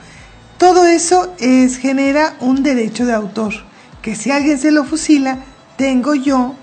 Todo 0.58 0.86
eso 0.86 1.34
es, 1.38 1.76
genera 1.76 2.36
un 2.40 2.62
derecho 2.62 3.04
de 3.04 3.12
autor, 3.12 3.52
que 4.00 4.14
si 4.16 4.30
alguien 4.30 4.58
se 4.58 4.72
lo 4.72 4.84
fusila, 4.84 5.38
tengo 5.76 6.14
yo, 6.14 6.54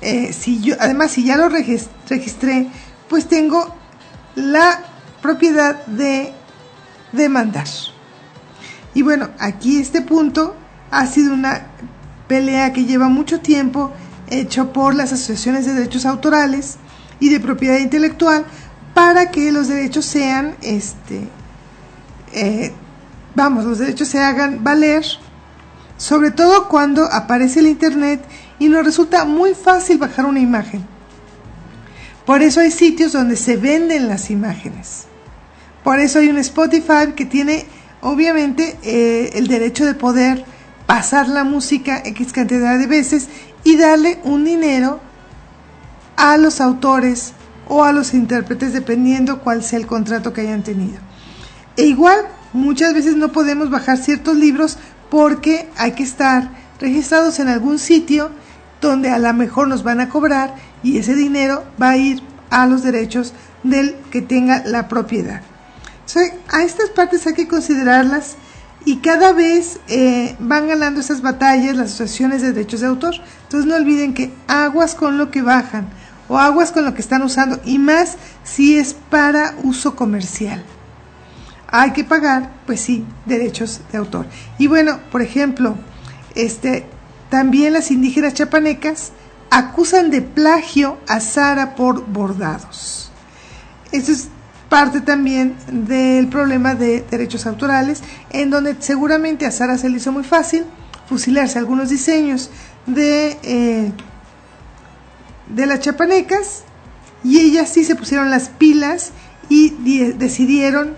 eh, 0.00 0.32
si 0.32 0.60
yo, 0.60 0.76
además 0.80 1.10
si 1.10 1.24
ya 1.24 1.36
lo 1.36 1.48
registré, 1.50 2.68
pues 3.08 3.28
tengo 3.28 3.74
la 4.34 4.80
propiedad 5.20 5.84
de 5.86 6.32
demandar. 7.12 7.66
Y 8.94 9.02
bueno, 9.02 9.28
aquí 9.38 9.78
este 9.78 10.00
punto 10.00 10.56
ha 10.90 11.06
sido 11.06 11.34
una 11.34 11.66
pelea 12.28 12.72
que 12.72 12.84
lleva 12.84 13.08
mucho 13.08 13.40
tiempo, 13.40 13.92
hecho 14.30 14.72
por 14.72 14.94
las 14.94 15.12
asociaciones 15.12 15.66
de 15.66 15.74
derechos 15.74 16.06
autorales 16.06 16.76
y 17.20 17.28
de 17.28 17.40
propiedad 17.40 17.78
intelectual, 17.78 18.46
para 18.94 19.30
que 19.30 19.52
los 19.52 19.68
derechos 19.68 20.06
sean, 20.06 20.56
este, 20.62 21.28
eh, 22.32 22.72
vamos, 23.38 23.64
los 23.64 23.78
derechos 23.78 24.08
se 24.08 24.18
hagan 24.18 24.62
valer, 24.62 25.04
sobre 25.96 26.32
todo 26.32 26.68
cuando 26.68 27.04
aparece 27.04 27.60
el 27.60 27.68
Internet 27.68 28.20
y 28.58 28.68
nos 28.68 28.84
resulta 28.84 29.24
muy 29.24 29.54
fácil 29.54 29.96
bajar 29.96 30.26
una 30.26 30.40
imagen. 30.40 30.84
Por 32.26 32.42
eso 32.42 32.60
hay 32.60 32.70
sitios 32.70 33.12
donde 33.12 33.36
se 33.36 33.56
venden 33.56 34.08
las 34.08 34.30
imágenes. 34.30 35.04
Por 35.84 36.00
eso 36.00 36.18
hay 36.18 36.28
un 36.28 36.38
Spotify 36.38 37.12
que 37.16 37.24
tiene 37.24 37.64
obviamente 38.00 38.76
eh, 38.82 39.30
el 39.34 39.46
derecho 39.46 39.86
de 39.86 39.94
poder 39.94 40.44
pasar 40.86 41.28
la 41.28 41.44
música 41.44 42.02
X 42.04 42.32
cantidad 42.32 42.76
de 42.76 42.86
veces 42.86 43.28
y 43.62 43.76
darle 43.76 44.18
un 44.24 44.44
dinero 44.44 45.00
a 46.16 46.36
los 46.36 46.60
autores 46.60 47.34
o 47.68 47.84
a 47.84 47.92
los 47.92 48.14
intérpretes 48.14 48.72
dependiendo 48.72 49.40
cuál 49.40 49.62
sea 49.62 49.78
el 49.78 49.86
contrato 49.86 50.32
que 50.32 50.40
hayan 50.40 50.64
tenido. 50.64 50.98
E 51.76 51.84
igual, 51.84 52.26
muchas 52.52 52.94
veces 52.94 53.16
no 53.16 53.32
podemos 53.32 53.70
bajar 53.70 53.98
ciertos 53.98 54.36
libros 54.36 54.78
porque 55.10 55.68
hay 55.76 55.92
que 55.92 56.02
estar 56.02 56.50
registrados 56.80 57.38
en 57.38 57.48
algún 57.48 57.78
sitio 57.78 58.30
donde 58.80 59.10
a 59.10 59.18
lo 59.18 59.32
mejor 59.34 59.68
nos 59.68 59.82
van 59.82 60.00
a 60.00 60.08
cobrar 60.08 60.54
y 60.82 60.98
ese 60.98 61.14
dinero 61.14 61.64
va 61.80 61.90
a 61.90 61.96
ir 61.96 62.22
a 62.50 62.66
los 62.66 62.82
derechos 62.82 63.32
del 63.62 63.96
que 64.10 64.22
tenga 64.22 64.62
la 64.64 64.88
propiedad 64.88 65.42
a 66.50 66.62
estas 66.62 66.90
partes 66.90 67.26
hay 67.26 67.34
que 67.34 67.48
considerarlas 67.48 68.36
y 68.84 68.98
cada 68.98 69.32
vez 69.32 69.80
eh, 69.88 70.36
van 70.38 70.68
ganando 70.68 71.00
esas 71.00 71.20
batallas 71.20 71.76
las 71.76 71.92
asociaciones 71.92 72.40
de 72.40 72.52
derechos 72.52 72.80
de 72.80 72.86
autor. 72.86 73.14
Entonces 73.42 73.68
no 73.68 73.76
olviden 73.76 74.14
que 74.14 74.32
aguas 74.46 74.94
con 74.94 75.18
lo 75.18 75.30
que 75.30 75.42
bajan 75.42 75.88
o 76.28 76.38
aguas 76.38 76.72
con 76.72 76.84
lo 76.84 76.94
que 76.94 77.02
están 77.02 77.22
usando 77.22 77.60
y 77.64 77.78
más 77.78 78.16
si 78.44 78.78
es 78.78 78.94
para 78.94 79.54
uso 79.62 79.94
comercial. 79.96 80.64
Hay 81.70 81.92
que 81.92 82.02
pagar, 82.02 82.50
pues 82.66 82.80
sí, 82.80 83.04
derechos 83.26 83.82
de 83.92 83.98
autor. 83.98 84.26
Y 84.58 84.66
bueno, 84.66 85.00
por 85.12 85.20
ejemplo, 85.20 85.76
este, 86.34 86.86
también 87.30 87.74
las 87.74 87.90
indígenas 87.90 88.34
chapanecas 88.34 89.12
acusan 89.50 90.10
de 90.10 90.22
plagio 90.22 90.98
a 91.06 91.20
Sara 91.20 91.74
por 91.74 92.06
bordados. 92.06 93.10
Eso 93.92 94.12
es 94.12 94.28
parte 94.68 95.00
también 95.00 95.56
del 95.70 96.28
problema 96.28 96.74
de 96.74 97.04
derechos 97.10 97.46
autorales, 97.46 98.02
en 98.30 98.50
donde 98.50 98.76
seguramente 98.80 99.46
a 99.46 99.50
Sara 99.50 99.78
se 99.78 99.88
le 99.88 99.98
hizo 99.98 100.12
muy 100.12 100.24
fácil 100.24 100.64
fusilarse 101.08 101.58
algunos 101.58 101.88
diseños 101.88 102.50
de, 102.86 103.38
eh, 103.42 103.92
de 105.48 105.66
las 105.66 105.80
chapanecas 105.80 106.64
y 107.24 107.40
ellas 107.40 107.70
sí 107.70 107.84
se 107.84 107.96
pusieron 107.96 108.30
las 108.30 108.50
pilas 108.50 109.12
y 109.48 109.70
decidieron 110.12 110.94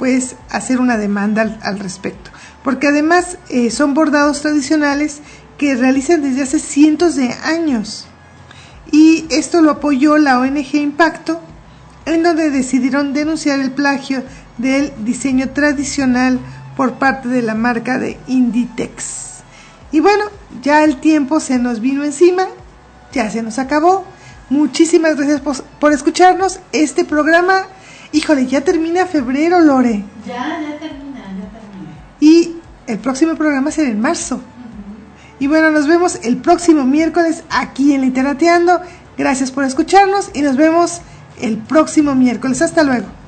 pues 0.00 0.34
hacer 0.48 0.80
una 0.80 0.96
demanda 0.96 1.58
al, 1.62 1.78
respecto. 1.78 2.30
Porque 2.64 2.88
además 2.88 3.36
eh, 3.50 3.70
son 3.70 3.92
bordados 3.92 4.40
tradicionales 4.40 5.20
que 5.58 5.74
realizan 5.74 6.22
desde 6.22 6.42
hace 6.42 6.58
cientos 6.58 7.16
de 7.16 7.34
años. 7.44 8.06
Y 8.90 9.26
esto 9.28 9.60
lo 9.60 9.72
apoyó 9.72 10.16
la 10.16 10.40
ONG 10.40 10.74
Impacto 10.76 11.38
en 12.06 12.22
donde 12.22 12.48
decidieron 12.48 13.12
denunciar 13.12 13.60
el 13.60 13.72
plagio 13.72 14.24
del 14.56 14.90
diseño 15.04 15.50
tradicional 15.50 16.40
por 16.78 16.94
parte 16.94 17.28
de 17.28 17.42
la 17.42 17.54
marca 17.54 17.98
de 17.98 18.18
Inditex. 18.26 19.42
Y 19.92 20.00
bueno, 20.00 20.24
ya 20.62 20.82
el 20.82 20.96
tiempo 20.96 21.40
se 21.40 21.58
nos 21.58 21.80
vino 21.80 22.04
encima, 22.04 22.46
ya 23.12 23.30
se 23.30 23.42
nos 23.42 23.58
acabó. 23.58 24.06
Muchísimas 24.48 25.16
gracias 25.16 25.42
por, 25.78 25.92
escucharnos. 25.92 26.60
Este 26.72 27.04
programa, 27.04 27.66
híjole, 28.12 28.46
ya 28.46 28.62
termina 28.62 29.06
febrero, 29.06 29.60
Lore. 29.60 30.04
Ya, 30.26 30.60
ya 30.60 30.78
termina, 30.78 31.20
ya 31.20 31.48
termina. 31.50 31.90
Y 32.20 32.56
el 32.86 32.98
próximo 32.98 33.34
programa 33.36 33.70
será 33.70 33.90
en 33.90 34.00
marzo. 34.00 34.40
Y 35.38 35.46
bueno, 35.46 35.70
nos 35.70 35.86
vemos 35.86 36.20
el 36.22 36.36
próximo 36.36 36.84
miércoles 36.84 37.44
aquí 37.48 37.94
en 37.94 38.02
Literateando. 38.02 38.80
Gracias 39.16 39.50
por 39.50 39.64
escucharnos 39.64 40.30
y 40.34 40.42
nos 40.42 40.56
vemos 40.56 41.00
el 41.40 41.56
próximo 41.58 42.14
miércoles. 42.14 42.60
Hasta 42.60 42.82
luego. 42.82 43.19